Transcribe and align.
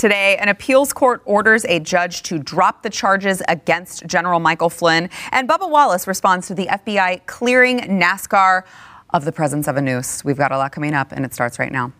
Today, 0.00 0.38
an 0.38 0.48
appeals 0.48 0.94
court 0.94 1.20
orders 1.26 1.66
a 1.66 1.78
judge 1.78 2.22
to 2.22 2.38
drop 2.38 2.82
the 2.82 2.88
charges 2.88 3.42
against 3.48 4.06
General 4.06 4.40
Michael 4.40 4.70
Flynn. 4.70 5.10
And 5.30 5.46
Bubba 5.46 5.68
Wallace 5.68 6.06
responds 6.06 6.46
to 6.46 6.54
the 6.54 6.68
FBI 6.68 7.26
clearing 7.26 7.80
NASCAR 7.80 8.62
of 9.10 9.26
the 9.26 9.32
presence 9.32 9.68
of 9.68 9.76
a 9.76 9.82
noose. 9.82 10.24
We've 10.24 10.38
got 10.38 10.52
a 10.52 10.56
lot 10.56 10.72
coming 10.72 10.94
up, 10.94 11.12
and 11.12 11.26
it 11.26 11.34
starts 11.34 11.58
right 11.58 11.70
now. 11.70 11.92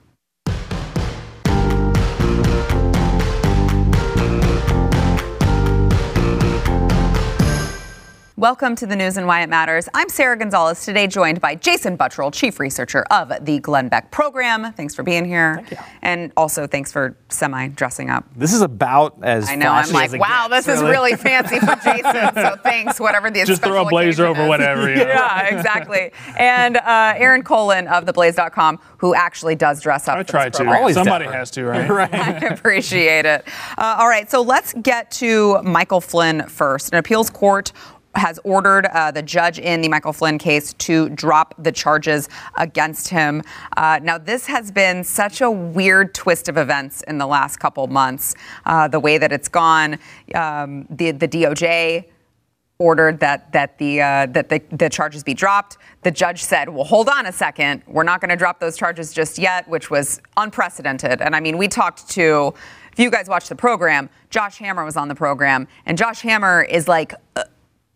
Welcome 8.41 8.75
to 8.77 8.87
the 8.87 8.97
news 8.97 9.19
and 9.19 9.27
why 9.27 9.43
it 9.43 9.51
matters. 9.51 9.87
I'm 9.93 10.09
Sara 10.09 10.35
Gonzales, 10.35 10.83
today 10.83 11.07
joined 11.07 11.43
by 11.43 11.57
Jason 11.57 11.99
Buttrill, 11.99 12.33
Chief 12.33 12.59
Researcher 12.59 13.05
of 13.11 13.31
the 13.45 13.59
Glenn 13.59 13.91
Beck 13.91 14.11
Program. 14.11 14.73
Thanks 14.73 14.95
for 14.95 15.03
being 15.03 15.27
here. 15.27 15.57
Thank 15.57 15.73
you. 15.73 15.77
And 16.01 16.33
also 16.39 16.67
thanks 16.67 16.91
for 16.91 17.19
semi 17.29 17.69
dressing 17.69 18.09
up. 18.09 18.25
This 18.35 18.55
is 18.55 18.63
about 18.63 19.19
as 19.23 19.47
I 19.51 19.57
know. 19.57 19.71
I'm 19.71 19.91
like, 19.91 20.19
wow, 20.19 20.49
gets, 20.49 20.65
this 20.65 20.79
is 20.79 20.83
really 20.83 21.17
fancy 21.17 21.59
for 21.61 21.77
Jason. 21.85 22.35
So 22.35 22.57
thanks, 22.63 22.99
whatever 22.99 23.31
the 23.31 23.41
issue 23.41 23.53
is. 23.53 23.59
Just 23.59 23.63
throw 23.63 23.85
a 23.85 23.91
blazer 23.91 24.25
over 24.25 24.45
is. 24.45 24.49
whatever, 24.49 24.89
you 24.89 24.97
know. 25.05 25.09
yeah, 25.09 25.47
exactly. 25.55 26.11
And 26.39 26.79
uh, 26.79 27.13
Aaron 27.19 27.43
Colen 27.43 27.89
of 27.89 28.07
theblaze.com, 28.07 28.79
who 28.97 29.15
actually 29.15 29.55
does 29.55 29.83
dress 29.83 30.09
up. 30.09 30.17
I 30.17 30.21
for 30.21 30.25
this 30.25 30.31
try 30.31 30.49
to. 30.49 30.57
program. 30.57 30.79
Always 30.79 30.95
Somebody 30.95 31.27
dapper. 31.27 31.37
has 31.37 31.51
to, 31.51 31.65
right? 31.67 31.91
I 32.15 32.47
appreciate 32.55 33.27
it. 33.27 33.47
Uh, 33.77 33.97
all 33.99 34.09
right, 34.09 34.31
so 34.31 34.41
let's 34.41 34.73
get 34.81 35.11
to 35.11 35.63
Michael 35.63 36.01
Flynn 36.01 36.49
first. 36.49 36.91
An 36.95 36.99
appeals 36.99 37.29
court 37.29 37.73
has 38.15 38.41
ordered 38.45 38.87
uh, 38.87 39.11
the 39.11 39.23
judge 39.23 39.59
in 39.59 39.81
the 39.81 39.89
Michael 39.89 40.13
Flynn 40.13 40.39
case 40.39 40.73
to 40.75 41.09
drop 41.11 41.55
the 41.59 41.73
charges 41.73 42.29
against 42.57 43.09
him. 43.09 43.43
Uh, 43.77 44.01
now, 44.03 44.19
this 44.19 44.47
has 44.47 44.71
been 44.71 45.05
such 45.05 45.41
a 45.41 45.51
weird 45.51 46.15
twist 46.15 46.49
of 46.49 46.57
events 46.57 47.03
in 47.03 47.19
the 47.19 47.27
last 47.27 47.59
couple 47.59 47.87
months. 47.87 48.35
Uh, 48.67 48.89
the 48.89 49.01
way 49.01 49.19
that 49.19 49.33
it's 49.33 49.49
gone, 49.49 49.99
um, 50.35 50.87
the 50.91 51.13
the 51.13 51.29
DOJ 51.29 52.07
ordered 52.81 53.21
that 53.21 53.53
that 53.53 53.79
the 53.79 54.01
uh, 54.01 54.27
that 54.27 54.49
the, 54.49 54.61
the 54.73 54.89
charges 54.89 55.23
be 55.23 55.35
dropped. 55.35 55.79
The 56.03 56.11
judge 56.11 56.43
said, 56.43 56.69
"Well, 56.69 56.85
hold 56.85 57.09
on 57.09 57.27
a 57.27 57.33
second. 57.33 57.83
We're 57.87 58.03
not 58.03 58.21
going 58.21 58.31
to 58.31 58.37
drop 58.37 58.59
those 58.59 58.77
charges 58.77 59.13
just 59.13 59.39
yet," 59.39 59.69
which 59.69 59.91
was 59.91 60.21
unprecedented. 60.37 61.21
And 61.21 61.37
I 61.37 61.41
mean, 61.41 61.59
we 61.59 61.69
talked 61.69 62.09
to. 62.11 62.55
If 62.93 62.99
you 62.99 63.11
guys 63.11 63.29
watched 63.29 63.49
the 63.49 63.55
program, 63.55 64.11
Josh 64.31 64.59
Hammer 64.59 64.85
was 64.85 64.97
on 64.97 65.07
the 65.07 65.15
program, 65.15 65.69
and 65.87 65.97
Josh 65.97 66.23
Hammer 66.23 66.63
is 66.63 66.89
like. 66.89 67.15
Uh, 67.37 67.45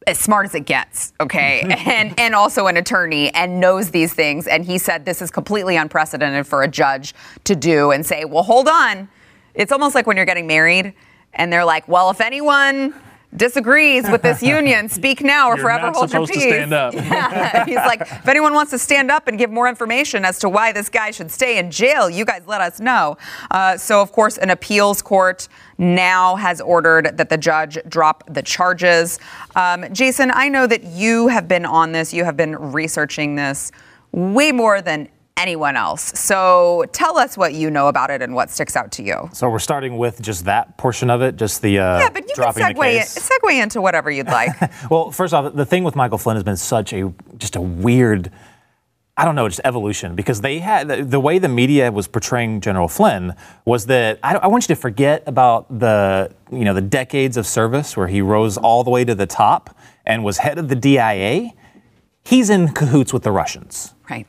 as 0.07 0.19
smart 0.19 0.47
as 0.47 0.55
it 0.55 0.67
gets, 0.67 1.13
okay, 1.21 1.63
and 1.87 2.19
and 2.19 2.35
also 2.35 2.67
an 2.67 2.77
attorney 2.77 3.33
and 3.35 3.61
knows 3.61 3.91
these 3.91 4.13
things. 4.13 4.47
And 4.47 4.65
he 4.65 4.79
said 4.79 5.05
this 5.05 5.23
is 5.23 5.31
completely 5.31 5.77
unprecedented 5.77 6.47
for 6.47 6.63
a 6.63 6.69
judge 6.69 7.15
to 7.45 7.57
do 7.57 7.91
and 7.91 8.05
say, 8.05 8.25
well, 8.25 8.43
hold 8.43 8.69
on. 8.69 9.09
It's 9.55 9.73
almost 9.73 9.95
like 9.95 10.07
when 10.07 10.17
you're 10.17 10.27
getting 10.27 10.47
married 10.47 10.95
and 11.33 11.53
they're 11.53 11.65
like, 11.65 11.87
well, 11.89 12.11
if 12.11 12.21
anyone 12.21 12.95
disagrees 13.37 14.09
with 14.09 14.23
this 14.23 14.43
union, 14.43 14.89
speak 15.01 15.23
now 15.23 15.49
or 15.49 15.57
You're 15.57 15.65
forever 15.65 15.91
hold 15.93 16.13
your 16.13 16.27
peace. 16.27 16.43
stand 16.43 16.73
up. 16.73 16.95
Yeah. 17.05 17.65
He's 17.65 17.77
like, 17.77 18.01
if 18.03 18.29
anyone 18.29 18.55
wants 18.55 18.71
to 18.71 18.79
stand 18.79 19.11
up 19.11 19.29
and 19.29 19.39
give 19.39 19.51
more 19.51 19.69
information 19.69 20.25
as 20.25 20.39
to 20.41 20.49
why 20.49 20.73
this 20.73 20.89
guy 20.89 21.11
should 21.11 21.31
stay 21.31 21.59
in 21.59 21.71
jail, 21.71 22.09
you 22.09 22.25
guys 22.25 22.43
let 22.47 22.61
us 22.61 22.81
know. 22.81 23.17
Uh, 23.51 23.77
so, 23.77 24.01
of 24.01 24.13
course, 24.13 24.39
an 24.39 24.51
appeals 24.51 25.03
court 25.03 25.49
now 25.79 26.37
has 26.37 26.61
ordered 26.61 27.17
that 27.17 27.29
the 27.29 27.37
judge 27.39 27.79
drop 27.89 28.25
the 28.33 28.43
charges. 28.43 29.19
Um, 29.57 29.93
Jason, 29.93 30.31
I 30.33 30.49
know 30.49 30.67
that 30.67 30.85
you 30.85 31.29
have 31.29 31.49
been 31.49 31.65
on 31.67 31.93
this, 31.93 32.13
you 32.15 32.25
have 32.25 32.37
been 32.37 32.57
researching 32.57 33.35
this 33.37 33.71
way 34.13 34.53
more 34.53 34.81
than 34.81 35.09
anyone 35.37 35.77
else. 35.77 36.03
So, 36.19 36.85
tell 36.93 37.19
us 37.19 37.37
what 37.37 37.55
you 37.55 37.71
know 37.71 37.89
about 37.89 38.11
it 38.11 38.23
and 38.23 38.35
what 38.35 38.51
sticks 38.51 38.77
out 38.77 38.93
to 38.93 39.03
you. 39.03 39.29
So 39.33 39.49
we're 39.51 39.59
starting 39.59 39.97
with 39.99 40.23
just 40.23 40.45
that 40.45 40.77
portion 40.79 41.11
of 41.11 41.23
it, 41.23 41.37
just 41.37 41.61
the 41.63 41.79
uh, 41.79 41.99
Yeah, 41.99 42.11
but 42.11 42.29
you 42.29 42.35
can 42.35 42.53
segue, 42.53 42.81
case. 42.81 43.19
segue 43.31 43.63
into 43.63 43.81
whatever 43.81 44.11
you'd 44.11 44.27
like. 44.41 44.51
Well, 44.91 45.11
first 45.11 45.35
off, 45.35 45.55
the 45.55 45.67
thing 45.67 45.85
with 45.85 45.97
Michael 45.97 46.19
Flynn 46.19 46.37
has 46.37 46.45
been 46.45 46.57
such 46.57 46.93
a 46.93 47.13
just 47.37 47.57
a 47.57 47.61
weird, 47.61 48.31
I 49.17 49.25
don't 49.25 49.35
know, 49.35 49.49
just 49.49 49.61
evolution 49.65 50.15
because 50.15 50.41
they 50.41 50.61
had 50.61 50.89
the, 50.89 51.05
the 51.05 51.21
way 51.21 51.39
the 51.39 51.49
media 51.49 51.91
was 51.91 52.07
portraying 52.07 52.61
General 52.61 52.89
Flynn 52.89 53.35
was 53.65 53.87
that 53.87 54.21
I, 54.23 54.37
I 54.37 54.47
want 54.47 54.65
you 54.69 54.75
to 54.75 54.81
forget 54.81 55.25
about 55.27 55.67
the 55.81 56.33
you 56.53 56.65
know 56.65 56.75
the 56.75 56.81
decades 56.83 57.37
of 57.37 57.47
service 57.47 57.97
where 57.97 58.07
he 58.07 58.21
rose 58.23 58.57
all 58.57 58.85
the 58.85 58.91
way 58.91 59.05
to 59.05 59.15
the 59.15 59.27
top 59.27 59.77
and 60.07 60.23
was 60.23 60.39
head 60.39 60.59
of 60.59 60.69
the 60.69 60.77
DIA. 60.77 61.51
He's 62.25 62.49
in 62.51 62.69
cahoots 62.69 63.13
with 63.13 63.23
the 63.25 63.33
Russians. 63.33 63.95
right. 64.09 64.27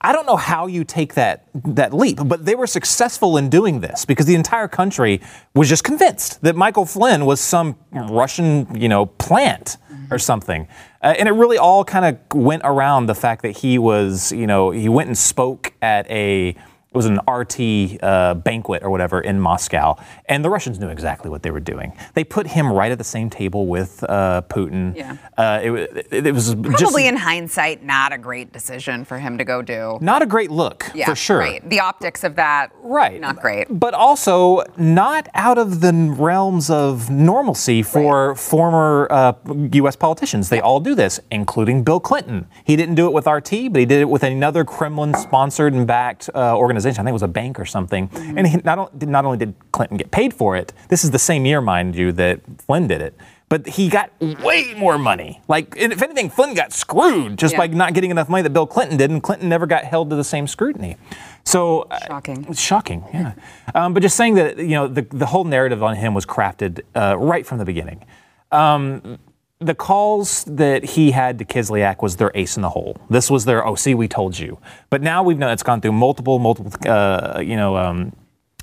I 0.00 0.12
don't 0.12 0.26
know 0.26 0.36
how 0.36 0.66
you 0.66 0.84
take 0.84 1.14
that 1.14 1.48
that 1.54 1.92
leap, 1.94 2.18
but 2.24 2.44
they 2.44 2.54
were 2.54 2.66
successful 2.66 3.36
in 3.36 3.48
doing 3.48 3.80
this 3.80 4.04
because 4.04 4.26
the 4.26 4.34
entire 4.34 4.68
country 4.68 5.20
was 5.54 5.68
just 5.68 5.84
convinced 5.84 6.42
that 6.42 6.54
Michael 6.54 6.84
Flynn 6.84 7.24
was 7.24 7.40
some 7.40 7.76
Russian, 7.92 8.74
you 8.78 8.88
know, 8.88 9.06
plant 9.06 9.78
or 10.10 10.18
something. 10.18 10.68
Uh, 11.02 11.14
and 11.18 11.28
it 11.28 11.32
really 11.32 11.58
all 11.58 11.84
kind 11.84 12.04
of 12.04 12.36
went 12.36 12.62
around 12.64 13.06
the 13.06 13.14
fact 13.14 13.42
that 13.42 13.56
he 13.58 13.78
was, 13.78 14.32
you 14.32 14.46
know, 14.46 14.70
he 14.70 14.88
went 14.88 15.08
and 15.08 15.16
spoke 15.16 15.72
at 15.80 16.08
a 16.10 16.56
it 16.96 17.04
was 17.04 17.04
an 17.06 17.20
RT 17.28 18.02
uh, 18.02 18.34
banquet 18.34 18.82
or 18.82 18.88
whatever 18.88 19.20
in 19.20 19.38
Moscow, 19.38 19.96
and 20.26 20.42
the 20.42 20.48
Russians 20.48 20.78
knew 20.78 20.88
exactly 20.88 21.30
what 21.30 21.42
they 21.42 21.50
were 21.50 21.60
doing. 21.60 21.92
They 22.14 22.24
put 22.24 22.46
him 22.46 22.72
right 22.72 22.90
at 22.90 22.96
the 22.96 23.04
same 23.04 23.28
table 23.28 23.66
with 23.66 24.02
uh, 24.08 24.42
Putin. 24.48 24.96
Yeah. 24.96 25.16
Uh, 25.36 25.60
it, 25.62 26.06
it, 26.10 26.26
it 26.28 26.32
was 26.32 26.54
just 26.54 26.62
Probably 26.62 27.06
in 27.06 27.16
hindsight, 27.16 27.84
not 27.84 28.14
a 28.14 28.18
great 28.18 28.50
decision 28.52 29.04
for 29.04 29.18
him 29.18 29.36
to 29.36 29.44
go 29.44 29.60
do. 29.60 29.98
not 30.00 30.22
a 30.22 30.26
great 30.26 30.50
look 30.50 30.90
Yeah, 30.94 31.06
for 31.06 31.14
sure. 31.14 31.38
Right. 31.38 31.68
The 31.68 31.80
optics 31.80 32.24
of 32.24 32.36
that, 32.36 32.72
Right. 32.80 33.20
Not 33.20 33.40
great. 33.40 33.66
But 33.68 33.94
also 33.94 34.62
not 34.76 35.28
out 35.34 35.58
of 35.58 35.80
the 35.80 35.92
realms 35.92 36.70
of 36.70 37.10
normalcy 37.10 37.82
for 37.82 38.34
former 38.36 39.08
uh, 39.10 39.34
U.S. 39.72 39.96
politicians. 39.96 40.48
They 40.48 40.60
all 40.60 40.80
do 40.80 40.94
this, 40.94 41.20
including 41.30 41.82
Bill 41.82 42.00
Clinton. 42.00 42.46
He 42.64 42.76
didn't 42.76 42.94
do 42.94 43.06
it 43.06 43.12
with 43.12 43.26
RT, 43.26 43.72
but 43.72 43.80
he 43.80 43.86
did 43.86 44.00
it 44.00 44.08
with 44.08 44.22
another 44.22 44.64
Kremlin 44.64 45.14
sponsored 45.14 45.74
and 45.74 45.86
backed 45.86 46.30
uh, 46.34 46.56
organization. 46.86 47.02
I 47.02 47.04
think 47.04 47.12
it 47.12 47.14
was 47.14 47.22
a 47.22 47.28
bank 47.28 47.58
or 47.60 47.64
something. 47.66 48.08
Mm-hmm. 48.08 48.38
And 48.38 48.46
he 48.46 48.56
not, 48.64 49.02
not 49.02 49.24
only 49.24 49.38
did 49.38 49.54
Clinton 49.72 49.96
get 49.96 50.10
paid 50.10 50.32
for 50.32 50.56
it, 50.56 50.72
this 50.88 51.04
is 51.04 51.10
the 51.10 51.18
same 51.18 51.44
year, 51.46 51.60
mind 51.60 51.94
you, 51.94 52.12
that 52.12 52.40
Flynn 52.66 52.86
did 52.86 53.00
it. 53.02 53.16
But 53.48 53.66
he 53.68 53.88
got 53.88 54.10
way 54.20 54.74
more 54.76 54.98
money. 54.98 55.40
Like, 55.46 55.76
and 55.80 55.92
if 55.92 56.02
anything, 56.02 56.30
Flynn 56.30 56.54
got 56.54 56.72
screwed 56.72 57.38
just 57.38 57.52
Yeah. 57.52 57.58
by 57.58 57.66
not 57.68 57.94
getting 57.94 58.10
enough 58.10 58.28
money 58.28 58.42
that 58.42 58.50
Bill 58.52 58.66
Clinton 58.66 58.96
did, 58.96 59.10
and 59.10 59.22
Clinton 59.22 59.48
never 59.48 59.66
got 59.66 59.84
held 59.84 60.10
to 60.10 60.16
the 60.16 60.24
same 60.24 60.48
scrutiny. 60.48 60.96
So 61.44 61.82
uh, 61.82 61.98
Shocking. 62.08 62.44
it's 62.48 62.60
shocking, 62.60 63.04
yeah. 63.14 63.34
Um, 63.72 63.94
but 63.94 64.02
just 64.02 64.16
saying 64.16 64.34
that, 64.34 64.58
you 64.58 64.70
know, 64.74 64.88
the, 64.88 65.02
the 65.02 65.26
whole 65.26 65.44
narrative 65.44 65.80
on 65.80 65.94
him 65.94 66.12
was 66.12 66.26
crafted 66.26 66.80
uh, 66.96 67.16
right 67.16 67.46
from 67.46 67.58
the 67.58 67.64
beginning. 67.64 68.04
Um, 68.50 69.18
the 69.58 69.74
calls 69.74 70.44
that 70.44 70.84
he 70.84 71.12
had 71.12 71.38
to 71.38 71.44
Kislyak 71.44 72.02
was 72.02 72.16
their 72.16 72.30
ace 72.34 72.56
in 72.56 72.62
the 72.62 72.70
hole. 72.70 72.96
This 73.08 73.30
was 73.30 73.46
their, 73.46 73.66
oh, 73.66 73.74
see, 73.74 73.94
we 73.94 74.06
told 74.06 74.38
you. 74.38 74.58
But 74.90 75.02
now 75.02 75.22
we've 75.22 75.38
known 75.38 75.50
it's 75.50 75.62
gone 75.62 75.80
through 75.80 75.92
multiple, 75.92 76.38
multiple, 76.38 76.72
uh, 76.86 77.40
you 77.40 77.56
know, 77.56 77.76
um, 77.76 78.14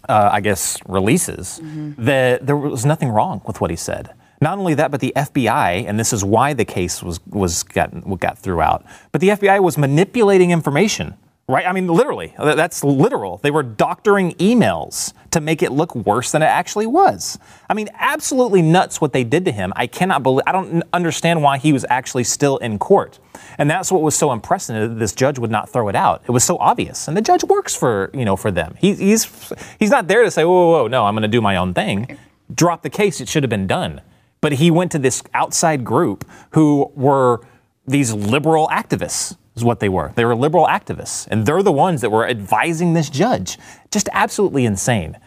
uh, 0.07 0.29
I 0.31 0.41
guess, 0.41 0.77
releases 0.87 1.59
that 1.97 2.45
there 2.45 2.57
was 2.57 2.85
nothing 2.85 3.09
wrong 3.09 3.41
with 3.47 3.61
what 3.61 3.69
he 3.69 3.75
said. 3.75 4.13
Not 4.41 4.57
only 4.57 4.73
that, 4.73 4.91
but 4.91 4.99
the 4.99 5.13
FBI, 5.15 5.87
and 5.87 5.97
this 5.97 6.11
is 6.11 6.23
why 6.23 6.53
the 6.53 6.65
case 6.65 7.01
was 7.01 7.25
was 7.27 7.63
got 7.63 7.91
got 8.19 8.37
throughout. 8.37 8.85
But 9.13 9.21
the 9.21 9.29
FBI 9.29 9.63
was 9.63 9.77
manipulating 9.77 10.51
information, 10.51 11.15
right? 11.47 11.65
I 11.65 11.73
mean, 11.73 11.87
literally, 11.87 12.33
that's 12.37 12.83
literal. 12.83 13.37
They 13.37 13.51
were 13.51 13.63
doctoring 13.63 14.31
emails 14.33 15.13
to 15.31 15.41
make 15.41 15.61
it 15.61 15.71
look 15.71 15.95
worse 15.95 16.31
than 16.31 16.41
it 16.41 16.47
actually 16.47 16.85
was. 16.85 17.37
I 17.69 17.73
mean, 17.73 17.89
absolutely 17.95 18.61
nuts 18.61 19.01
what 19.01 19.13
they 19.13 19.23
did 19.23 19.45
to 19.45 19.51
him. 19.51 19.73
I 19.75 19.87
cannot 19.87 20.23
believe. 20.23 20.43
I 20.47 20.51
don't 20.51 20.83
understand 20.93 21.43
why 21.43 21.57
he 21.57 21.73
was 21.73 21.85
actually 21.89 22.23
still 22.23 22.57
in 22.57 22.79
court. 22.79 23.19
And 23.57 23.69
that's 23.69 23.91
what 23.91 24.01
was 24.01 24.15
so 24.15 24.31
impressive. 24.31 24.89
that 24.89 24.99
This 24.99 25.13
judge 25.13 25.37
would 25.37 25.51
not 25.51 25.69
throw 25.69 25.89
it 25.89 25.95
out. 25.95 26.23
It 26.25 26.31
was 26.31 26.43
so 26.43 26.57
obvious, 26.57 27.07
and 27.07 27.17
the 27.17 27.21
judge 27.21 27.43
works 27.43 27.75
for 27.75 28.09
you 28.13 28.25
know 28.25 28.35
for 28.35 28.51
them. 28.51 28.75
He, 28.79 28.93
he's 28.93 29.53
he's 29.79 29.89
not 29.89 30.07
there 30.07 30.23
to 30.23 30.31
say, 30.31 30.45
whoa, 30.45 30.51
whoa, 30.53 30.83
whoa, 30.83 30.87
no, 30.87 31.05
I'm 31.05 31.13
going 31.13 31.23
to 31.23 31.27
do 31.27 31.41
my 31.41 31.57
own 31.57 31.73
thing. 31.73 32.17
Drop 32.53 32.83
the 32.83 32.89
case. 32.89 33.19
It 33.19 33.27
should 33.27 33.43
have 33.43 33.49
been 33.49 33.67
done. 33.67 34.01
But 34.41 34.53
he 34.53 34.71
went 34.71 34.91
to 34.91 34.99
this 34.99 35.23
outside 35.33 35.83
group 35.85 36.29
who 36.51 36.91
were 36.95 37.41
these 37.87 38.13
liberal 38.13 38.67
activists. 38.67 39.37
Is 39.55 39.63
what 39.63 39.79
they 39.79 39.89
were. 39.89 40.11
They 40.15 40.25
were 40.25 40.35
liberal 40.35 40.65
activists, 40.65 41.27
and 41.29 41.45
they're 41.45 41.61
the 41.61 41.71
ones 41.71 42.01
that 42.01 42.09
were 42.09 42.27
advising 42.27 42.93
this 42.93 43.09
judge. 43.09 43.59
Just 43.91 44.09
absolutely 44.11 44.65
insane. 44.65 45.17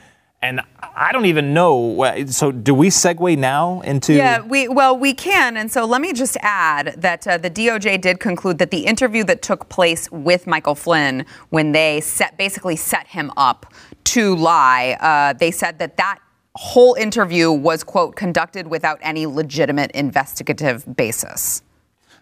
And 0.42 0.60
I 0.82 1.12
don't 1.12 1.26
even 1.26 1.54
know. 1.54 2.24
So, 2.26 2.52
do 2.52 2.74
we 2.74 2.88
segue 2.88 3.38
now 3.38 3.80
into? 3.82 4.14
Yeah, 4.14 4.40
we 4.40 4.68
well 4.68 4.96
we 4.98 5.14
can, 5.14 5.56
and 5.56 5.70
so 5.70 5.84
let 5.84 6.00
me 6.00 6.12
just 6.12 6.36
add 6.40 6.94
that 6.98 7.26
uh, 7.26 7.38
the 7.38 7.50
DOJ 7.50 8.00
did 8.00 8.20
conclude 8.20 8.58
that 8.58 8.70
the 8.70 8.84
interview 8.86 9.24
that 9.24 9.42
took 9.42 9.68
place 9.68 10.10
with 10.10 10.46
Michael 10.46 10.74
Flynn 10.74 11.24
when 11.50 11.72
they 11.72 12.00
set 12.00 12.36
basically 12.36 12.76
set 12.76 13.06
him 13.06 13.30
up 13.36 13.72
to 14.04 14.36
lie, 14.36 14.96
uh, 15.00 15.32
they 15.38 15.50
said 15.50 15.78
that 15.78 15.96
that 15.96 16.18
whole 16.56 16.94
interview 16.94 17.52
was 17.52 17.84
quote 17.84 18.16
conducted 18.16 18.66
without 18.66 18.98
any 19.02 19.26
legitimate 19.26 19.90
investigative 19.92 20.96
basis. 20.96 21.62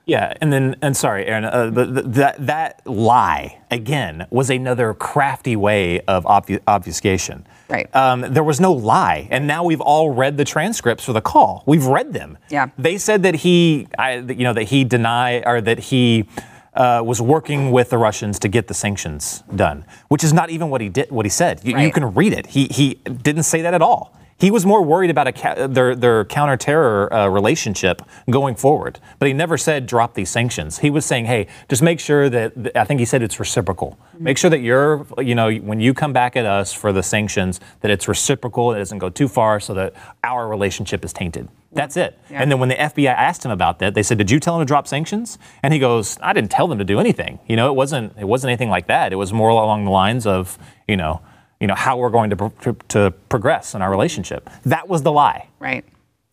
Yeah, 0.06 0.35
and 0.41 0.53
then 0.53 0.77
and 0.83 0.95
sorry, 0.95 1.25
Aaron, 1.27 1.45
uh, 1.45 1.71
the, 1.71 1.87
the, 1.87 2.03
that 2.03 2.47
that 2.47 2.87
lie 2.87 3.61
again 3.71 4.27
was 4.31 4.51
another 4.51 4.93
crafty 4.93 5.56
way 5.56 6.01
of 6.03 6.25
obfu- 6.25 6.61
obfuscation. 6.69 7.47
Right. 7.71 7.95
Um, 7.97 8.21
there 8.21 8.45
was 8.45 8.61
no 8.61 8.73
lie, 8.73 9.27
and 9.31 9.47
now 9.47 9.65
we've 9.65 9.81
all 9.81 10.11
read 10.11 10.37
the 10.37 10.45
transcripts 10.45 11.05
for 11.05 11.15
the 11.15 11.23
call. 11.23 11.62
We've 11.65 11.87
read 11.87 12.12
them. 12.12 12.37
Yeah. 12.51 12.69
They 12.77 12.99
said 12.99 13.23
that 13.23 13.37
he, 13.37 13.89
I, 13.99 14.17
you 14.17 14.45
know, 14.45 14.53
that 14.53 14.65
he 14.65 14.85
denied 14.85 15.45
or 15.47 15.61
that 15.61 15.79
he. 15.79 16.29
Uh, 16.77 17.01
was 17.05 17.23
working 17.23 17.71
with 17.71 17.91
the 17.91 17.97
Russians 17.97 18.37
to 18.41 18.49
get 18.49 18.67
the 18.67 18.75
sanctions 18.75 19.45
done, 19.55 19.85
which 20.09 20.25
is 20.25 20.33
not 20.33 20.51
even 20.51 20.71
what 20.71 20.81
he 20.81 20.89
did. 20.89 21.09
What 21.09 21.25
he 21.25 21.31
said, 21.31 21.61
you, 21.62 21.79
you 21.79 21.93
can 21.93 22.12
read 22.15 22.33
it. 22.33 22.47
He 22.47 22.67
he 22.67 22.95
didn't 22.95 23.45
say 23.45 23.62
that 23.62 23.75
at 23.75 23.81
all. 23.81 24.12
He 24.37 24.51
was 24.51 24.67
more 24.67 24.83
worried 24.83 25.11
about 25.11 25.29
a 25.29 25.33
ca- 25.33 25.67
their 25.69 25.95
their 25.95 26.25
counterterror 26.25 27.13
uh, 27.13 27.31
relationship 27.31 28.03
going 28.29 28.57
forward, 28.57 28.99
but 29.19 29.29
he 29.29 29.33
never 29.33 29.57
said 29.57 29.87
drop 29.87 30.15
these 30.15 30.29
sanctions. 30.29 30.79
He 30.79 30.91
was 30.91 31.07
saying, 31.07 31.27
hey, 31.27 31.47
just 31.69 31.83
make 31.83 32.01
sure 32.01 32.29
that 32.29 32.55
th- 32.55 32.75
I 32.75 32.85
think 32.85 32.99
he 32.99 33.07
said 33.07 33.23
it's 33.23 33.39
reciprocal. 33.39 33.99
Make 34.19 34.37
sure 34.37 34.51
that 34.51 34.61
you're 34.61 35.07
you 35.19 35.35
know 35.35 35.53
when 35.55 35.79
you 35.81 35.95
come 35.95 36.13
back 36.13 36.35
at 36.37 36.47
us 36.47 36.73
for 36.73 36.93
the 36.93 37.03
sanctions 37.03 37.61
that 37.81 37.91
it's 37.91 38.09
reciprocal. 38.09 38.73
It 38.73 38.79
doesn't 38.79 38.99
go 38.99 39.09
too 39.09 39.29
far 39.29 39.61
so 39.61 39.73
that 39.75 39.95
our 40.25 40.49
relationship 40.49 41.05
is 41.05 41.13
tainted. 41.13 41.49
That's 41.73 41.97
it. 41.97 42.19
And 42.31 42.51
then 42.51 42.61
when 42.61 42.69
the 42.69 42.77
FBI 42.77 43.13
asked 43.13 43.45
him 43.45 43.51
about 43.51 43.79
that, 43.81 43.95
they 43.95 44.03
said, 44.03 44.19
"Did 44.19 44.31
you 44.31 44.41
tell 44.41 44.57
him 44.57 44.63
to 44.63 44.65
drop 44.65 44.87
sanctions?" 44.87 45.39
And 45.63 45.73
he 45.73 45.79
goes, 45.79 46.19
"I 46.21 46.33
didn't 46.33 46.51
tell 46.51 46.67
them 46.69 46.79
to 46.79 46.85
do 46.85 46.99
anything. 46.99 47.39
You 47.47 47.57
know, 47.57 47.69
it 47.69 47.75
wasn't 47.75 48.13
it 48.19 48.27
wasn't 48.27 48.51
anything 48.51 48.71
like 48.71 48.89
that. 48.89 49.13
It 49.13 49.17
was 49.17 49.33
more 49.33 49.49
along 49.49 49.85
the 49.85 49.91
lines 49.93 50.27
of 50.27 50.59
you 50.89 50.97
know." 50.97 51.21
You 51.65 51.69
know 51.69 51.75
how 51.75 51.97
we're 51.97 52.11
going 52.11 52.29
to, 52.29 52.37
pro- 52.37 52.51
to, 52.61 52.77
to 52.89 53.11
progress 53.31 53.75
in 53.75 53.81
our 53.81 53.91
relationship. 53.91 54.51
That 54.67 54.87
was 54.87 55.03
the 55.03 55.11
lie. 55.11 55.49
Right. 55.61 55.83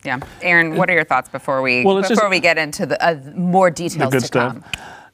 Yeah. 0.04 0.20
Aaron, 0.42 0.76
what 0.76 0.90
are 0.90 0.92
your 0.92 1.04
thoughts 1.04 1.30
before 1.30 1.62
we 1.62 1.86
Well, 1.86 1.96
before 2.02 2.16
just- 2.16 2.28
we 2.28 2.38
get 2.38 2.58
into 2.58 2.84
the 2.84 3.02
uh, 3.02 3.14
more 3.34 3.70
the 3.70 3.76
details 3.76 4.12
good 4.12 4.20
to 4.20 4.26
stuff. 4.26 4.52
come? 4.52 4.64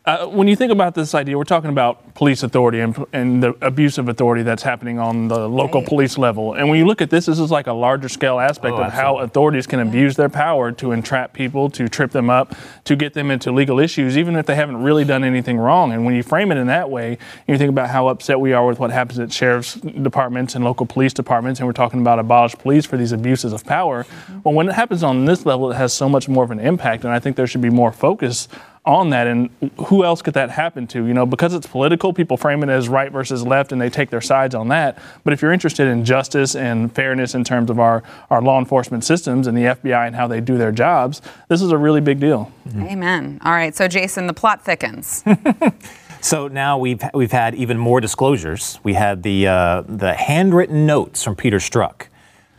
Uh, 0.09 0.27
when 0.27 0.49
you 0.49 0.57
think 0.57 0.73
about 0.73 0.95
this 0.95 1.15
idea, 1.15 1.37
we're 1.37 1.45
talking 1.45 1.69
about 1.69 2.15
police 2.15 2.43
authority 2.43 2.81
and, 2.81 2.97
and 3.13 3.43
the 3.43 3.55
abuse 3.61 3.99
of 3.99 4.09
authority 4.09 4.43
that's 4.43 4.63
happening 4.63 4.99
on 4.99 5.29
the 5.29 5.47
local 5.47 5.83
Right. 5.83 5.89
police 5.91 6.17
level. 6.17 6.55
And 6.55 6.71
when 6.71 6.79
you 6.79 6.87
look 6.87 7.03
at 7.03 7.11
this, 7.11 7.27
this 7.27 7.39
is 7.39 7.51
like 7.51 7.67
a 7.67 7.75
larger 7.75 8.09
scale 8.09 8.41
aspect 8.41 8.77
Oh, 8.77 8.85
of 8.85 8.93
how 8.95 9.19
authorities 9.19 9.67
can 9.67 9.81
abuse 9.81 10.17
their 10.17 10.31
power 10.31 10.73
to 10.73 10.93
entrap 10.93 11.35
people, 11.35 11.69
to 11.69 11.91
trip 11.91 12.11
them 12.13 12.31
up, 12.31 12.55
to 12.85 12.97
get 12.97 13.13
them 13.13 13.31
into 13.31 13.53
legal 13.53 13.79
issues, 13.79 14.17
even 14.17 14.35
if 14.37 14.47
they 14.47 14.55
haven't 14.55 14.83
really 14.83 15.05
done 15.05 15.25
anything 15.25 15.59
wrong. 15.59 15.93
And 15.93 16.07
when 16.07 16.15
you 16.15 16.23
frame 16.23 16.51
it 16.53 16.57
in 16.57 16.69
that 16.69 16.89
way, 16.89 17.19
you 17.47 17.59
think 17.59 17.69
about 17.69 17.91
how 17.91 18.09
upset 18.09 18.41
we 18.41 18.55
are 18.55 18.65
with 18.65 18.79
what 18.79 18.91
happens 18.91 19.19
at 19.19 19.31
sheriff's 19.31 19.75
departments 19.75 20.55
and 20.55 20.65
local 20.65 20.87
police 20.87 21.13
departments, 21.13 21.61
and 21.61 21.67
we're 21.67 21.75
talking 21.75 22.01
about 22.01 22.19
abolish 22.19 22.55
police 22.55 22.87
for 22.87 22.97
these 22.97 23.13
abuses 23.13 23.53
of 23.53 23.63
power. 23.67 24.07
Well, 24.43 24.55
when 24.55 24.71
it 24.71 24.75
happens 24.75 25.03
on 25.03 25.27
this 25.27 25.45
level, 25.45 25.71
it 25.71 25.75
has 25.75 25.93
so 25.93 26.09
much 26.09 26.31
more 26.31 26.45
of 26.45 26.51
an 26.51 26.61
impact, 26.61 27.05
and 27.05 27.13
I 27.13 27.19
think 27.19 27.37
there 27.37 27.47
should 27.47 27.61
be 27.61 27.69
more 27.69 27.93
focus 27.93 28.49
on 28.85 29.11
that 29.11 29.27
and 29.27 29.51
who 29.87 30.05
else 30.05 30.23
could 30.23 30.35
that 30.35 30.51
happen 30.51 30.87
to 30.87 31.07
you 31.07 31.15
know 31.15 31.27
because 31.27 31.53
it's 31.55 31.67
political 31.67 32.13
people 32.13 32.37
frame 32.37 32.63
it 32.63 32.69
as 32.69 32.89
right 32.89 33.13
versus 33.13 33.45
left 33.45 33.73
and 33.73 33.81
they 33.81 33.91
take 33.91 34.11
their 34.11 34.21
sides 34.21 34.55
on 34.55 34.69
that 34.69 34.99
but 35.25 35.33
if 35.33 35.43
you're 35.43 35.53
interested 35.53 35.87
in 35.89 36.05
justice 36.05 36.55
and 36.55 36.95
fairness 36.95 37.35
in 37.35 37.45
terms 37.45 37.71
of 37.71 37.79
our, 37.79 38.03
our 38.31 38.41
law 38.41 38.59
enforcement 38.59 39.05
systems 39.05 39.47
and 39.47 39.57
the 39.57 39.63
fbi 39.63 40.07
and 40.07 40.17
how 40.17 40.27
they 40.27 40.41
do 40.41 40.57
their 40.57 40.73
jobs 40.73 41.21
this 41.49 41.61
is 41.61 41.71
a 41.73 41.79
really 41.79 42.01
big 42.01 42.21
deal 42.21 42.51
Amen. 42.77 43.41
All 43.45 43.53
right. 43.53 43.75
So, 43.75 43.89
Jason, 43.89 44.27
the 44.27 44.35
plot 44.35 44.63
thickens. 44.63 45.25
So 46.21 46.49
now 46.49 46.79
we've 46.79 47.01
we've 47.15 47.33
had 47.33 47.55
even 47.55 47.79
more 47.79 48.01
disclosures. 48.01 48.81
We 48.83 48.95
had 48.95 49.23
the 49.23 49.47
uh, 49.47 49.83
the 49.87 50.15
handwritten 50.15 50.85
notes 50.85 51.23
from 51.23 51.37
Peter 51.37 51.59
Strzok. 51.59 52.07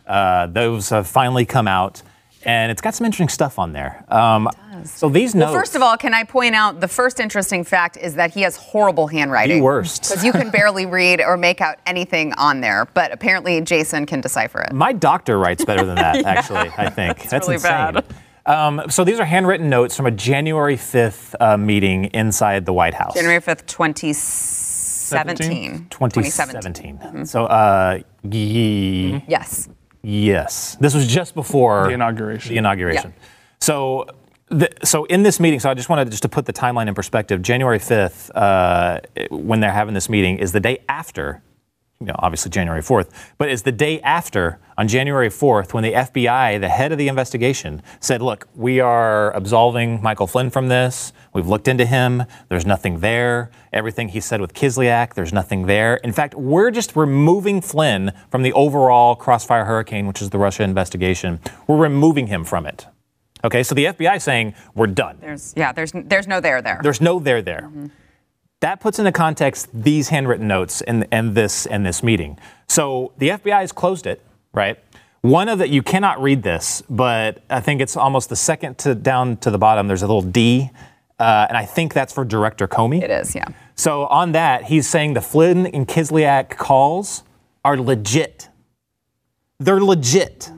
Uh, 0.06 0.46
those 0.46 0.88
have 0.88 1.06
finally 1.06 1.44
come 1.44 1.68
out, 1.68 2.02
and 2.44 2.72
it's 2.72 2.80
got 2.80 2.94
some 2.94 3.04
interesting 3.04 3.28
stuff 3.28 3.58
on 3.58 3.72
there. 3.72 4.04
Um, 4.08 4.48
so 4.84 5.08
these 5.08 5.34
notes. 5.34 5.50
Well, 5.52 5.60
first 5.60 5.74
of 5.76 5.82
all, 5.82 5.96
can 5.96 6.14
I 6.14 6.24
point 6.24 6.54
out 6.54 6.80
the 6.80 6.88
first 6.88 7.20
interesting 7.20 7.64
fact 7.64 7.96
is 7.96 8.14
that 8.14 8.32
he 8.32 8.42
has 8.42 8.56
horrible 8.56 9.06
handwriting. 9.08 9.58
The 9.58 9.64
worst. 9.64 10.02
Because 10.08 10.24
you 10.24 10.32
can 10.32 10.50
barely 10.50 10.86
read 10.86 11.20
or 11.20 11.36
make 11.36 11.60
out 11.60 11.76
anything 11.86 12.32
on 12.34 12.60
there, 12.60 12.86
but 12.94 13.12
apparently 13.12 13.60
Jason 13.60 14.06
can 14.06 14.20
decipher 14.20 14.60
it. 14.62 14.72
My 14.72 14.92
doctor 14.92 15.38
writes 15.38 15.64
better 15.64 15.84
than 15.84 15.96
that, 15.96 16.24
actually, 16.24 16.70
I 16.76 16.90
think. 16.90 17.28
That's 17.28 17.46
really 17.46 17.54
insane. 17.54 17.94
bad. 17.94 18.04
Um, 18.46 18.82
so 18.88 19.04
these 19.04 19.20
are 19.20 19.24
handwritten 19.24 19.68
notes 19.68 19.96
from 19.96 20.06
a 20.06 20.10
January 20.10 20.76
5th 20.76 21.34
uh, 21.40 21.56
meeting 21.56 22.06
inside 22.06 22.64
the 22.66 22.72
White 22.72 22.94
House. 22.94 23.14
January 23.14 23.40
5th, 23.40 23.66
2017. 23.66 25.86
2017. 25.90 27.26
So, 27.26 27.44
uh, 27.44 27.98
ye- 28.28 29.22
Yes. 29.28 29.68
yes. 30.02 30.76
This 30.80 30.94
was 30.94 31.06
just 31.06 31.34
before 31.34 31.88
The 31.88 31.94
inauguration. 31.94 32.52
The 32.54 32.58
inauguration. 32.58 33.12
So, 33.60 34.06
the, 34.50 34.68
so 34.84 35.04
in 35.04 35.22
this 35.22 35.40
meeting, 35.40 35.60
so 35.60 35.70
I 35.70 35.74
just 35.74 35.88
wanted 35.88 36.10
just 36.10 36.22
to 36.22 36.28
put 36.28 36.46
the 36.46 36.52
timeline 36.52 36.88
in 36.88 36.94
perspective. 36.94 37.40
January 37.40 37.78
5th, 37.78 38.30
uh, 38.34 39.00
when 39.30 39.60
they're 39.60 39.72
having 39.72 39.94
this 39.94 40.08
meeting, 40.08 40.38
is 40.38 40.52
the 40.52 40.60
day 40.60 40.82
after 40.88 41.42
you 42.00 42.06
know, 42.06 42.16
obviously 42.18 42.50
January 42.50 42.80
4th, 42.80 43.10
but 43.36 43.50
it's 43.50 43.60
the 43.60 43.72
day 43.72 44.00
after, 44.00 44.58
on 44.78 44.88
January 44.88 45.28
4th, 45.28 45.74
when 45.74 45.84
the 45.84 45.92
FBI, 45.92 46.58
the 46.58 46.70
head 46.70 46.92
of 46.92 46.98
the 46.98 47.08
investigation, 47.08 47.82
said, 48.00 48.22
Look, 48.22 48.48
we 48.54 48.80
are 48.80 49.30
absolving 49.32 50.02
Michael 50.02 50.26
Flynn 50.26 50.48
from 50.48 50.68
this. 50.68 51.12
We've 51.34 51.46
looked 51.46 51.68
into 51.68 51.84
him. 51.84 52.24
There's 52.48 52.64
nothing 52.64 53.00
there. 53.00 53.50
Everything 53.70 54.08
he 54.08 54.20
said 54.20 54.40
with 54.40 54.54
Kislyak, 54.54 55.12
there's 55.12 55.32
nothing 55.32 55.66
there. 55.66 55.96
In 55.96 56.12
fact, 56.12 56.34
we're 56.34 56.70
just 56.70 56.96
removing 56.96 57.60
Flynn 57.60 58.12
from 58.30 58.42
the 58.42 58.52
overall 58.54 59.14
Crossfire 59.14 59.66
Hurricane, 59.66 60.06
which 60.06 60.22
is 60.22 60.30
the 60.30 60.38
Russia 60.38 60.62
investigation. 60.62 61.38
We're 61.66 61.76
removing 61.76 62.28
him 62.28 62.44
from 62.44 62.64
it. 62.64 62.86
Okay, 63.44 63.62
so 63.62 63.74
the 63.74 63.86
FBI 63.86 64.16
is 64.16 64.24
saying, 64.24 64.54
We're 64.74 64.86
done. 64.86 65.18
There's 65.20 65.54
yeah, 65.56 65.72
there's 65.72 65.92
there's 65.94 66.26
no 66.26 66.40
there 66.40 66.60
there. 66.62 66.80
There's 66.82 67.00
no 67.00 67.18
there 67.18 67.42
there. 67.42 67.70
That 68.60 68.80
puts 68.80 68.98
into 68.98 69.12
context 69.12 69.68
these 69.72 70.10
handwritten 70.10 70.46
notes 70.46 70.82
and, 70.82 71.06
and 71.10 71.34
this 71.34 71.64
and 71.66 71.84
this 71.84 72.02
meeting. 72.02 72.38
So 72.68 73.12
the 73.16 73.30
FBI 73.30 73.60
has 73.60 73.72
closed 73.72 74.06
it, 74.06 74.22
right? 74.52 74.78
One 75.22 75.48
of 75.48 75.58
the 75.58 75.68
you 75.68 75.82
cannot 75.82 76.20
read 76.22 76.42
this, 76.42 76.82
but 76.88 77.42
I 77.48 77.60
think 77.60 77.80
it's 77.80 77.96
almost 77.96 78.28
the 78.28 78.36
second 78.36 78.78
to 78.78 78.94
down 78.94 79.38
to 79.38 79.50
the 79.50 79.58
bottom. 79.58 79.86
There's 79.88 80.02
a 80.02 80.06
little 80.06 80.22
D, 80.22 80.70
uh, 81.18 81.46
and 81.48 81.56
I 81.56 81.64
think 81.64 81.94
that's 81.94 82.12
for 82.12 82.24
Director 82.24 82.68
Comey. 82.68 83.02
It 83.02 83.10
is, 83.10 83.34
yeah. 83.34 83.46
So 83.76 84.06
on 84.06 84.32
that, 84.32 84.64
he's 84.64 84.86
saying 84.88 85.14
the 85.14 85.20
Flynn 85.20 85.66
and 85.66 85.88
Kislyak 85.88 86.56
calls 86.56 87.22
are 87.64 87.78
legit. 87.78 88.48
They're 89.58 89.80
legit. 89.80 90.50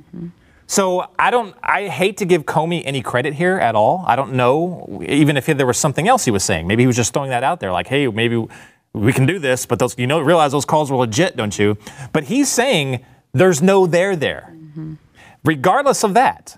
So 0.72 1.06
I 1.18 1.30
don't. 1.30 1.54
I 1.62 1.88
hate 1.88 2.16
to 2.16 2.24
give 2.24 2.46
Comey 2.46 2.80
any 2.86 3.02
credit 3.02 3.34
here 3.34 3.58
at 3.58 3.74
all. 3.74 4.02
I 4.06 4.16
don't 4.16 4.32
know, 4.32 5.02
even 5.06 5.36
if 5.36 5.44
there 5.44 5.66
was 5.66 5.76
something 5.76 6.08
else 6.08 6.24
he 6.24 6.30
was 6.30 6.42
saying. 6.44 6.66
Maybe 6.66 6.82
he 6.82 6.86
was 6.86 6.96
just 6.96 7.12
throwing 7.12 7.28
that 7.28 7.44
out 7.44 7.60
there, 7.60 7.70
like, 7.70 7.88
"Hey, 7.88 8.06
maybe 8.08 8.42
we 8.94 9.12
can 9.12 9.26
do 9.26 9.38
this," 9.38 9.66
but 9.66 9.78
those, 9.78 9.94
you 9.98 10.06
know, 10.06 10.18
realize 10.18 10.52
those 10.52 10.64
calls 10.64 10.90
were 10.90 10.96
legit, 10.96 11.36
don't 11.36 11.58
you? 11.58 11.76
But 12.14 12.24
he's 12.24 12.50
saying 12.50 13.04
there's 13.34 13.60
no 13.60 13.86
there 13.86 14.16
there. 14.16 14.56
Regardless 15.44 16.04
of 16.04 16.14
that, 16.14 16.56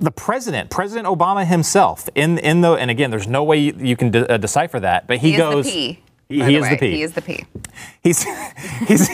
the 0.00 0.10
president, 0.10 0.70
President 0.70 1.06
Obama 1.06 1.44
himself, 1.44 2.08
in 2.14 2.38
in 2.38 2.62
the 2.62 2.72
and 2.76 2.90
again, 2.90 3.10
there's 3.10 3.28
no 3.28 3.44
way 3.44 3.58
you, 3.58 3.74
you 3.78 3.94
can 3.94 4.10
de- 4.10 4.26
uh, 4.32 4.38
decipher 4.38 4.80
that, 4.80 5.06
but 5.06 5.18
he, 5.18 5.32
He 5.32 5.36
goes. 5.36 5.66
is 5.66 5.72
the 5.74 5.78
P. 5.78 6.02
He, 6.30 6.36
he 6.36 6.42
the 6.44 6.54
is 6.56 6.62
way. 6.62 6.70
the 6.70 6.76
P. 6.78 6.90
He 6.92 7.02
is 7.02 7.12
the 7.12 7.20
P. 7.20 7.44
He's 8.02 8.22
he's. 8.88 9.06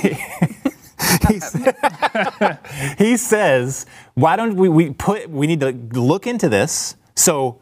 He's 1.28 1.52
he 2.98 3.16
says, 3.16 3.86
"Why 4.14 4.36
don't 4.36 4.56
we, 4.56 4.68
we 4.68 4.90
put? 4.90 5.28
We 5.30 5.46
need 5.46 5.60
to 5.60 5.72
look 5.98 6.26
into 6.26 6.48
this. 6.48 6.96
So 7.14 7.58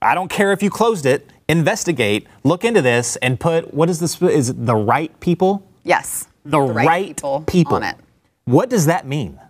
I 0.00 0.14
don't 0.14 0.28
care 0.30 0.52
if 0.52 0.62
you 0.62 0.70
closed 0.70 1.06
it. 1.06 1.30
Investigate, 1.48 2.26
look 2.42 2.64
into 2.64 2.80
this, 2.80 3.16
and 3.16 3.38
put 3.38 3.74
what 3.74 3.90
is 3.90 4.00
this? 4.00 4.20
Is 4.22 4.50
it 4.50 4.66
the 4.66 4.76
right 4.76 5.18
people? 5.20 5.68
Yes. 5.82 6.28
The, 6.46 6.60
right, 6.60 7.16
people, 7.46 7.76
on 7.76 7.82
it. 7.82 7.96
What 8.44 8.68
does 8.68 8.84
that 8.86 9.06
mean? 9.06 9.40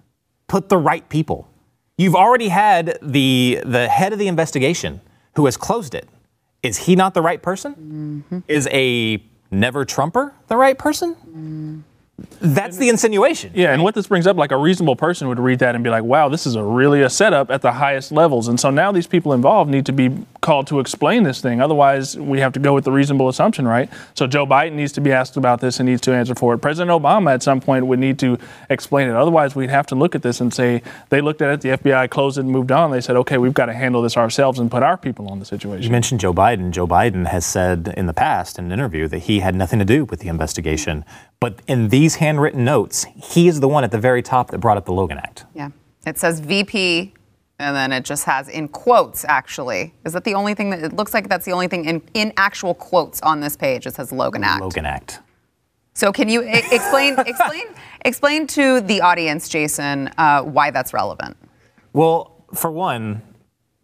Put 0.46 0.68
the 0.68 0.76
right 0.76 1.08
people. 1.08 1.48
You've 1.96 2.14
already 2.14 2.48
had 2.48 2.98
the 3.02 3.60
the 3.64 3.88
head 3.88 4.12
of 4.12 4.18
the 4.18 4.28
investigation 4.28 5.00
who 5.36 5.44
has 5.46 5.56
closed 5.56 5.94
it. 5.94 6.08
Is 6.62 6.78
he 6.78 6.96
not 6.96 7.14
the 7.14 7.22
right 7.22 7.42
person? 7.42 8.22
Mm-hmm. 8.30 8.38
Is 8.48 8.68
a 8.70 9.22
never 9.50 9.84
Trumper 9.84 10.34
the 10.48 10.56
right 10.56 10.78
person? 10.78 11.84
That's 12.40 12.76
the 12.76 12.88
insinuation. 12.88 13.50
Yeah, 13.54 13.72
and 13.72 13.82
what 13.82 13.94
this 13.94 14.06
brings 14.06 14.26
up, 14.26 14.36
like 14.36 14.52
a 14.52 14.56
reasonable 14.56 14.94
person 14.94 15.26
would 15.28 15.40
read 15.40 15.58
that 15.58 15.74
and 15.74 15.82
be 15.82 15.90
like, 15.90 16.04
wow, 16.04 16.28
this 16.28 16.46
is 16.46 16.54
a 16.54 16.62
really 16.62 17.02
a 17.02 17.10
setup 17.10 17.50
at 17.50 17.60
the 17.62 17.72
highest 17.72 18.12
levels. 18.12 18.46
And 18.46 18.60
so 18.60 18.70
now 18.70 18.92
these 18.92 19.06
people 19.06 19.32
involved 19.32 19.68
need 19.68 19.84
to 19.86 19.92
be 19.92 20.24
called 20.40 20.66
to 20.68 20.78
explain 20.78 21.24
this 21.24 21.40
thing. 21.40 21.60
Otherwise, 21.60 22.16
we 22.16 22.38
have 22.38 22.52
to 22.52 22.60
go 22.60 22.72
with 22.72 22.84
the 22.84 22.92
reasonable 22.92 23.28
assumption, 23.28 23.66
right? 23.66 23.90
So 24.14 24.26
Joe 24.26 24.46
Biden 24.46 24.74
needs 24.74 24.92
to 24.92 25.00
be 25.00 25.10
asked 25.10 25.36
about 25.36 25.60
this 25.60 25.80
and 25.80 25.88
needs 25.88 26.02
to 26.02 26.12
answer 26.12 26.34
for 26.36 26.54
it. 26.54 26.58
President 26.58 26.90
Obama 26.90 27.32
at 27.32 27.42
some 27.42 27.60
point 27.60 27.86
would 27.86 27.98
need 27.98 28.18
to 28.20 28.38
explain 28.70 29.08
it. 29.08 29.16
Otherwise, 29.16 29.56
we'd 29.56 29.70
have 29.70 29.86
to 29.88 29.96
look 29.96 30.14
at 30.14 30.22
this 30.22 30.40
and 30.40 30.54
say, 30.54 30.82
they 31.08 31.20
looked 31.20 31.42
at 31.42 31.50
it, 31.50 31.60
the 31.62 31.70
FBI 31.70 32.10
closed 32.10 32.38
it 32.38 32.42
and 32.42 32.50
moved 32.50 32.70
on. 32.70 32.92
They 32.92 33.00
said, 33.00 33.16
okay, 33.16 33.38
we've 33.38 33.54
got 33.54 33.66
to 33.66 33.74
handle 33.74 34.02
this 34.02 34.16
ourselves 34.16 34.58
and 34.60 34.70
put 34.70 34.82
our 34.82 34.96
people 34.96 35.28
on 35.28 35.40
the 35.40 35.44
situation. 35.44 35.64
You 35.64 35.88
situation. 35.88 35.92
mentioned 35.92 36.20
Joe 36.20 36.34
Biden. 36.34 36.70
Joe 36.70 36.86
Biden 36.86 37.26
has 37.26 37.44
said 37.44 37.92
in 37.96 38.06
the 38.06 38.12
past 38.12 38.58
in 38.58 38.66
an 38.66 38.72
interview 38.72 39.08
that 39.08 39.20
he 39.20 39.40
had 39.40 39.54
nothing 39.54 39.78
to 39.78 39.84
do 39.84 40.04
with 40.04 40.20
the 40.20 40.28
investigation. 40.28 41.04
But 41.40 41.60
in 41.66 41.88
these 41.88 42.03
handwritten 42.16 42.64
notes, 42.64 43.06
he 43.16 43.48
is 43.48 43.60
the 43.60 43.68
one 43.68 43.84
at 43.84 43.90
the 43.90 43.98
very 43.98 44.22
top 44.22 44.50
that 44.50 44.58
brought 44.58 44.76
up 44.76 44.84
the 44.84 44.92
Logan 44.92 45.18
Act. 45.18 45.44
Yeah. 45.54 45.70
It 46.06 46.18
says 46.18 46.40
VP 46.40 47.14
And 47.58 47.76
then 47.76 47.92
it 47.92 48.04
just 48.04 48.24
has 48.24 48.48
in 48.48 48.68
quotes, 48.68 49.24
actually. 49.24 49.94
Is 50.04 50.12
that 50.12 50.24
the 50.24 50.34
only 50.34 50.54
thing 50.54 50.70
that 50.70 50.82
it 50.82 50.92
looks 50.92 51.14
like 51.14 51.28
that's 51.28 51.44
the 51.44 51.52
only 51.52 51.68
thing 51.68 51.84
in, 51.84 52.02
in 52.12 52.32
actual 52.36 52.74
quotes 52.74 53.20
on 53.22 53.40
this 53.40 53.56
page? 53.56 53.86
It 53.86 53.94
says 53.94 54.10
Logan 54.12 54.42
Act. 54.44 54.60
Logan 54.60 54.86
Act. 54.86 55.20
So 55.94 56.12
can 56.12 56.28
you 56.28 56.42
explain 56.42 57.16
explain 57.26 57.66
explain 58.04 58.46
to 58.48 58.80
the 58.80 59.00
audience, 59.00 59.48
Jason, 59.48 60.10
uh, 60.18 60.42
why 60.42 60.72
that's 60.72 60.92
relevant? 60.92 61.36
Well, 61.92 62.44
for 62.52 62.70
one, 62.70 63.22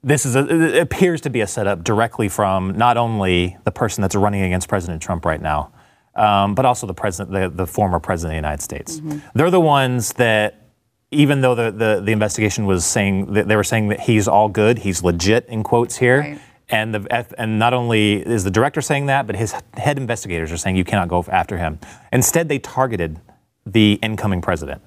this 0.02 0.26
is 0.26 0.34
a, 0.34 0.40
it 0.48 0.82
appears 0.82 1.20
to 1.22 1.30
be 1.30 1.40
a 1.40 1.46
setup 1.46 1.84
directly 1.84 2.28
from 2.28 2.76
not 2.76 2.96
only 2.96 3.56
the 3.64 3.70
person 3.70 4.02
that's 4.02 4.14
running 4.14 4.42
against 4.42 4.68
President 4.68 5.00
Trump 5.00 5.24
right 5.24 5.40
now, 5.40 5.72
um, 6.14 6.54
but 6.54 6.64
also 6.64 6.86
the 6.86 6.94
president, 6.94 7.32
the, 7.32 7.48
the 7.48 7.66
former 7.66 7.98
president 7.98 8.32
of 8.32 8.42
the 8.42 8.48
United 8.48 8.62
States. 8.62 9.00
They're 9.34 9.50
the 9.50 9.60
ones 9.60 10.12
that, 10.14 10.68
even 11.10 11.40
though 11.40 11.54
the, 11.54 11.70
the, 11.70 12.02
the 12.04 12.12
investigation 12.12 12.66
was 12.66 12.84
saying 12.84 13.32
that 13.34 13.48
they 13.48 13.56
were 13.56 13.64
saying 13.64 13.88
that 13.88 14.00
he's 14.00 14.28
all 14.28 14.48
good, 14.48 14.78
he's 14.78 15.02
legit 15.02 15.46
in 15.48 15.62
quotes 15.62 15.96
here. 15.96 16.20
Right. 16.20 16.40
And 16.68 16.94
the 16.94 17.26
and 17.36 17.58
not 17.58 17.74
only 17.74 18.24
is 18.24 18.44
the 18.44 18.50
director 18.50 18.80
saying 18.80 19.06
that, 19.06 19.26
but 19.26 19.34
his 19.34 19.54
head 19.74 19.98
investigators 19.98 20.52
are 20.52 20.56
saying 20.56 20.76
you 20.76 20.84
cannot 20.84 21.08
go 21.08 21.24
after 21.28 21.58
him. 21.58 21.80
Instead, 22.12 22.48
they 22.48 22.60
targeted 22.60 23.20
the 23.66 23.94
incoming 23.94 24.40
president. 24.40 24.80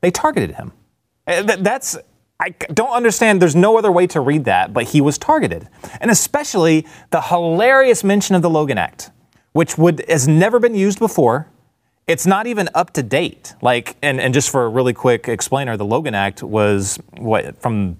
They 0.00 0.12
targeted 0.12 0.52
him. 0.54 0.72
Uh, 1.26 1.42
That's 1.42 1.98
I 2.38 2.50
don't 2.50 2.90
understand. 2.90 3.42
There's 3.42 3.56
no 3.56 3.76
other 3.78 3.90
way 3.90 4.06
to 4.08 4.20
read 4.20 4.44
that, 4.44 4.72
but 4.72 4.84
he 4.84 5.00
was 5.00 5.18
targeted, 5.18 5.68
and 6.00 6.10
especially 6.10 6.86
the 7.10 7.20
hilarious 7.20 8.04
mention 8.04 8.36
of 8.36 8.42
the 8.42 8.50
Logan 8.50 8.78
Act, 8.78 9.10
which 9.54 9.78
would 9.78 10.04
has 10.08 10.28
never 10.28 10.60
been 10.60 10.74
used 10.74 10.98
before. 10.98 11.48
It's 12.06 12.26
not 12.26 12.46
even 12.46 12.68
up 12.74 12.92
to 12.92 13.02
date. 13.02 13.54
Like, 13.62 13.96
and, 14.02 14.20
and 14.20 14.34
just 14.34 14.50
for 14.50 14.66
a 14.66 14.68
really 14.68 14.92
quick 14.92 15.26
explainer, 15.26 15.78
the 15.78 15.86
Logan 15.86 16.14
Act 16.14 16.42
was 16.42 16.98
what 17.16 17.56
from 17.62 17.96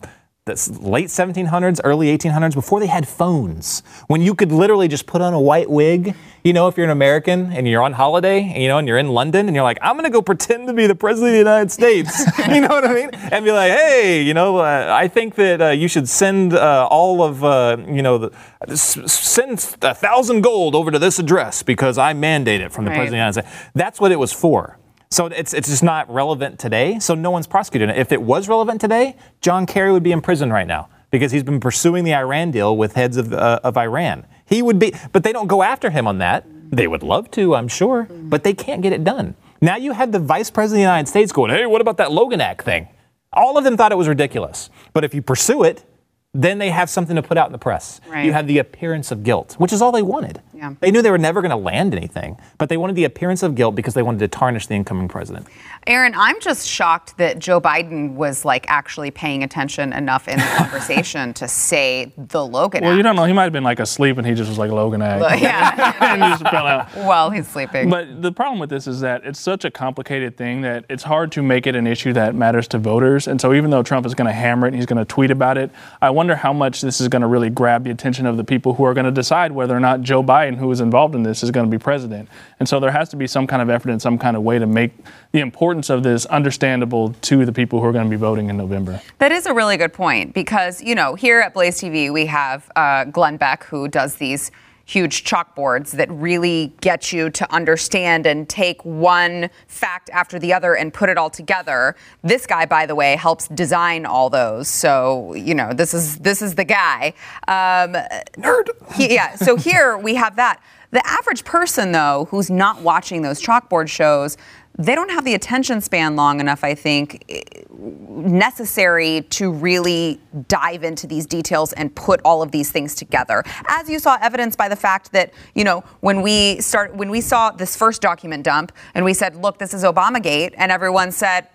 the 0.46 0.78
late 0.82 1.06
1700s, 1.08 1.80
early 1.84 2.14
1800s, 2.18 2.52
before 2.52 2.78
they 2.78 2.86
had 2.86 3.08
phones, 3.08 3.82
when 4.08 4.20
you 4.20 4.34
could 4.34 4.52
literally 4.52 4.88
just 4.88 5.06
put 5.06 5.22
on 5.22 5.32
a 5.32 5.40
white 5.40 5.70
wig. 5.70 6.14
You 6.42 6.52
know, 6.52 6.68
if 6.68 6.76
you're 6.76 6.84
an 6.84 6.90
American 6.90 7.50
and 7.50 7.66
you're 7.66 7.80
on 7.80 7.94
holiday, 7.94 8.42
and, 8.52 8.62
you 8.62 8.68
know, 8.68 8.76
and 8.76 8.86
you're 8.86 8.98
in 8.98 9.08
London, 9.08 9.46
and 9.46 9.54
you're 9.56 9.64
like, 9.64 9.78
I'm 9.80 9.96
gonna 9.96 10.10
go 10.10 10.20
pretend 10.20 10.66
to 10.66 10.74
be 10.74 10.86
the 10.86 10.94
president 10.94 11.28
of 11.30 11.32
the 11.32 11.38
United 11.38 11.70
States. 11.72 12.26
you 12.50 12.60
know 12.60 12.68
what 12.68 12.84
I 12.84 12.92
mean? 12.92 13.08
And 13.14 13.42
be 13.42 13.52
like, 13.52 13.72
hey, 13.72 14.20
you 14.22 14.34
know, 14.34 14.58
uh, 14.58 14.94
I 14.94 15.08
think 15.08 15.34
that 15.36 15.62
uh, 15.62 15.68
you 15.70 15.88
should 15.88 16.06
send 16.10 16.52
uh, 16.52 16.88
all 16.90 17.22
of, 17.22 17.42
uh, 17.42 17.78
you 17.88 18.02
know, 18.02 18.18
the, 18.18 18.32
s- 18.68 18.98
send 19.10 19.52
a 19.80 19.94
thousand 19.94 20.42
gold 20.42 20.74
over 20.74 20.90
to 20.90 20.98
this 20.98 21.18
address 21.18 21.62
because 21.62 21.96
I 21.96 22.12
mandate 22.12 22.60
it 22.60 22.70
from 22.70 22.84
the 22.84 22.90
Right. 22.90 22.96
president 22.98 23.26
of 23.26 23.34
the 23.34 23.40
United 23.40 23.54
States. 23.62 23.70
That's 23.74 23.98
what 23.98 24.12
it 24.12 24.18
was 24.18 24.30
for. 24.34 24.78
So 25.10 25.26
it's, 25.26 25.54
it's 25.54 25.68
just 25.68 25.82
not 25.82 26.12
relevant 26.12 26.58
today. 26.58 26.98
So 26.98 27.14
no 27.14 27.30
one's 27.30 27.46
prosecuting 27.46 27.90
it. 27.90 27.98
If 27.98 28.12
it 28.12 28.20
was 28.20 28.48
relevant 28.48 28.80
today, 28.80 29.16
John 29.40 29.66
Kerry 29.66 29.92
would 29.92 30.02
be 30.02 30.12
in 30.12 30.20
prison 30.20 30.52
right 30.52 30.66
now 30.66 30.88
because 31.10 31.30
he's 31.30 31.44
been 31.44 31.60
pursuing 31.60 32.04
the 32.04 32.14
Iran 32.14 32.50
deal 32.50 32.76
with 32.76 32.94
heads 32.94 33.16
of, 33.16 33.32
uh, 33.32 33.60
of 33.62 33.76
Iran. 33.76 34.26
He 34.46 34.62
would 34.62 34.78
be, 34.78 34.92
but 35.12 35.22
they 35.22 35.32
don't 35.32 35.46
go 35.46 35.62
after 35.62 35.90
him 35.90 36.06
on 36.06 36.18
that. 36.18 36.44
They 36.70 36.88
would 36.88 37.02
love 37.02 37.30
to, 37.32 37.54
I'm 37.54 37.68
sure, 37.68 38.08
but 38.10 38.42
they 38.42 38.54
can't 38.54 38.82
get 38.82 38.92
it 38.92 39.04
done. 39.04 39.36
Now 39.60 39.76
you 39.76 39.92
had 39.92 40.10
the 40.10 40.18
vice 40.18 40.50
president 40.50 40.80
of 40.80 40.86
the 40.86 40.90
United 40.90 41.08
States 41.08 41.30
going, 41.30 41.50
hey, 41.50 41.66
what 41.66 41.80
about 41.80 41.98
that 41.98 42.10
Logan 42.10 42.40
Act 42.40 42.62
thing? 42.64 42.88
All 43.32 43.56
of 43.56 43.64
them 43.64 43.76
thought 43.76 43.92
it 43.92 43.98
was 43.98 44.08
ridiculous. 44.08 44.70
But 44.92 45.04
if 45.04 45.14
you 45.14 45.22
pursue 45.22 45.62
it, 45.62 45.84
then 46.32 46.58
they 46.58 46.70
have 46.70 46.90
something 46.90 47.14
to 47.14 47.22
put 47.22 47.38
out 47.38 47.46
in 47.46 47.52
the 47.52 47.58
press. 47.58 48.00
Right. 48.08 48.24
You 48.24 48.32
have 48.32 48.48
the 48.48 48.58
appearance 48.58 49.12
of 49.12 49.22
guilt, 49.22 49.54
which 49.58 49.72
is 49.72 49.80
all 49.80 49.92
they 49.92 50.02
wanted. 50.02 50.42
Yeah. 50.54 50.74
They 50.80 50.90
knew 50.90 51.02
they 51.02 51.10
were 51.10 51.18
never 51.18 51.40
going 51.42 51.50
to 51.50 51.56
land 51.56 51.94
anything, 51.94 52.36
but 52.58 52.68
they 52.68 52.76
wanted 52.76 52.96
the 52.96 53.04
appearance 53.04 53.42
of 53.42 53.54
guilt 53.54 53.74
because 53.74 53.94
they 53.94 54.02
wanted 54.02 54.20
to 54.20 54.28
tarnish 54.28 54.66
the 54.66 54.74
incoming 54.74 55.08
president. 55.08 55.46
Aaron, 55.86 56.14
I'm 56.14 56.40
just 56.40 56.68
shocked 56.68 57.16
that 57.18 57.38
Joe 57.38 57.60
Biden 57.60 58.14
was 58.14 58.44
like 58.44 58.64
actually 58.68 59.10
paying 59.10 59.42
attention 59.42 59.92
enough 59.92 60.28
in 60.28 60.38
the 60.38 60.44
conversation 60.56 61.34
to 61.34 61.48
say 61.48 62.12
the 62.16 62.44
Logan 62.46 62.84
Well, 62.84 62.96
you 62.96 63.02
don't 63.02 63.16
know. 63.16 63.24
He 63.24 63.32
might 63.32 63.44
have 63.44 63.52
been 63.52 63.64
like 63.64 63.80
asleep 63.80 64.16
and 64.18 64.26
he 64.26 64.34
just 64.34 64.48
was 64.48 64.58
like 64.58 64.70
Logan 64.70 65.02
Act. 65.02 65.40
yeah. 65.42 65.94
and 66.00 66.22
he 66.22 66.28
just 66.30 66.42
fell 66.50 66.66
out. 66.66 66.88
While 66.94 67.30
he's 67.30 67.48
sleeping. 67.48 67.90
But 67.90 68.22
the 68.22 68.32
problem 68.32 68.58
with 68.58 68.70
this 68.70 68.86
is 68.86 69.00
that 69.00 69.24
it's 69.24 69.40
such 69.40 69.64
a 69.64 69.70
complicated 69.70 70.36
thing 70.36 70.60
that 70.62 70.84
it's 70.88 71.02
hard 71.02 71.32
to 71.32 71.42
make 71.42 71.66
it 71.66 71.76
an 71.76 71.86
issue 71.86 72.12
that 72.12 72.34
matters 72.34 72.68
to 72.68 72.78
voters. 72.78 73.26
And 73.26 73.40
so 73.40 73.52
even 73.52 73.70
though 73.70 73.82
Trump 73.82 74.06
is 74.06 74.14
going 74.14 74.26
to 74.26 74.32
hammer 74.32 74.66
it 74.66 74.70
and 74.70 74.76
he's 74.76 74.86
going 74.86 74.98
to 74.98 75.04
tweet 75.04 75.30
about 75.30 75.58
it, 75.58 75.70
I 76.00 76.10
wonder 76.10 76.36
how 76.36 76.52
much 76.52 76.80
this 76.80 77.00
is 77.00 77.08
going 77.08 77.22
to 77.22 77.28
really 77.28 77.50
grab 77.50 77.84
the 77.84 77.90
attention 77.90 78.26
of 78.26 78.36
the 78.36 78.44
people 78.44 78.74
who 78.74 78.84
are 78.84 78.94
going 78.94 79.06
to 79.06 79.10
decide 79.10 79.52
whether 79.52 79.76
or 79.76 79.80
not 79.80 80.02
Joe 80.02 80.22
Biden, 80.22 80.43
who 80.52 80.70
is 80.70 80.80
involved 80.80 81.14
in 81.14 81.22
this, 81.22 81.42
is 81.42 81.50
going 81.50 81.64
to 81.64 81.70
be 81.70 81.80
president. 81.82 82.28
And 82.60 82.68
so 82.68 82.78
there 82.78 82.90
has 82.90 83.08
to 83.10 83.16
be 83.16 83.26
some 83.26 83.46
kind 83.46 83.62
of 83.62 83.70
effort 83.70 83.90
and 83.90 84.02
some 84.02 84.18
kind 84.18 84.36
of 84.36 84.42
way 84.42 84.58
to 84.58 84.66
make 84.66 84.92
the 85.32 85.40
importance 85.40 85.88
of 85.88 86.02
this 86.02 86.26
understandable 86.26 87.14
to 87.22 87.46
the 87.46 87.52
people 87.52 87.80
who 87.80 87.86
are 87.86 87.92
going 87.92 88.04
to 88.04 88.10
be 88.10 88.16
voting 88.16 88.50
in 88.50 88.56
November. 88.58 89.00
That 89.18 89.32
is 89.32 89.46
a 89.46 89.54
really 89.54 89.78
good 89.78 89.94
point 89.94 90.34
because, 90.34 90.82
you 90.82 90.94
know, 90.94 91.14
here 91.14 91.40
at 91.40 91.54
Blaze 91.54 91.80
TV, 91.80 92.12
we 92.12 92.26
have 92.26 92.70
uh, 92.76 93.04
Glenn 93.04 93.38
Beck 93.38 93.64
who 93.64 93.88
does 93.88 94.16
these 94.16 94.50
huge 94.86 95.24
chalkboards 95.24 95.92
that 95.92 96.10
really 96.10 96.72
get 96.80 97.12
you 97.12 97.30
to 97.30 97.50
understand 97.52 98.26
and 98.26 98.48
take 98.48 98.84
one 98.84 99.48
fact 99.66 100.10
after 100.10 100.38
the 100.38 100.52
other 100.52 100.74
and 100.74 100.92
put 100.92 101.08
it 101.08 101.16
all 101.16 101.30
together. 101.30 101.96
This 102.22 102.46
guy, 102.46 102.66
by 102.66 102.86
the 102.86 102.94
way, 102.94 103.16
helps 103.16 103.48
design 103.48 104.04
all 104.06 104.28
those. 104.30 104.68
So, 104.68 105.34
you 105.34 105.54
know, 105.54 105.72
this 105.72 105.94
is 105.94 106.18
this 106.18 106.42
is 106.42 106.54
the 106.54 106.64
guy. 106.64 107.14
Um, 107.48 107.94
Nerd. 108.38 108.68
he- 108.94 109.14
yeah. 109.14 109.36
So 109.36 109.56
here 109.56 109.96
we 109.96 110.14
have 110.16 110.36
that. 110.36 110.62
The 110.90 111.04
average 111.06 111.44
person, 111.44 111.90
though, 111.92 112.28
who's 112.30 112.50
not 112.50 112.82
watching 112.82 113.22
those 113.22 113.42
chalkboard 113.42 113.88
shows, 113.88 114.36
they 114.76 114.94
don't 114.94 115.10
have 115.10 115.24
the 115.24 115.34
attention 115.34 115.80
span 115.80 116.16
long 116.16 116.40
enough, 116.40 116.64
I 116.64 116.74
think, 116.74 117.24
necessary 117.70 119.22
to 119.30 119.52
really 119.52 120.20
dive 120.48 120.82
into 120.82 121.06
these 121.06 121.26
details 121.26 121.72
and 121.74 121.94
put 121.94 122.20
all 122.24 122.42
of 122.42 122.50
these 122.50 122.72
things 122.72 122.94
together. 122.94 123.44
As 123.68 123.88
you 123.88 123.98
saw 123.98 124.18
evidence 124.20 124.56
by 124.56 124.68
the 124.68 124.76
fact 124.76 125.12
that, 125.12 125.32
you 125.54 125.62
know, 125.62 125.84
when 126.00 126.22
we 126.22 126.60
start 126.60 126.94
when 126.94 127.10
we 127.10 127.20
saw 127.20 127.50
this 127.50 127.76
first 127.76 128.02
document 128.02 128.44
dump 128.44 128.72
and 128.94 129.04
we 129.04 129.14
said, 129.14 129.36
look, 129.36 129.58
this 129.58 129.74
is 129.74 129.84
Obamagate, 129.84 130.54
and 130.56 130.72
everyone 130.72 131.12
said, 131.12 131.48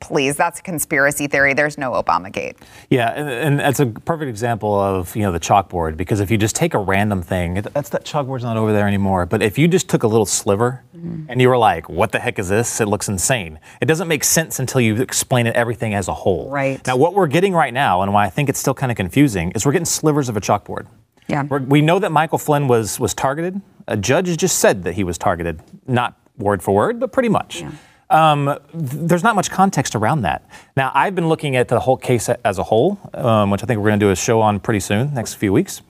please, 0.00 0.36
that's 0.36 0.60
a 0.60 0.62
conspiracy 0.62 1.26
theory. 1.26 1.54
There's 1.54 1.78
no 1.78 1.92
Obamagate. 1.92 2.56
Yeah, 2.90 3.10
and, 3.10 3.28
and 3.28 3.60
that's 3.60 3.80
a 3.80 3.86
perfect 3.86 4.28
example 4.28 4.78
of 4.78 5.14
you 5.16 5.22
know 5.22 5.32
the 5.32 5.40
chalkboard 5.40 5.96
because 5.96 6.20
if 6.20 6.30
you 6.30 6.38
just 6.38 6.56
take 6.56 6.74
a 6.74 6.78
random 6.78 7.22
thing, 7.22 7.54
that's 7.54 7.88
that 7.90 8.04
chalkboard's 8.04 8.44
not 8.44 8.56
over 8.56 8.72
there 8.72 8.86
anymore. 8.86 9.26
But 9.26 9.42
if 9.42 9.58
you 9.58 9.68
just 9.68 9.88
took 9.88 10.02
a 10.02 10.06
little 10.06 10.26
sliver 10.26 10.84
mm-hmm. 10.96 11.26
and 11.28 11.40
you 11.40 11.48
were 11.48 11.58
like, 11.58 11.88
"What 11.88 12.12
the 12.12 12.20
heck 12.20 12.38
is 12.38 12.48
this?" 12.48 12.80
It 12.80 12.86
looks 12.86 13.08
insane. 13.08 13.58
It 13.80 13.86
doesn't 13.86 14.08
make 14.08 14.24
sense 14.24 14.58
until 14.58 14.80
you 14.80 14.96
explain 14.96 15.46
it 15.46 15.54
everything 15.54 15.94
as 15.94 16.08
a 16.08 16.14
whole. 16.14 16.50
Right. 16.50 16.84
Now, 16.86 16.96
what 16.96 17.14
we're 17.14 17.26
getting 17.26 17.52
right 17.52 17.74
now, 17.74 18.02
and 18.02 18.12
why 18.12 18.26
I 18.26 18.30
think 18.30 18.48
it's 18.48 18.58
still 18.58 18.74
kind 18.74 18.92
of 18.92 18.96
confusing, 18.96 19.52
is 19.52 19.66
we're 19.66 19.72
getting 19.72 19.86
slivers 19.86 20.28
of 20.28 20.36
a 20.36 20.40
chalkboard. 20.40 20.86
Yeah. 21.28 21.42
We're, 21.42 21.60
we 21.60 21.82
know 21.82 21.98
that 21.98 22.10
Michael 22.10 22.38
Flynn 22.38 22.68
was 22.68 22.98
was 22.98 23.14
targeted. 23.14 23.60
A 23.86 23.96
judge 23.96 24.36
just 24.36 24.58
said 24.58 24.84
that 24.84 24.94
he 24.94 25.04
was 25.04 25.18
targeted, 25.18 25.62
not 25.86 26.18
word 26.36 26.62
for 26.62 26.74
word, 26.74 27.00
but 27.00 27.12
pretty 27.12 27.28
much. 27.28 27.64
Um, 28.10 28.46
th- 28.72 28.92
there's 29.08 29.22
not 29.22 29.36
much 29.36 29.50
context 29.50 29.94
around 29.94 30.22
that. 30.22 30.48
Now, 30.76 30.90
I've 30.94 31.14
been 31.14 31.28
looking 31.28 31.56
at 31.56 31.68
the 31.68 31.80
whole 31.80 31.96
case 31.96 32.28
as 32.28 32.58
a 32.58 32.62
whole, 32.62 32.98
um, 33.14 33.50
which 33.50 33.62
I 33.62 33.66
think 33.66 33.78
we're 33.78 33.88
going 33.88 34.00
to 34.00 34.06
do 34.06 34.10
a 34.10 34.16
show 34.16 34.40
on 34.40 34.60
pretty 34.60 34.80
soon, 34.80 35.12
next 35.14 35.34
few 35.34 35.52
weeks. 35.52 35.82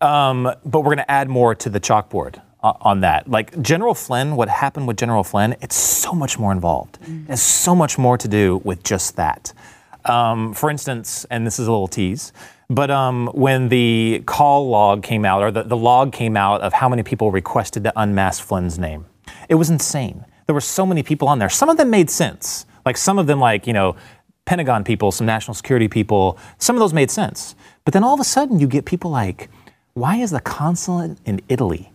Um, 0.00 0.52
but 0.64 0.80
we're 0.80 0.94
going 0.94 0.98
to 0.98 1.10
add 1.10 1.28
more 1.28 1.54
to 1.54 1.70
the 1.70 1.80
chalkboard 1.80 2.40
on 2.62 3.00
that. 3.00 3.28
Like 3.28 3.60
General 3.62 3.94
Flynn, 3.94 4.36
what 4.36 4.48
happened 4.48 4.86
with 4.86 4.96
General 4.96 5.24
Flynn, 5.24 5.56
it's 5.60 5.74
so 5.76 6.12
much 6.12 6.38
more 6.38 6.52
involved. 6.52 6.98
It 7.02 7.30
has 7.30 7.42
so 7.42 7.74
much 7.74 7.98
more 7.98 8.16
to 8.18 8.28
do 8.28 8.60
with 8.64 8.82
just 8.84 9.16
that. 9.16 9.52
Um, 10.04 10.52
for 10.54 10.70
instance, 10.70 11.24
and 11.30 11.46
this 11.46 11.58
is 11.58 11.66
a 11.66 11.70
little 11.70 11.88
tease, 11.88 12.32
but 12.68 12.90
um, 12.90 13.28
when 13.34 13.68
the 13.68 14.22
call 14.26 14.68
log 14.68 15.02
came 15.02 15.24
out, 15.24 15.42
or 15.42 15.50
the, 15.50 15.62
the 15.62 15.76
log 15.76 16.12
came 16.12 16.36
out 16.36 16.60
of 16.60 16.72
how 16.72 16.88
many 16.88 17.02
people 17.02 17.30
requested 17.30 17.84
to 17.84 17.92
unmask 17.96 18.42
Flynn's 18.42 18.78
name, 18.78 19.06
it 19.48 19.54
was 19.54 19.70
insane. 19.70 20.24
There 20.52 20.54
were 20.54 20.60
so 20.60 20.84
many 20.84 21.02
people 21.02 21.28
on 21.28 21.38
there. 21.38 21.48
Some 21.48 21.70
of 21.70 21.78
them 21.78 21.88
made 21.88 22.10
sense. 22.10 22.66
Like 22.84 22.98
some 22.98 23.18
of 23.18 23.26
them, 23.26 23.40
like, 23.40 23.66
you 23.66 23.72
know, 23.72 23.96
Pentagon 24.44 24.84
people, 24.84 25.10
some 25.10 25.26
national 25.26 25.54
security 25.54 25.88
people, 25.88 26.36
some 26.58 26.76
of 26.76 26.80
those 26.80 26.92
made 26.92 27.10
sense. 27.10 27.54
But 27.86 27.94
then 27.94 28.04
all 28.04 28.12
of 28.12 28.20
a 28.20 28.24
sudden 28.24 28.60
you 28.60 28.66
get 28.66 28.84
people 28.84 29.10
like, 29.10 29.48
why 29.94 30.16
is 30.16 30.30
the 30.30 30.40
consulate 30.40 31.16
in 31.24 31.40
Italy 31.48 31.90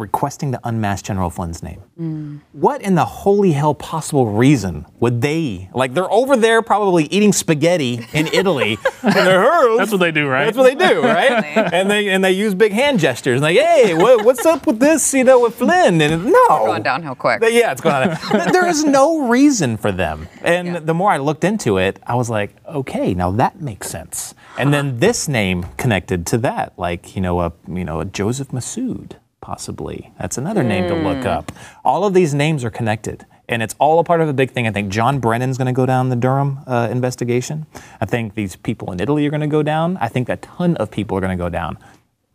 requesting 0.00 0.52
to 0.52 0.60
unmask 0.64 1.04
General 1.04 1.30
Flynn's 1.30 1.62
name? 1.62 1.80
Mm. 2.00 2.40
What 2.52 2.82
in 2.82 2.94
the 2.96 3.04
holy 3.04 3.52
hell 3.52 3.74
possible 3.74 4.26
reason 4.26 4.86
would 4.98 5.20
they 5.22 5.70
like? 5.74 5.94
They're 5.94 6.10
over 6.10 6.36
there 6.36 6.62
probably 6.62 7.04
eating 7.04 7.32
spaghetti 7.32 8.06
in 8.12 8.26
Italy. 8.32 8.78
and 9.02 9.14
they're, 9.14 9.76
That's 9.76 9.92
what 9.92 10.00
they 10.00 10.10
do, 10.12 10.26
right? 10.26 10.46
That's 10.46 10.56
what 10.56 10.64
they 10.78 10.88
do, 10.88 11.02
right? 11.02 11.44
and 11.72 11.90
they 11.90 12.08
and 12.08 12.24
they 12.24 12.32
use 12.32 12.54
big 12.54 12.72
hand 12.72 12.98
gestures. 12.98 13.40
Like, 13.40 13.56
hey, 13.56 13.94
what, 13.94 14.24
what's 14.24 14.44
up 14.46 14.66
with 14.66 14.80
this? 14.80 15.12
You 15.14 15.24
know, 15.24 15.40
with 15.40 15.54
Flynn? 15.56 16.00
And 16.00 16.24
no, 16.24 16.30
It's 16.32 16.48
Going 16.48 16.82
downhill 16.82 17.14
quick. 17.14 17.40
yeah, 17.42 17.72
it's 17.72 17.80
going 17.80 18.08
on. 18.10 18.52
there 18.52 18.66
is 18.66 18.82
no 18.84 19.28
reason 19.28 19.76
for 19.76 19.92
them. 19.92 20.28
And 20.42 20.86
the 20.86 20.94
more 20.94 21.10
I 21.10 21.18
looked 21.18 21.44
into 21.44 21.76
it, 21.78 21.98
I 22.06 22.14
was 22.14 22.30
like, 22.30 22.56
okay, 22.66 23.14
now 23.14 23.30
that 23.32 23.60
makes 23.60 23.88
sense. 23.88 24.34
And 24.58 24.72
then 24.74 24.98
this 24.98 25.28
name 25.28 25.66
connected 25.76 26.26
to 26.28 26.38
that, 26.38 26.72
like 26.78 27.14
you 27.14 27.22
know, 27.22 27.40
a 27.40 27.52
you 27.68 27.84
know, 27.84 28.00
a 28.00 28.04
Joseph 28.04 28.48
Mifsud, 28.48 29.12
possibly. 29.40 30.12
That's 30.18 30.38
another 30.38 30.62
name 30.62 30.88
to 30.88 30.94
look 30.94 31.24
up. 31.24 31.52
All 31.84 32.04
of 32.04 32.14
these 32.14 32.34
names 32.34 32.64
are 32.64 32.70
connected. 32.70 33.26
And 33.48 33.62
it's 33.64 33.74
all 33.80 33.98
a 33.98 34.04
part 34.04 34.20
of 34.20 34.28
a 34.28 34.32
big 34.32 34.52
thing. 34.52 34.68
I 34.68 34.70
think 34.70 34.92
John 34.92 35.18
Brennan's 35.18 35.58
going 35.58 35.66
to 35.66 35.72
go 35.72 35.84
down 35.84 36.08
the 36.08 36.16
Durham 36.16 36.60
uh, 36.68 36.88
investigation. 36.90 37.66
I 38.00 38.06
think 38.06 38.34
these 38.34 38.54
people 38.54 38.92
in 38.92 39.00
Italy 39.00 39.26
are 39.26 39.30
going 39.30 39.40
to 39.40 39.48
go 39.48 39.64
down. 39.64 39.96
I 39.96 40.06
think 40.06 40.28
a 40.28 40.36
ton 40.36 40.76
of 40.76 40.90
people 40.90 41.18
are 41.18 41.20
going 41.20 41.36
to 41.36 41.42
go 41.42 41.48
down. 41.48 41.76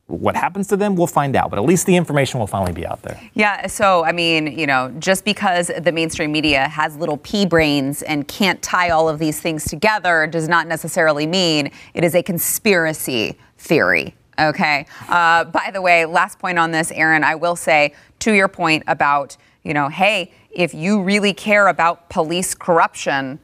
What 0.08 0.36
happens 0.36 0.68
to 0.68 0.78
them, 0.78 0.96
we'll 0.96 1.08
find 1.08 1.36
out, 1.36 1.50
but 1.50 1.58
at 1.58 1.66
least 1.66 1.88
the 1.88 1.96
information 1.96 2.40
will 2.40 2.48
finally 2.48 2.74
be 2.74 2.86
out 2.86 3.02
there. 3.02 3.20
Yeah, 3.34 3.66
so 3.66 4.04
I 4.06 4.12
mean, 4.12 4.48
you 4.48 4.68
know, 4.68 4.94
just 5.00 5.26
because 5.26 5.72
the 5.80 5.92
mainstream 5.92 6.32
media 6.32 6.68
has 6.68 6.96
little 6.98 7.18
pea 7.18 7.48
brains 7.48 8.04
and 8.04 8.28
can't 8.28 8.62
tie 8.62 8.92
all 8.92 9.10
of 9.10 9.18
these 9.18 9.40
things 9.40 9.64
together 9.66 10.28
does 10.28 10.48
not 10.48 10.68
necessarily 10.68 11.26
mean 11.26 11.72
it 11.96 12.04
is 12.04 12.14
a 12.14 12.22
conspiracy 12.22 13.36
theory. 13.58 14.14
Okay. 14.38 14.86
Uh, 15.08 15.46
by 15.46 15.72
the 15.72 15.82
way, 15.82 16.06
last 16.06 16.40
point 16.40 16.60
on 16.60 16.72
this, 16.72 16.92
Aaron, 16.92 17.24
I 17.24 17.36
will 17.36 17.56
say 17.56 17.94
to 18.20 18.34
your 18.34 18.48
point 18.48 18.84
about, 18.88 19.38
you 19.64 19.74
know, 19.74 19.88
hey, 19.88 20.32
if 20.52 20.74
you 20.74 21.02
really 21.02 21.34
care 21.34 21.68
about 21.68 22.10
police 22.10 22.54
corruption, 22.54 23.40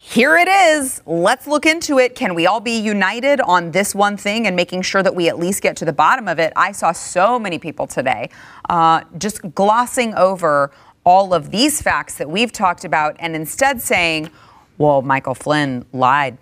here 0.00 0.36
it 0.36 0.48
is. 0.48 1.02
Let's 1.06 1.46
look 1.46 1.66
into 1.66 1.98
it. 1.98 2.14
Can 2.14 2.34
we 2.34 2.46
all 2.46 2.60
be 2.60 2.78
united 2.78 3.40
on 3.40 3.72
this 3.72 3.94
one 3.94 4.16
thing 4.16 4.46
and 4.46 4.54
making 4.54 4.82
sure 4.82 5.02
that 5.02 5.14
we 5.14 5.28
at 5.28 5.38
least 5.38 5.60
get 5.60 5.76
to 5.78 5.84
the 5.84 5.92
bottom 5.92 6.28
of 6.28 6.38
it? 6.38 6.52
I 6.54 6.70
saw 6.72 6.92
so 6.92 7.38
many 7.38 7.58
people 7.58 7.86
today 7.88 8.30
uh, 8.68 9.02
just 9.18 9.54
glossing 9.54 10.14
over 10.14 10.70
all 11.04 11.34
of 11.34 11.50
these 11.50 11.82
facts 11.82 12.16
that 12.18 12.30
we've 12.30 12.52
talked 12.52 12.84
about 12.84 13.16
and 13.18 13.34
instead 13.34 13.82
saying, 13.82 14.30
well, 14.78 15.02
Michael 15.02 15.34
Flynn 15.34 15.84
lied 15.92 16.38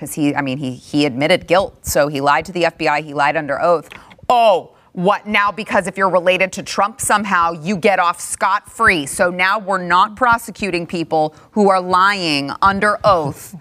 because 0.00 0.14
he, 0.14 0.34
I 0.34 0.40
mean, 0.40 0.56
he, 0.56 0.72
he 0.72 1.04
admitted 1.04 1.46
guilt. 1.46 1.84
So 1.84 2.08
he 2.08 2.22
lied 2.22 2.46
to 2.46 2.52
the 2.52 2.62
FBI, 2.62 3.04
he 3.04 3.12
lied 3.12 3.36
under 3.36 3.60
oath. 3.60 3.90
Oh, 4.30 4.74
what 4.92 5.26
now? 5.26 5.52
Because 5.52 5.86
if 5.86 5.98
you're 5.98 6.08
related 6.08 6.54
to 6.54 6.62
Trump 6.62 7.02
somehow, 7.02 7.52
you 7.52 7.76
get 7.76 7.98
off 7.98 8.18
scot 8.18 8.66
free. 8.72 9.04
So 9.04 9.28
now 9.28 9.58
we're 9.58 9.84
not 9.84 10.16
prosecuting 10.16 10.86
people 10.86 11.34
who 11.50 11.68
are 11.68 11.82
lying 11.82 12.50
under 12.62 12.98
oath. 13.04 13.54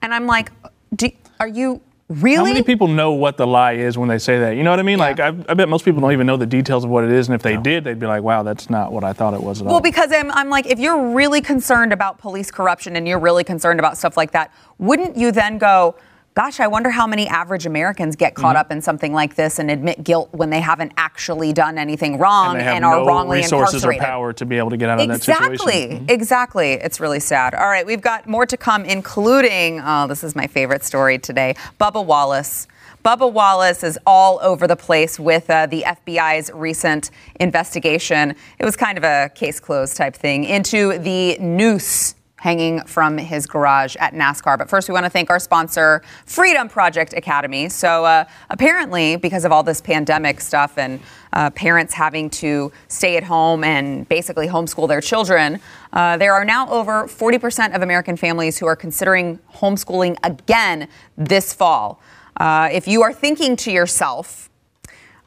And 0.00 0.14
I'm 0.14 0.26
like, 0.26 0.52
do, 0.94 1.10
are 1.40 1.48
you 1.48 1.82
really? 2.10 2.36
How 2.36 2.44
many 2.44 2.62
people 2.62 2.88
know 2.88 3.12
what 3.12 3.36
the 3.36 3.46
lie 3.46 3.72
is 3.72 3.96
when 3.96 4.08
they 4.08 4.18
say 4.18 4.38
that? 4.40 4.56
You 4.56 4.62
know 4.62 4.70
what 4.70 4.80
I 4.80 4.82
mean? 4.82 4.98
Yeah. 4.98 5.04
Like, 5.04 5.20
I, 5.20 5.28
I 5.48 5.54
bet 5.54 5.68
most 5.68 5.84
people 5.84 6.00
don't 6.00 6.12
even 6.12 6.26
know 6.26 6.36
the 6.36 6.46
details 6.46 6.84
of 6.84 6.90
what 6.90 7.04
it 7.04 7.10
is. 7.10 7.28
And 7.28 7.34
if 7.34 7.42
they 7.42 7.56
did, 7.56 7.84
they'd 7.84 7.98
be 7.98 8.06
like, 8.06 8.22
wow, 8.22 8.42
that's 8.42 8.68
not 8.68 8.92
what 8.92 9.04
I 9.04 9.12
thought 9.12 9.32
it 9.32 9.42
was 9.42 9.60
at 9.60 9.66
all. 9.66 9.74
Well, 9.74 9.80
because 9.80 10.12
I'm, 10.12 10.30
I'm 10.32 10.50
like, 10.50 10.66
if 10.66 10.78
you're 10.78 11.14
really 11.14 11.40
concerned 11.40 11.92
about 11.92 12.18
police 12.18 12.50
corruption 12.50 12.96
and 12.96 13.06
you're 13.06 13.18
really 13.18 13.44
concerned 13.44 13.78
about 13.78 13.96
stuff 13.96 14.16
like 14.16 14.32
that, 14.32 14.52
wouldn't 14.78 15.16
you 15.16 15.30
then 15.30 15.56
go, 15.58 15.94
gosh, 16.34 16.60
I 16.60 16.66
wonder 16.68 16.90
how 16.90 17.06
many 17.06 17.26
average 17.28 17.66
Americans 17.66 18.16
get 18.16 18.34
caught 18.34 18.50
Mm-hmm. 18.54 18.60
up 18.60 18.72
in 18.72 18.80
something 18.80 19.12
like 19.12 19.34
this 19.36 19.58
and 19.58 19.70
admit 19.70 20.02
guilt 20.02 20.28
when 20.32 20.50
they 20.50 20.60
haven't 20.60 20.92
actually 20.96 21.52
done 21.52 21.76
anything 21.78 22.18
wrong 22.18 22.56
and 22.56 22.66
and, 22.66 22.84
have 22.84 22.92
are 22.92 23.00
no 23.00 23.06
wrongly 23.06 23.38
resources 23.38 23.84
or 23.84 23.92
incarcerated? 23.92 24.02
power 24.04 24.32
to 24.32 24.46
be 24.46 24.56
able 24.58 24.70
to 24.70 24.76
get 24.76 24.88
out 24.88 25.00
of 25.00 25.08
that 25.08 25.16
Exactly, 25.16 25.56
situation. 25.58 25.98
Mm-hmm. 25.98 26.10
exactly. 26.10 26.72
It's 26.72 26.98
really 27.00 27.20
sad. 27.20 27.54
All 27.54 27.68
right, 27.68 27.84
we've 27.84 28.00
got 28.00 28.26
more 28.26 28.46
to 28.46 28.56
come, 28.56 28.84
including, 28.84 29.80
oh, 29.84 30.06
this 30.06 30.24
is 30.24 30.34
my 30.34 30.46
favorite 30.46 30.84
story 30.84 31.18
today 31.18 31.54
Bubba 31.78 32.04
Wallace. 32.04 32.66
Bubba 33.04 33.32
Wallace 33.32 33.82
is 33.82 33.98
all 34.06 34.38
over 34.42 34.66
the 34.66 34.76
place 34.76 35.18
with 35.18 35.48
uh, 35.48 35.66
the 35.66 35.82
FBI's 35.86 36.50
recent 36.52 37.10
investigation. 37.38 38.34
It 38.58 38.64
was 38.64 38.76
kind 38.76 38.98
of 38.98 39.04
a 39.04 39.30
case 39.34 39.58
closed 39.58 39.96
type 39.96 40.14
thing 40.14 40.44
into 40.44 40.98
the 40.98 41.38
noose 41.38 42.14
hanging 42.40 42.82
from 42.84 43.18
his 43.18 43.46
garage 43.46 43.96
at 43.96 44.14
NASCAR. 44.14 44.56
But 44.56 44.68
first, 44.68 44.88
we 44.88 44.94
want 44.94 45.04
to 45.04 45.10
thank 45.10 45.28
our 45.28 45.38
sponsor, 45.38 46.02
Freedom 46.24 46.68
Project 46.68 47.12
Academy. 47.12 47.68
So, 47.68 48.04
uh, 48.06 48.24
apparently, 48.48 49.16
because 49.16 49.44
of 49.44 49.52
all 49.52 49.62
this 49.62 49.82
pandemic 49.82 50.40
stuff 50.40 50.78
and 50.78 51.00
uh, 51.34 51.50
parents 51.50 51.92
having 51.92 52.30
to 52.30 52.72
stay 52.88 53.18
at 53.18 53.24
home 53.24 53.62
and 53.62 54.08
basically 54.08 54.48
homeschool 54.48 54.88
their 54.88 55.02
children, 55.02 55.60
uh, 55.92 56.16
there 56.16 56.32
are 56.32 56.44
now 56.44 56.68
over 56.70 57.04
40% 57.04 57.76
of 57.76 57.82
American 57.82 58.16
families 58.16 58.58
who 58.58 58.66
are 58.66 58.76
considering 58.76 59.38
homeschooling 59.54 60.16
again 60.24 60.88
this 61.18 61.52
fall. 61.52 62.00
Uh, 62.38 62.70
if 62.72 62.88
you 62.88 63.02
are 63.02 63.12
thinking 63.12 63.54
to 63.54 63.70
yourself, 63.70 64.49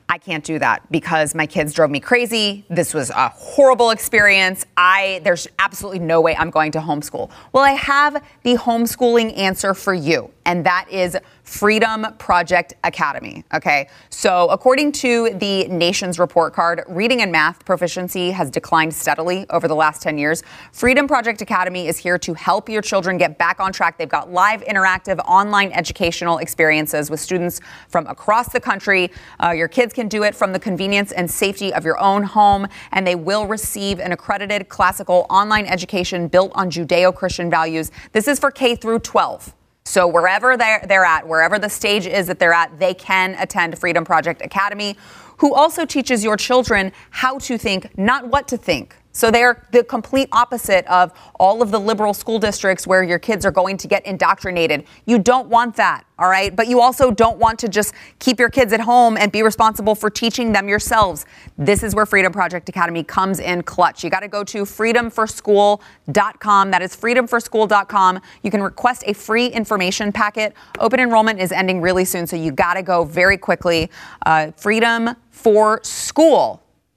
I 0.10 0.18
can't 0.18 0.44
do 0.44 0.60
that 0.60 0.92
because 0.92 1.34
my 1.34 1.46
kids 1.46 1.74
drove 1.74 1.90
me 1.90 2.00
crazy. 2.00 2.66
This 2.70 2.94
was 2.94 3.10
a 3.10 3.30
horrible 3.30 3.90
experience. 3.90 4.66
I 4.78 5.22
there's 5.24 5.48
absolutely 5.60 6.00
no 6.00 6.22
way 6.22 6.36
I'm 6.36 6.50
going 6.50 6.72
to 6.74 6.80
homeschool. 6.80 7.32
Well, 7.52 7.64
I 7.64 7.72
have 7.72 8.24
the 8.44 8.56
homeschooling 8.56 9.38
answer 9.38 9.74
for 9.74 9.94
you, 9.94 10.32
and 10.46 10.66
that 10.66 10.88
is 10.90 11.18
Freedom 11.44 12.08
Project 12.18 12.74
Academy. 12.86 13.44
Okay. 13.54 13.90
So, 14.10 14.50
according 14.50 14.94
to 14.94 15.30
the 15.36 15.66
nation's 15.68 16.18
report 16.18 16.54
card, 16.54 16.84
reading 16.88 17.22
and 17.22 17.32
math 17.32 17.66
proficiency 17.66 18.32
has 18.32 18.50
declined 18.50 18.94
steadily 18.94 19.46
over 19.50 19.68
the 19.68 19.76
last 19.76 20.02
10 20.02 20.18
years. 20.18 20.42
Freedom 20.72 21.06
Project 21.06 21.42
Academy 21.42 21.88
is 21.88 21.98
here 21.98 22.18
to 22.20 22.34
help 22.34 22.70
your 22.70 22.82
children 22.82 23.18
get 23.18 23.38
back 23.38 23.60
on 23.60 23.74
track. 23.74 23.98
They've 23.98 24.08
got 24.08 24.32
live, 24.32 24.62
interactive, 24.64 25.20
online 25.26 25.74
educational 25.74 26.38
experiences 26.38 27.12
with 27.12 27.20
students 27.20 27.60
from 27.90 28.08
across 28.08 28.54
the 28.54 28.62
country. 28.62 29.12
Uh, 29.44 29.52
your 29.52 29.68
kids 29.68 29.94
can 29.94 30.08
do 30.08 30.24
it 30.24 30.34
from 30.34 30.54
the 30.54 30.60
convenience 30.60 31.12
and 31.12 31.30
safety 31.30 31.74
of 31.74 31.84
your 31.84 32.00
own 32.00 32.24
home, 32.24 32.68
and 32.94 33.06
they 33.06 33.16
will 33.16 33.48
receive 33.48 34.00
an 34.00 34.14
accredited 34.14 34.70
classical 34.70 35.26
online 35.30 35.66
education 35.66 36.30
built 36.30 36.54
on 36.56 36.72
Judeo 36.72 37.14
Christian 37.14 37.50
values. 37.50 37.92
This 38.14 38.30
is 38.30 38.40
for 38.40 38.50
K 38.50 38.76
through 38.76 39.00
12. 39.00 39.54
So 39.86 40.08
wherever 40.08 40.56
they're, 40.56 40.86
they're 40.88 41.06
at, 41.06 41.28
wherever 41.28 41.60
the 41.60 41.70
stage 41.70 42.08
is 42.08 42.28
that 42.28 42.40
they're 42.40 42.54
at, 42.54 42.80
they 42.80 42.94
can 42.94 43.36
attend 43.40 43.78
Freedom 43.78 44.06
Project 44.06 44.42
Academy, 44.42 44.98
who 45.38 45.54
also 45.54 45.86
teaches 45.86 46.24
your 46.24 46.38
children 46.38 46.92
how 47.10 47.38
to 47.40 47.58
think, 47.58 47.98
not 47.98 48.28
what 48.28 48.48
to 48.48 48.58
think. 48.58 48.96
So 49.16 49.30
they're 49.30 49.64
the 49.72 49.84
complete 49.84 50.28
opposite 50.32 50.88
of 50.88 51.14
all 51.40 51.62
of 51.62 51.70
the 51.70 51.80
liberal 51.80 52.16
school 52.16 52.40
districts 52.40 52.88
where 52.88 53.04
your 53.04 53.20
kids 53.20 53.46
are 53.46 53.52
going 53.52 53.78
to 53.78 53.88
get 53.88 54.04
indoctrinated. 54.08 54.86
You 55.06 55.20
don't 55.20 55.50
want 55.50 55.76
that, 55.76 56.04
all 56.18 56.30
right? 56.30 56.54
But 56.54 56.68
you 56.68 56.82
also 56.82 57.12
don't 57.12 57.38
want 57.38 57.60
to 57.60 57.68
just 57.68 57.94
keep 58.18 58.40
your 58.40 58.50
kids 58.50 58.74
at 58.74 58.80
home 58.80 59.16
and 59.16 59.32
be 59.32 59.44
responsible 59.44 59.94
for 59.94 60.10
teaching 60.10 60.52
them 60.52 60.68
yourselves. 60.68 61.28
This 61.60 61.84
is 61.84 61.94
where 61.94 62.08
Freedom 62.08 62.34
Project 62.34 62.70
Academy 62.70 63.04
comes 63.04 63.40
in 63.40 63.62
clutch. 63.62 64.04
You 64.04 64.10
got 64.10 64.22
to 64.22 64.28
go 64.28 64.44
to 64.46 64.64
freedomforschool.com. 64.64 66.72
That 66.72 66.82
is 66.82 66.96
freedomforschool.com. 66.96 68.20
You 68.42 68.50
can 68.50 68.64
request 68.64 69.04
a 69.06 69.14
free 69.14 69.46
information 69.46 70.12
packet. 70.12 70.56
Open 70.80 71.00
enrollment 71.00 71.40
is 71.40 71.52
ending 71.52 71.82
really 71.82 72.06
soon, 72.06 72.26
so 72.26 72.36
you 72.36 72.52
got 72.52 72.74
to 72.74 72.82
go 72.82 73.04
very 73.04 73.38
quickly. 73.38 73.92
Uh, 74.26 74.50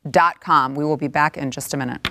freedomforschool.com. 0.07 0.75
We 0.75 0.85
will 0.85 0.97
be 0.97 1.09
back 1.09 1.37
in 1.37 1.51
just 1.51 1.75
a 1.75 1.77
minute. 1.77 2.07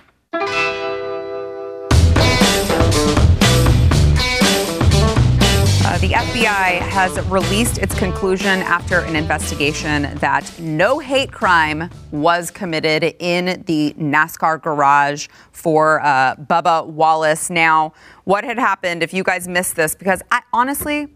Uh, 5.88 6.00
the 6.00 6.10
FBI 6.10 6.80
has 6.80 7.20
released 7.30 7.78
its 7.78 7.94
conclusion 7.98 8.60
after 8.64 9.02
an 9.02 9.16
investigation 9.16 10.14
that 10.16 10.52
no 10.60 10.98
hate 11.00 11.32
crime 11.32 11.90
was 12.12 12.50
committed 12.50 13.16
in 13.20 13.64
the 13.68 13.94
NASCAR 13.98 14.62
garage 14.62 15.28
for 15.52 16.02
uh, 16.02 16.36
Bubba 16.36 16.88
Wallace. 16.88 17.50
Now, 17.52 17.94
what 18.24 18.44
had 18.44 18.58
happened, 18.58 19.04
if 19.04 19.14
you 19.14 19.24
guys 19.24 19.48
missed 19.48 19.76
this, 19.76 19.96
because 19.96 20.22
I 20.32 20.42
honestly, 20.52 21.08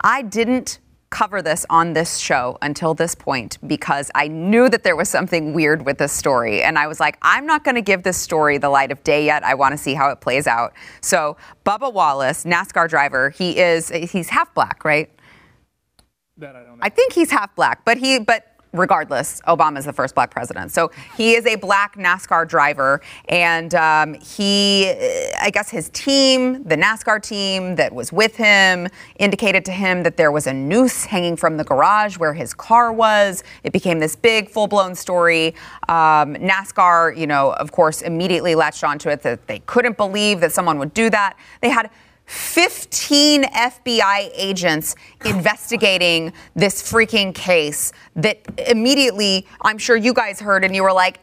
I 0.00 0.22
didn't 0.22 0.78
cover 1.10 1.40
this 1.40 1.64
on 1.70 1.94
this 1.94 2.18
show 2.18 2.58
until 2.60 2.94
this 2.94 3.14
point 3.14 3.58
because 3.66 4.10
I 4.14 4.28
knew 4.28 4.68
that 4.68 4.82
there 4.82 4.96
was 4.96 5.08
something 5.08 5.54
weird 5.54 5.86
with 5.86 5.98
this 5.98 6.12
story. 6.12 6.62
And 6.62 6.78
I 6.78 6.86
was 6.86 7.00
like, 7.00 7.16
I'm 7.22 7.46
not 7.46 7.64
going 7.64 7.76
to 7.76 7.82
give 7.82 8.02
this 8.02 8.16
story 8.16 8.58
the 8.58 8.68
light 8.68 8.92
of 8.92 9.02
day 9.04 9.24
yet. 9.24 9.42
I 9.42 9.54
want 9.54 9.72
to 9.72 9.78
see 9.78 9.94
how 9.94 10.10
it 10.10 10.20
plays 10.20 10.46
out. 10.46 10.74
So, 11.00 11.36
Bubba 11.64 11.92
Wallace, 11.92 12.44
NASCAR 12.44 12.88
driver, 12.88 13.30
he 13.30 13.58
is, 13.58 13.88
he's 13.88 14.28
half 14.28 14.52
black, 14.54 14.84
right? 14.84 15.10
That 16.36 16.54
I 16.54 16.62
don't 16.62 16.78
know. 16.78 16.82
I 16.82 16.88
think 16.90 17.12
he's 17.14 17.30
half 17.30 17.54
black, 17.56 17.84
but 17.84 17.98
he, 17.98 18.18
but 18.18 18.57
regardless, 18.78 19.40
Obama 19.42 19.78
is 19.78 19.84
the 19.84 19.92
first 19.92 20.14
black 20.14 20.30
president. 20.30 20.72
So 20.72 20.90
he 21.16 21.34
is 21.34 21.46
a 21.46 21.56
black 21.56 21.96
NASCAR 21.96 22.48
driver, 22.48 23.00
and 23.28 23.74
um, 23.74 24.14
he, 24.14 24.88
I 25.40 25.50
guess 25.52 25.70
his 25.70 25.90
team, 25.90 26.62
the 26.64 26.76
NASCAR 26.76 27.22
team 27.22 27.76
that 27.76 27.92
was 27.92 28.12
with 28.12 28.36
him, 28.36 28.88
indicated 29.18 29.64
to 29.66 29.72
him 29.72 30.02
that 30.02 30.16
there 30.16 30.32
was 30.32 30.46
a 30.46 30.52
noose 30.52 31.04
hanging 31.04 31.36
from 31.36 31.56
the 31.56 31.64
garage 31.64 32.16
where 32.18 32.32
his 32.32 32.54
car 32.54 32.92
was. 32.92 33.44
It 33.64 33.72
became 33.72 33.98
this 33.98 34.16
big, 34.16 34.48
full-blown 34.48 34.94
story. 34.94 35.54
Um, 35.88 36.34
NASCAR, 36.34 37.16
you 37.16 37.26
know, 37.26 37.52
of 37.54 37.72
course, 37.72 38.02
immediately 38.02 38.54
latched 38.54 38.84
onto 38.84 39.08
it 39.08 39.22
that 39.22 39.46
they 39.46 39.60
couldn't 39.60 39.96
believe 39.96 40.40
that 40.40 40.52
someone 40.52 40.78
would 40.78 40.94
do 40.94 41.10
that. 41.10 41.36
They 41.60 41.70
had 41.70 41.90
15 42.28 43.44
FBI 43.44 44.30
agents 44.34 44.94
investigating 45.24 46.30
this 46.54 46.82
freaking 46.82 47.34
case 47.34 47.90
that 48.16 48.38
immediately, 48.68 49.46
I'm 49.62 49.78
sure 49.78 49.96
you 49.96 50.12
guys 50.12 50.38
heard 50.38 50.62
and 50.62 50.76
you 50.76 50.82
were 50.82 50.92
like, 50.92 51.20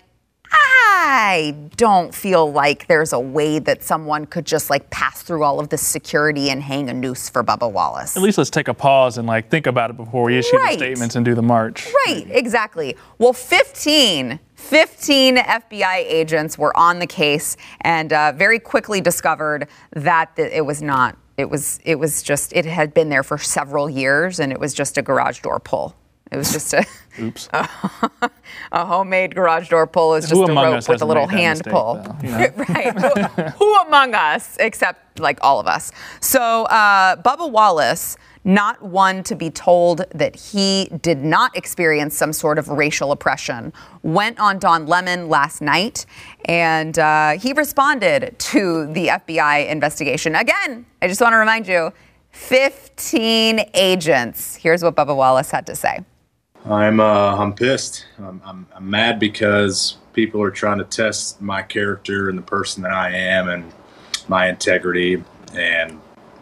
I 0.51 1.55
don't 1.77 2.13
feel 2.13 2.51
like 2.51 2.88
there's 2.88 3.13
a 3.13 3.19
way 3.19 3.60
that 3.60 3.84
someone 3.84 4.25
could 4.25 4.45
just 4.45 4.69
like 4.69 4.89
pass 4.89 5.21
through 5.21 5.43
all 5.43 5.60
of 5.60 5.69
this 5.69 5.81
security 5.81 6.49
and 6.49 6.62
hang 6.62 6.89
a 6.89 6.93
noose 6.93 7.29
for 7.29 7.43
Bubba 7.43 7.71
Wallace. 7.71 8.15
At 8.17 8.23
least 8.23 8.38
let's 8.38 8.49
take 8.49 8.67
a 8.67 8.73
pause 8.73 9.17
and 9.17 9.27
like 9.27 9.49
think 9.49 9.67
about 9.67 9.89
it 9.89 9.97
before 9.97 10.23
we 10.23 10.38
issue 10.38 10.55
Right. 10.58 10.77
the 10.79 10.86
statements 10.86 11.15
and 11.15 11.25
do 11.25 11.36
the 11.36 11.41
march. 11.41 11.88
Right, 12.08 12.25
exactly. 12.29 12.95
Well, 13.17 13.34
15, 13.34 14.39
15 14.55 15.38
FBI 15.38 15.95
agents 15.97 16.58
were 16.58 16.75
on 16.77 16.99
the 16.99 17.08
case 17.08 17.58
and 17.81 18.12
uh, 18.13 18.31
very 18.36 18.60
quickly 18.60 19.01
discovered 19.01 19.67
that 19.93 20.36
th- 20.36 20.51
it 20.53 20.65
was 20.65 20.81
not. 20.81 21.17
It 21.38 21.49
was. 21.49 21.81
It 21.84 21.99
was 21.99 22.23
just. 22.23 22.53
It 22.53 22.63
had 22.65 22.93
been 22.93 23.10
there 23.10 23.21
for 23.21 23.38
several 23.38 23.89
years, 23.89 24.39
and 24.39 24.53
it 24.53 24.58
was 24.60 24.73
just 24.73 24.97
a 24.97 25.01
garage 25.01 25.41
door 25.41 25.60
pull. 25.60 25.93
It 26.31 26.38
was 26.38 26.51
just 26.51 26.73
a. 26.73 26.85
Oops. 27.19 27.47
a 27.53 28.85
homemade 28.85 29.35
garage 29.35 29.69
door 29.69 29.88
pull 29.88 30.15
is 30.15 30.25
just 30.27 30.33
Who 30.33 30.43
a 30.43 30.53
rope 30.53 30.88
with 30.89 31.01
a 31.01 31.05
little 31.05 31.27
hand 31.27 31.59
mistake, 31.59 31.71
pull. 31.73 31.95
though, 31.95 32.17
you 32.21 32.29
know? 32.31 32.65
right. 32.69 33.51
Who, 33.57 33.65
who 33.65 33.75
among 33.81 34.13
us, 34.15 34.57
except 34.59 35.19
like 35.19 35.38
all 35.41 35.59
of 35.59 35.67
us? 35.67 35.91
So 36.19 36.63
uh, 36.65 37.15
Bubba 37.21 37.49
Wallace, 37.49 38.17
not 38.43 38.81
one 38.81 39.23
to 39.23 39.35
be 39.35 39.49
told 39.49 40.03
that 40.13 40.35
he 40.35 40.89
did 41.01 41.19
not 41.23 41.55
experience 41.55 42.17
some 42.17 42.33
sort 42.33 42.59
of 42.59 42.67
racial 42.67 43.11
oppression, 43.13 43.71
went 44.03 44.38
on 44.39 44.59
Don 44.59 44.85
Lemon 44.88 45.29
last 45.29 45.61
night, 45.61 46.05
and 46.45 46.99
uh, 46.99 47.38
he 47.39 47.53
responded 47.53 48.35
to 48.39 48.91
the 48.93 49.07
FBI 49.07 49.69
investigation. 49.69 50.35
Again, 50.35 50.85
I 51.01 51.07
just 51.07 51.21
want 51.21 51.33
to 51.33 51.38
remind 51.38 51.67
you. 51.67 51.93
15 52.31 53.61
agents. 53.73 54.57
Here's 54.57 54.83
what 54.83 54.93
Bubba 54.95 55.15
Wallace 55.15 55.49
had 55.51 55.65
to 55.67 55.75
say. 55.75 55.99
I'm 56.65 56.99
uh, 56.99 57.38
I'm 57.38 57.54
pissed. 57.54 58.06
I'm, 58.17 58.41
I'm 58.43 58.67
I'm 58.75 58.89
mad 58.89 59.19
because 59.19 59.97
people 60.13 60.41
are 60.41 60.49
trying 60.51 60.80
to 60.80 60.84
test 60.84 61.41
my 61.41 61.62
character 61.62 62.30
and 62.30 62.38
the 62.38 62.41
person 62.41 62.82
that 62.84 62.91
I 62.91 63.12
am 63.12 63.49
and 63.49 63.71
my 64.28 64.49
integrity, 64.49 65.23
and 65.54 65.99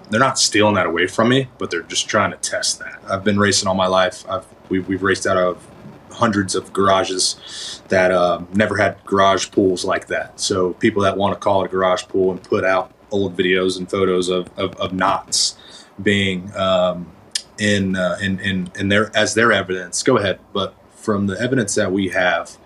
they're 0.10 0.22
not 0.22 0.40
stealing 0.40 0.76
that 0.76 0.86
away 0.86 1.08
from 1.08 1.30
me, 1.30 1.50
but 1.58 1.72
they're 1.72 1.82
just 1.82 2.08
trying 2.08 2.32
to 2.32 2.38
test 2.38 2.80
that. 2.80 3.02
I've 3.10 3.24
been 3.26 3.38
racing 3.38 3.68
all 3.68 3.76
my 3.76 3.88
life. 3.88 4.24
I've 4.30 4.46
we've, 4.70 4.88
we've 4.88 5.04
raced 5.04 5.28
out 5.28 5.38
of 5.38 5.68
hundreds 6.10 6.56
of 6.56 6.72
garages 6.72 7.82
that 7.90 8.12
uh, 8.12 8.44
never 8.54 8.78
had 8.78 9.04
garage 9.04 9.52
pools 9.52 9.84
like 9.84 10.08
that. 10.08 10.40
So 10.40 10.74
people 10.74 11.02
that 11.02 11.18
want 11.18 11.34
to 11.34 11.40
call 11.40 11.64
it 11.64 11.66
a 11.66 11.70
garage 11.70 12.04
pool 12.04 12.32
and 12.32 12.42
put 12.42 12.64
out 12.64 12.94
old 13.12 13.36
videos 13.36 13.78
and 13.78 13.90
photos 13.90 14.30
of 14.30 14.58
of, 14.58 14.74
of 14.76 14.94
knots 14.94 15.58
being 16.02 16.56
um, 16.56 17.12
in, 17.60 17.96
uh, 17.96 18.18
in 18.22 18.39
in 18.39 18.72
in 18.78 18.89
their 18.89 19.16
as 19.16 19.34
their 19.34 19.52
evidence. 19.52 20.04
Go 20.04 20.18
ahead, 20.18 20.39
but 20.54 20.76
from 20.96 21.28
the 21.28 21.39
evidence 21.39 21.76
that 21.76 21.92
we 21.92 22.10
have, 22.10 22.58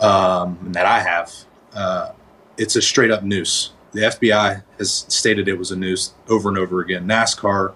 um, 0.00 0.58
that 0.72 0.86
I 0.86 1.00
have, 1.00 1.32
uh, 1.74 2.12
it's 2.56 2.76
a 2.76 2.82
straight 2.82 3.10
up 3.10 3.22
noose. 3.22 3.72
The 3.92 4.02
FBI 4.02 4.62
has 4.78 5.04
stated 5.08 5.48
it 5.48 5.58
was 5.58 5.70
a 5.70 5.76
noose 5.76 6.14
over 6.28 6.48
and 6.48 6.58
over 6.58 6.80
again. 6.80 7.06
NASCAR 7.06 7.74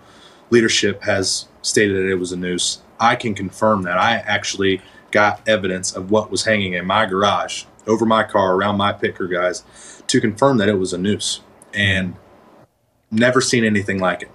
leadership 0.51 1.03
has 1.03 1.47
stated 1.63 1.97
that 1.97 2.11
it 2.11 2.17
was 2.17 2.33
a 2.33 2.37
noose. 2.37 2.81
I 2.99 3.17
can 3.17 3.35
confirm 3.35 3.83
that. 3.83 3.99
I 3.99 4.17
actually 4.17 4.81
got 5.11 5.47
evidence 5.47 5.95
of 5.95 6.11
what 6.11 6.31
was 6.31 6.45
hanging 6.45 6.75
in 6.75 6.87
my 6.87 7.07
garage, 7.07 7.65
over 7.87 8.07
my 8.07 8.23
car, 8.23 8.55
around 8.55 8.77
my 8.77 8.93
picker 8.93 9.27
guys, 9.27 9.63
to 10.07 10.21
confirm 10.21 10.59
that 10.59 10.69
it 10.69 10.79
was 10.79 10.93
a 10.93 10.99
noose, 10.99 11.41
and 11.75 12.15
never 13.11 13.41
seen 13.41 13.65
anything 13.65 13.99
like 13.99 14.23
it. 14.23 14.31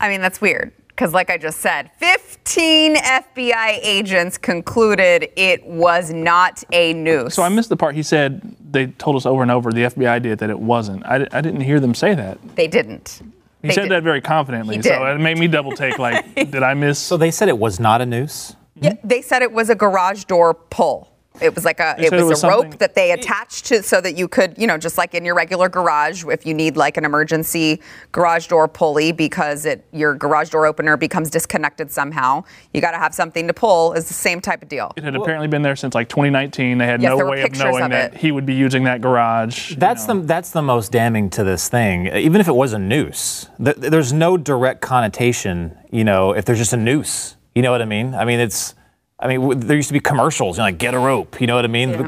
I 0.00 0.08
mean, 0.08 0.20
that's 0.20 0.40
weird 0.40 0.72
because, 0.88 1.12
like 1.12 1.30
I 1.30 1.38
just 1.38 1.60
said, 1.60 1.90
15 1.98 2.96
FBI 2.96 3.78
agents 3.82 4.36
concluded 4.38 5.28
it 5.36 5.64
was 5.66 6.12
not 6.12 6.62
a 6.72 6.92
noose. 6.94 7.34
So 7.34 7.42
I 7.42 7.48
missed 7.48 7.68
the 7.68 7.76
part 7.76 7.94
he 7.94 8.02
said 8.02 8.42
they 8.70 8.86
told 8.88 9.16
us 9.16 9.24
over 9.26 9.42
and 9.42 9.50
over, 9.50 9.72
the 9.72 9.82
FBI 9.84 10.22
did, 10.22 10.38
that 10.40 10.50
it 10.50 10.58
wasn't. 10.58 11.04
I, 11.06 11.26
I 11.32 11.40
didn't 11.40 11.62
hear 11.62 11.80
them 11.80 11.94
say 11.94 12.14
that. 12.14 12.38
They 12.56 12.66
didn't. 12.68 13.20
He 13.62 13.68
They 13.68 13.74
said 13.74 13.82
did- 13.82 13.90
that 13.92 14.02
very 14.02 14.20
confidently, 14.20 14.76
He 14.76 14.82
so 14.82 14.90
did. 15.04 15.16
it 15.16 15.20
made 15.20 15.38
me 15.38 15.48
double 15.48 15.72
take. 15.72 15.98
Like, 15.98 16.34
did 16.34 16.62
I 16.62 16.74
miss? 16.74 16.98
So 16.98 17.16
they 17.16 17.30
said 17.30 17.48
it 17.48 17.58
was 17.58 17.80
not 17.80 18.00
a 18.02 18.06
noose. 18.06 18.54
Yeah, 18.80 18.94
they 19.04 19.22
said 19.22 19.42
it 19.42 19.52
was 19.52 19.70
a 19.70 19.74
garage 19.76 20.24
door 20.24 20.52
pull. 20.54 21.10
It 21.40 21.52
was 21.52 21.64
like 21.64 21.80
a 21.80 21.96
They 21.98 22.06
it 22.06 22.10
said 22.10 22.20
it 22.20 22.22
was, 22.22 22.42
was 22.42 22.44
a 22.44 22.48
rope 22.48 22.78
that 22.78 22.94
they 22.94 23.10
attached 23.10 23.66
to 23.66 23.82
so 23.82 24.00
that 24.00 24.16
you 24.16 24.28
could, 24.28 24.54
you 24.56 24.68
know, 24.68 24.78
just 24.78 24.96
like 24.96 25.14
in 25.14 25.24
your 25.24 25.34
regular 25.34 25.68
garage, 25.68 26.24
if 26.24 26.46
you 26.46 26.54
need 26.54 26.76
like 26.76 26.96
an 26.96 27.04
emergency 27.04 27.80
garage 28.12 28.46
door 28.46 28.68
pulley 28.68 29.10
because 29.10 29.66
it 29.66 29.84
your 29.92 30.14
garage 30.14 30.50
door 30.50 30.64
opener 30.64 30.96
becomes 30.96 31.30
disconnected 31.30 31.90
somehow, 31.90 32.44
you 32.72 32.80
got 32.80 32.92
to 32.92 32.98
have 32.98 33.12
something 33.12 33.48
to 33.48 33.52
pull. 33.52 33.94
Is 33.94 34.06
the 34.06 34.14
same 34.14 34.40
type 34.40 34.62
of 34.62 34.68
deal. 34.68 34.92
It 34.96 35.02
had 35.02 35.16
apparently 35.16 35.48
been 35.48 35.62
there 35.62 35.74
since 35.74 35.92
like 35.92 36.08
2019. 36.08 36.78
They 36.78 36.86
had 36.86 37.02
Yes, 37.02 37.18
no 37.18 37.26
way 37.26 37.42
of 37.42 37.52
knowing 37.58 37.82
of 37.82 37.90
that 37.90 38.16
he 38.16 38.30
would 38.30 38.46
be 38.46 38.54
using 38.54 38.84
that 38.84 39.00
garage. 39.00 39.70
you 39.70 39.76
That's 39.76 40.06
know. 40.06 40.20
the 40.20 40.26
that's 40.26 40.52
the 40.52 40.62
most 40.62 40.92
damning 40.92 41.30
to 41.30 41.42
this 41.42 41.68
thing. 41.68 42.06
Even 42.14 42.40
if 42.40 42.46
it 42.46 42.54
was 42.54 42.72
a 42.72 42.78
noose, 42.78 43.48
th- 43.62 43.76
there's 43.76 44.12
no 44.12 44.36
direct 44.36 44.82
connotation. 44.82 45.76
You 45.90 46.04
know, 46.04 46.32
if 46.32 46.44
there's 46.44 46.58
just 46.58 46.72
a 46.72 46.76
noose, 46.76 47.34
you 47.56 47.62
know 47.62 47.72
what 47.72 47.82
I 47.82 47.86
mean? 47.86 48.14
I 48.14 48.24
mean, 48.24 48.38
it's. 48.38 48.76
I 49.24 49.36
mean, 49.38 49.60
there 49.60 49.74
used 49.76 49.88
to 49.88 49.94
be 49.94 50.00
commercials, 50.00 50.58
you 50.58 50.60
know, 50.60 50.66
like 50.66 50.78
get 50.78 50.92
a 50.92 50.98
rope. 50.98 51.40
You 51.40 51.46
know 51.46 51.56
what 51.56 51.64
I 51.64 51.68
mean? 51.68 51.90
Yeah. 51.90 51.98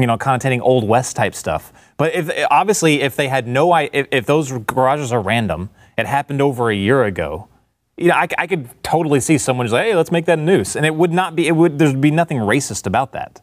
You 0.00 0.06
know, 0.06 0.16
connotating 0.16 0.62
old 0.62 0.88
west 0.88 1.14
type 1.14 1.34
stuff. 1.34 1.70
But 1.98 2.14
if 2.14 2.30
obviously, 2.50 3.02
if 3.02 3.14
they 3.14 3.28
had 3.28 3.46
no, 3.46 3.72
i- 3.72 3.90
if, 3.92 4.06
if 4.10 4.24
those 4.26 4.50
garages 4.50 5.12
are 5.12 5.20
random, 5.20 5.68
it 5.98 6.06
happened 6.06 6.40
over 6.40 6.70
a 6.70 6.74
year 6.74 7.04
ago. 7.04 7.48
You 7.98 8.08
know, 8.08 8.14
I 8.16 8.46
could 8.46 8.70
totally 8.82 9.20
see 9.20 9.36
someone 9.36 9.66
who's 9.66 9.74
like, 9.74 9.84
hey, 9.84 9.94
let's 9.94 10.10
make 10.10 10.24
that 10.24 10.38
a 10.38 10.42
noose, 10.42 10.74
and 10.74 10.86
it 10.86 10.94
would 10.94 11.12
not 11.12 11.36
be. 11.36 11.46
It 11.46 11.52
would. 11.52 11.78
There'd 11.78 12.00
be 12.00 12.10
nothing 12.10 12.38
racist 12.38 12.86
about 12.86 13.12
that. 13.12 13.42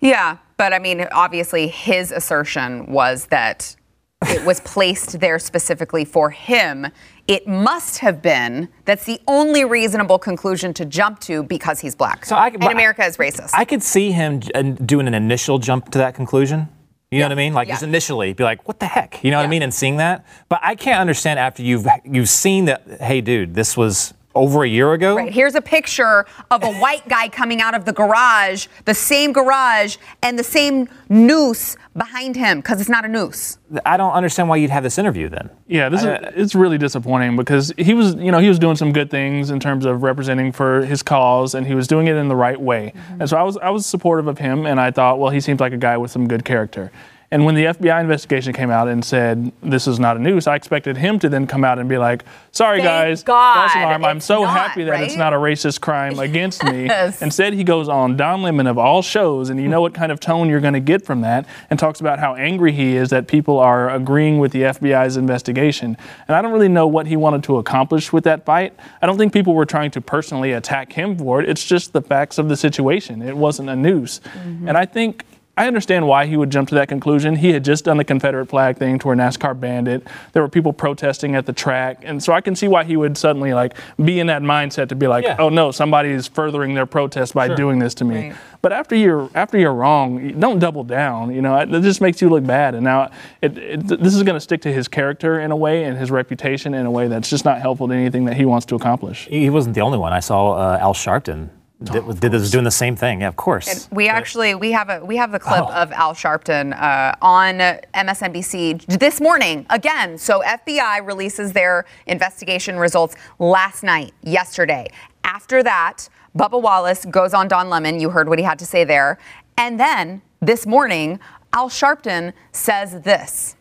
Yeah, 0.00 0.38
but 0.56 0.72
I 0.72 0.78
mean, 0.78 1.06
obviously, 1.12 1.68
his 1.68 2.10
assertion 2.10 2.86
was 2.86 3.26
that 3.26 3.76
it 4.22 4.46
was 4.46 4.60
placed 4.60 5.20
there 5.20 5.38
specifically 5.38 6.06
for 6.06 6.30
him. 6.30 6.86
It 7.28 7.46
must 7.46 7.98
have 7.98 8.20
been. 8.20 8.68
That's 8.84 9.04
the 9.04 9.20
only 9.28 9.64
reasonable 9.64 10.18
conclusion 10.18 10.74
to 10.74 10.84
jump 10.84 11.20
to 11.20 11.42
because 11.44 11.80
he's 11.80 11.94
black. 11.94 12.26
So 12.26 12.36
I- 12.36 12.48
and 12.48 12.62
America 12.64 13.04
is 13.04 13.16
racist. 13.16 13.50
I 13.54 13.64
could 13.64 13.82
see 13.82 14.10
him 14.12 14.40
uh, 14.54 14.62
doing 14.62 15.06
an 15.06 15.14
initial 15.14 15.58
jump 15.58 15.90
to 15.92 15.98
that 15.98 16.14
conclusion. 16.14 16.68
You 17.10 17.18
know 17.20 17.26
what 17.26 17.32
I 17.32 17.34
mean? 17.36 17.52
Like 17.54 17.68
Yeah. 17.68 17.74
just 17.74 17.82
initially, 17.82 18.32
be 18.32 18.42
like, 18.42 18.66
"What 18.66 18.80
the 18.80 18.86
heck?" 18.86 19.22
You 19.22 19.30
know 19.30 19.36
what 19.36 19.44
I 19.44 19.48
mean? 19.48 19.62
And 19.62 19.72
seeing 19.72 19.98
that, 19.98 20.24
but 20.48 20.60
I 20.62 20.74
can't 20.74 20.98
understand 20.98 21.38
after 21.38 21.62
you've 21.62 21.86
you've 22.04 22.30
seen 22.30 22.64
that. 22.64 22.82
Hey, 23.00 23.20
dude, 23.20 23.54
this 23.54 23.76
was 23.76 24.14
over 24.34 24.64
a 24.64 24.68
year 24.68 24.92
ago. 24.92 25.16
Right, 25.16 25.32
here's 25.32 25.54
a 25.54 25.60
picture 25.60 26.26
of 26.50 26.62
a 26.62 26.72
white 26.74 27.06
guy 27.08 27.28
coming 27.28 27.60
out 27.60 27.74
of 27.74 27.84
the 27.84 27.92
garage, 27.92 28.66
the 28.84 28.94
same 28.94 29.32
garage, 29.32 29.96
and 30.22 30.38
the 30.38 30.44
same 30.44 30.88
noose 31.08 31.76
behind 31.96 32.36
him 32.36 32.58
because 32.58 32.80
it's 32.80 32.88
not 32.88 33.04
a 33.04 33.08
noose. 33.08 33.58
I 33.84 33.96
don't 33.96 34.12
understand 34.12 34.48
why 34.48 34.56
you'd 34.56 34.70
have 34.70 34.82
this 34.82 34.98
interview 34.98 35.28
then. 35.28 35.50
Yeah, 35.66 35.88
this 35.88 36.02
is 36.02 36.08
it's 36.34 36.54
really 36.54 36.78
disappointing 36.78 37.36
because 37.36 37.72
he 37.76 37.94
was, 37.94 38.14
you 38.14 38.32
know, 38.32 38.38
he 38.38 38.48
was 38.48 38.58
doing 38.58 38.76
some 38.76 38.92
good 38.92 39.10
things 39.10 39.50
in 39.50 39.60
terms 39.60 39.84
of 39.84 40.02
representing 40.02 40.52
for 40.52 40.84
his 40.84 41.02
cause, 41.02 41.54
and 41.54 41.66
he 41.66 41.74
was 41.74 41.86
doing 41.86 42.06
it 42.06 42.16
in 42.16 42.28
the 42.28 42.36
right 42.36 42.60
way. 42.60 42.92
Mm-hmm. 42.94 43.20
And 43.20 43.30
so 43.30 43.36
I 43.36 43.42
was 43.42 43.56
I 43.58 43.70
was 43.70 43.86
supportive 43.86 44.26
of 44.26 44.38
him, 44.38 44.66
and 44.66 44.80
I 44.80 44.90
thought, 44.90 45.18
well, 45.18 45.30
he 45.30 45.40
seems 45.40 45.60
like 45.60 45.72
a 45.72 45.78
guy 45.78 45.96
with 45.96 46.10
some 46.10 46.26
good 46.28 46.44
character. 46.44 46.90
And 47.32 47.46
when 47.46 47.54
the 47.54 47.64
FBI 47.64 47.98
investigation 47.98 48.52
came 48.52 48.70
out 48.70 48.88
and 48.88 49.02
said 49.02 49.52
this 49.62 49.86
is 49.86 49.98
not 49.98 50.18
a 50.18 50.20
noose, 50.20 50.46
I 50.46 50.54
expected 50.54 50.98
him 50.98 51.18
to 51.20 51.30
then 51.30 51.46
come 51.46 51.64
out 51.64 51.78
and 51.78 51.88
be 51.88 51.96
like, 51.96 52.24
"Sorry, 52.50 52.80
Thank 52.80 52.88
guys, 52.88 53.22
God 53.22 53.54
false 53.54 53.74
alarm. 53.74 54.04
I'm 54.04 54.20
so 54.20 54.44
not, 54.44 54.54
happy 54.54 54.84
that 54.84 55.00
it's 55.00 55.16
not 55.16 55.32
a 55.32 55.36
racist 55.36 55.80
crime 55.80 56.18
against 56.18 56.62
me." 56.62 56.84
Yes. 56.84 57.22
Instead, 57.22 57.54
he 57.54 57.64
goes 57.64 57.88
on 57.88 58.18
Don 58.18 58.42
Lemon 58.42 58.66
of 58.66 58.76
all 58.76 59.00
shows, 59.00 59.48
and 59.48 59.58
you 59.58 59.66
know 59.66 59.80
what 59.80 59.94
kind 59.94 60.12
of 60.12 60.20
tone 60.20 60.50
you're 60.50 60.60
going 60.60 60.74
to 60.74 60.80
get 60.80 61.06
from 61.06 61.22
that, 61.22 61.46
and 61.70 61.78
talks 61.78 62.00
about 62.00 62.18
how 62.18 62.34
angry 62.34 62.70
he 62.70 62.96
is 62.96 63.08
that 63.08 63.28
people 63.28 63.58
are 63.58 63.88
agreeing 63.88 64.38
with 64.38 64.52
the 64.52 64.64
FBI's 64.64 65.16
investigation. 65.16 65.96
And 66.28 66.36
I 66.36 66.42
don't 66.42 66.52
really 66.52 66.68
know 66.68 66.86
what 66.86 67.06
he 67.06 67.16
wanted 67.16 67.44
to 67.44 67.56
accomplish 67.56 68.12
with 68.12 68.24
that 68.24 68.44
fight. 68.44 68.74
I 69.00 69.06
don't 69.06 69.16
think 69.16 69.32
people 69.32 69.54
were 69.54 69.64
trying 69.64 69.90
to 69.92 70.02
personally 70.02 70.52
attack 70.52 70.92
him 70.92 71.16
for 71.16 71.40
it. 71.40 71.48
It's 71.48 71.64
just 71.64 71.94
the 71.94 72.02
facts 72.02 72.36
of 72.36 72.50
the 72.50 72.58
situation. 72.58 73.22
It 73.22 73.38
wasn't 73.38 73.70
a 73.70 73.76
noose. 73.76 74.20
Mm-hmm. 74.20 74.68
And 74.68 74.76
I 74.76 74.84
think. 74.84 75.24
I 75.54 75.66
understand 75.66 76.06
why 76.08 76.24
he 76.24 76.38
would 76.38 76.50
jump 76.50 76.70
to 76.70 76.74
that 76.76 76.88
conclusion. 76.88 77.36
He 77.36 77.50
had 77.50 77.62
just 77.62 77.84
done 77.84 77.98
the 77.98 78.04
Confederate 78.04 78.46
flag 78.46 78.78
thing 78.78 78.98
to 79.00 79.06
where 79.06 79.16
NASCAR 79.16 79.58
banned 79.60 79.86
it. 79.86 80.06
There 80.32 80.42
were 80.42 80.48
people 80.48 80.72
protesting 80.72 81.34
at 81.34 81.44
the 81.44 81.52
track, 81.52 82.00
and 82.04 82.22
so 82.22 82.32
I 82.32 82.40
can 82.40 82.56
see 82.56 82.68
why 82.68 82.84
he 82.84 82.96
would 82.96 83.18
suddenly 83.18 83.52
like 83.52 83.74
be 84.02 84.18
in 84.18 84.28
that 84.28 84.40
mindset 84.40 84.88
to 84.88 84.94
be 84.94 85.06
like, 85.06 85.24
Yeah. 85.24 85.36
"Oh 85.38 85.50
no, 85.50 85.70
somebody 85.70 86.08
is 86.08 86.26
furthering 86.26 86.72
their 86.72 86.86
protest 86.86 87.34
by 87.34 87.54
doing 87.54 87.78
this 87.80 87.92
to 87.96 88.04
me. 88.06 88.28
Right. 88.30 88.36
But 88.62 88.72
after 88.72 88.96
you're 88.96 89.28
after 89.34 89.58
you're 89.58 89.74
wrong, 89.74 90.40
don't 90.40 90.58
double 90.58 90.84
down. 90.84 91.34
You 91.34 91.42
know, 91.42 91.54
it, 91.58 91.72
it 91.74 91.82
just 91.82 92.00
makes 92.00 92.22
you 92.22 92.30
look 92.30 92.46
bad. 92.46 92.74
And 92.74 92.84
now 92.84 93.10
it, 93.42 93.58
it, 93.58 93.86
this 93.88 94.14
is 94.14 94.22
going 94.22 94.36
to 94.36 94.40
stick 94.40 94.62
to 94.62 94.72
his 94.72 94.88
character 94.88 95.38
in 95.38 95.50
a 95.50 95.56
way 95.56 95.84
and 95.84 95.98
his 95.98 96.10
reputation 96.10 96.72
in 96.72 96.86
a 96.86 96.90
way 96.90 97.08
that's 97.08 97.28
just 97.28 97.44
not 97.44 97.60
helpful 97.60 97.88
to 97.88 97.94
anything 97.94 98.24
that 98.24 98.38
he 98.38 98.46
wants 98.46 98.64
to 98.66 98.74
accomplish. 98.74 99.26
He 99.26 99.40
he 99.42 99.50
wasn't 99.50 99.74
the 99.74 99.82
only 99.82 99.98
one. 99.98 100.14
I 100.14 100.20
saw 100.20 100.52
uh, 100.52 100.78
Al 100.80 100.94
Sharpton 100.94 101.50
did, 101.84 102.20
did 102.20 102.32
this, 102.32 102.50
doing 102.50 102.64
the 102.64 102.70
same 102.70 102.96
thing. 102.96 103.20
Yeah, 103.20 103.28
of 103.28 103.36
course. 103.36 103.88
We 103.90 104.08
actually 104.08 104.54
we 104.54 104.72
have 104.72 104.88
a 104.88 105.04
we 105.04 105.16
have 105.16 105.32
the 105.32 105.38
clip 105.38 105.64
Oh. 105.66 105.72
of 105.72 105.92
Al 105.92 106.14
Sharpton 106.14 106.72
uh, 106.80 107.14
on 107.22 107.58
MSNBC 107.94 108.98
this 108.98 109.20
morning 109.20 109.66
again. 109.70 110.18
So 110.18 110.42
FBI 110.42 111.06
releases 111.06 111.52
their 111.52 111.84
investigation 112.06 112.76
results 112.78 113.16
last 113.38 113.82
night, 113.82 114.12
yesterday. 114.22 114.88
After 115.24 115.62
that, 115.62 116.08
Bubba 116.36 116.60
Wallace 116.60 117.04
goes 117.04 117.34
on 117.34 117.48
Don 117.48 117.68
Lemon. 117.70 118.00
You 118.00 118.10
heard 118.10 118.28
what 118.28 118.38
he 118.38 118.44
had 118.44 118.58
to 118.58 118.66
say 118.66 118.84
there, 118.84 119.18
And 119.56 119.78
then 119.78 120.22
this 120.40 120.66
morning, 120.66 121.20
Al 121.52 121.68
Sharpton 121.68 122.32
says 122.52 123.02
this. 123.02 123.56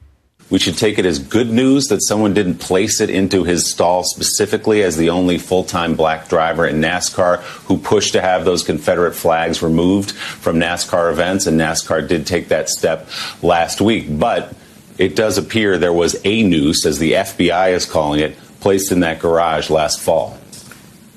We 0.51 0.59
should 0.59 0.77
take 0.77 0.99
it 0.99 1.05
as 1.05 1.17
good 1.17 1.49
news 1.49 1.87
that 1.87 2.03
someone 2.03 2.33
didn't 2.33 2.55
place 2.55 2.99
it 2.99 3.09
into 3.09 3.45
his 3.45 3.65
stall 3.65 4.03
specifically 4.03 4.83
as 4.83 4.97
the 4.97 5.09
only 5.09 5.37
full 5.37 5.63
time 5.63 5.95
black 5.95 6.27
driver 6.27 6.67
in 6.67 6.81
NASCAR 6.81 7.39
who 7.65 7.77
pushed 7.77 8.13
to 8.13 8.21
have 8.21 8.43
those 8.43 8.61
Confederate 8.61 9.15
flags 9.15 9.63
removed 9.63 10.11
from 10.11 10.57
NASCAR 10.57 11.09
events. 11.09 11.47
And 11.47 11.57
NASCAR 11.57 12.05
did 12.05 12.27
take 12.27 12.49
that 12.49 12.69
step 12.69 13.07
last 13.41 13.79
week. 13.79 14.07
But 14.09 14.53
it 14.97 15.15
does 15.15 15.37
appear 15.37 15.77
there 15.77 15.93
was 15.93 16.19
a 16.25 16.43
noose, 16.43 16.85
as 16.85 16.99
the 16.99 17.13
FBI 17.13 17.71
is 17.71 17.85
calling 17.85 18.19
it, 18.19 18.37
placed 18.59 18.91
in 18.91 18.99
that 18.99 19.19
garage 19.19 19.69
last 19.69 20.01
fall. 20.01 20.37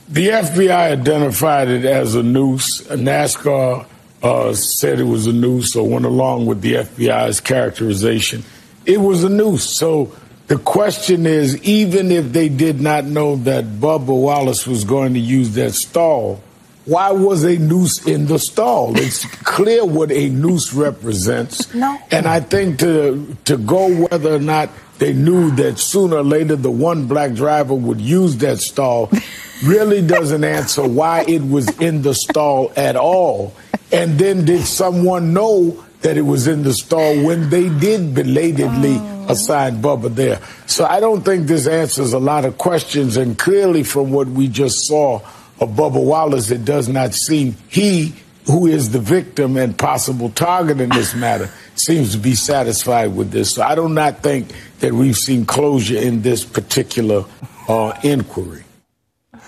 The 0.09 0.29
FBI 0.29 0.93
identified 0.93 1.69
it 1.69 1.85
as 1.85 2.15
a 2.15 2.23
noose. 2.23 2.83
NASCAR 2.83 3.85
uh, 4.23 4.55
said 4.55 5.01
it 5.01 5.05
was 5.05 5.27
a 5.27 5.33
noose 5.33 5.75
or 5.75 5.89
went 5.89 6.05
along 6.05 6.47
with 6.47 6.61
the 6.61 6.75
FBI's 6.75 7.41
characterization 7.41 8.45
it 8.87 8.99
was 9.01 9.25
a 9.25 9.29
noose. 9.29 9.79
So 9.79 10.15
the 10.47 10.59
question 10.59 11.27
is, 11.27 11.63
even 11.63 12.13
if 12.13 12.33
they 12.33 12.49
did 12.49 12.81
not 12.81 13.05
know 13.05 13.37
that 13.37 13.65
Bubba 13.65 14.07
Wallace 14.09 14.67
was 14.67 14.85
going 14.85 15.15
to 15.15 15.21
use 15.21 15.55
that 15.55 15.73
stall, 15.73 16.43
why 16.85 17.13
was 17.13 17.45
a 17.45 17.57
noose 17.57 18.07
in 18.07 18.27
the 18.27 18.39
stall? 18.39 18.99
It's 18.99 19.25
clear 19.43 19.85
what 19.85 20.13
a 20.13 20.29
noose 20.29 20.75
represents. 20.75 21.73
No. 21.75 21.99
And 22.11 22.27
I 22.27 22.41
think 22.41 22.79
to 22.81 23.37
to 23.47 23.57
go 23.57 24.07
whether 24.07 24.35
or 24.35 24.41
not 24.41 24.69
they 24.99 25.13
knew 25.15 25.51
that 25.53 25.79
sooner 25.79 26.17
or 26.17 26.23
later 26.23 26.57
the 26.57 26.71
one 26.71 27.07
black 27.07 27.33
driver 27.33 27.75
would 27.75 28.01
use 28.01 28.37
that 28.39 28.59
stall 28.59 29.11
really 29.65 30.07
doesn't 30.07 30.45
answer 30.45 30.87
why 30.87 31.25
it 31.27 31.43
was 31.43 31.69
in 31.81 32.03
the 32.03 32.15
stall 32.15 32.71
at 32.77 32.97
all. 32.97 33.55
And 33.91 34.19
then 34.19 34.45
did 34.45 34.65
someone 34.65 35.33
know 35.33 35.85
that 36.05 36.19
it 36.19 36.23
was 36.23 36.47
in 36.47 36.63
the 36.63 36.75
stall 36.75 37.25
when 37.25 37.49
they 37.49 37.71
did 37.71 38.15
belatedly 38.15 38.97
oh. 38.99 39.27
assign 39.31 39.81
Bubba 39.81 40.15
there. 40.15 40.39
So 40.67 40.85
I 40.85 41.01
don't 41.01 41.25
think 41.25 41.47
this 41.47 41.67
answers 41.67 42.13
a 42.13 42.19
lot 42.19 42.45
of 42.45 42.59
questions. 42.59 43.17
And 43.17 43.39
clearly, 43.39 43.83
from 43.83 44.13
what 44.13 44.29
we 44.29 44.49
just 44.49 44.87
saw 44.87 45.23
of 45.61 45.71
Bubba 45.71 46.05
Wallace, 46.05 46.51
it 46.51 46.63
does 46.63 46.91
not 46.91 47.15
seem 47.15 47.57
he, 47.69 48.13
who 48.45 48.67
is 48.67 48.93
the 48.93 48.99
victim 48.99 49.57
and 49.57 49.79
possible 49.79 50.29
target 50.29 50.79
in 50.79 50.91
this 50.91 51.15
matter, 51.15 51.49
seems 51.75 52.13
to 52.13 52.19
be 52.19 52.35
satisfied 52.35 53.17
with 53.17 53.31
this. 53.31 53.55
So 53.55 53.63
I 53.63 53.75
do 53.75 53.89
not 53.89 54.23
think 54.23 54.53
that 54.81 54.93
we've 54.93 55.17
seen 55.17 55.47
closure 55.47 55.97
in 55.97 56.21
this 56.21 56.45
particular 56.45 57.25
uh, 57.67 57.99
inquiry. 58.03 58.64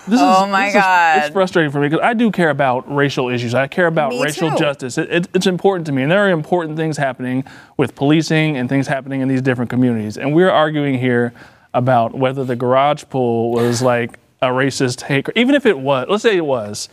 This 0.07 0.19
oh 0.21 0.45
is, 0.45 0.51
my 0.51 0.71
God! 0.71 1.17
Is, 1.17 1.25
it's 1.25 1.33
frustrating 1.33 1.71
for 1.71 1.81
me 1.81 1.89
because 1.89 2.03
I 2.03 2.13
do 2.13 2.31
care 2.31 2.49
about 2.49 2.93
racial 2.93 3.29
issues. 3.29 3.53
I 3.53 3.67
care 3.67 3.87
about 3.87 4.11
me 4.11 4.23
racial 4.23 4.51
too. 4.51 4.57
justice. 4.57 4.97
It, 4.97 5.11
it, 5.11 5.27
it's 5.33 5.47
important 5.47 5.85
to 5.87 5.91
me, 5.91 6.03
and 6.03 6.11
there 6.11 6.25
are 6.25 6.29
important 6.29 6.77
things 6.77 6.97
happening 6.97 7.43
with 7.75 7.95
policing 7.95 8.55
and 8.57 8.69
things 8.69 8.87
happening 8.87 9.21
in 9.21 9.27
these 9.27 9.41
different 9.41 9.69
communities. 9.69 10.17
And 10.17 10.33
we're 10.33 10.49
arguing 10.49 10.97
here 10.97 11.33
about 11.73 12.15
whether 12.15 12.45
the 12.45 12.55
garage 12.55 13.03
pool 13.09 13.51
was 13.51 13.81
like 13.93 14.17
a 14.41 14.47
racist 14.47 15.01
hate. 15.01 15.27
Even 15.35 15.55
if 15.55 15.65
it 15.65 15.77
was, 15.77 16.07
let's 16.09 16.23
say 16.23 16.37
it 16.37 16.45
was, 16.45 16.87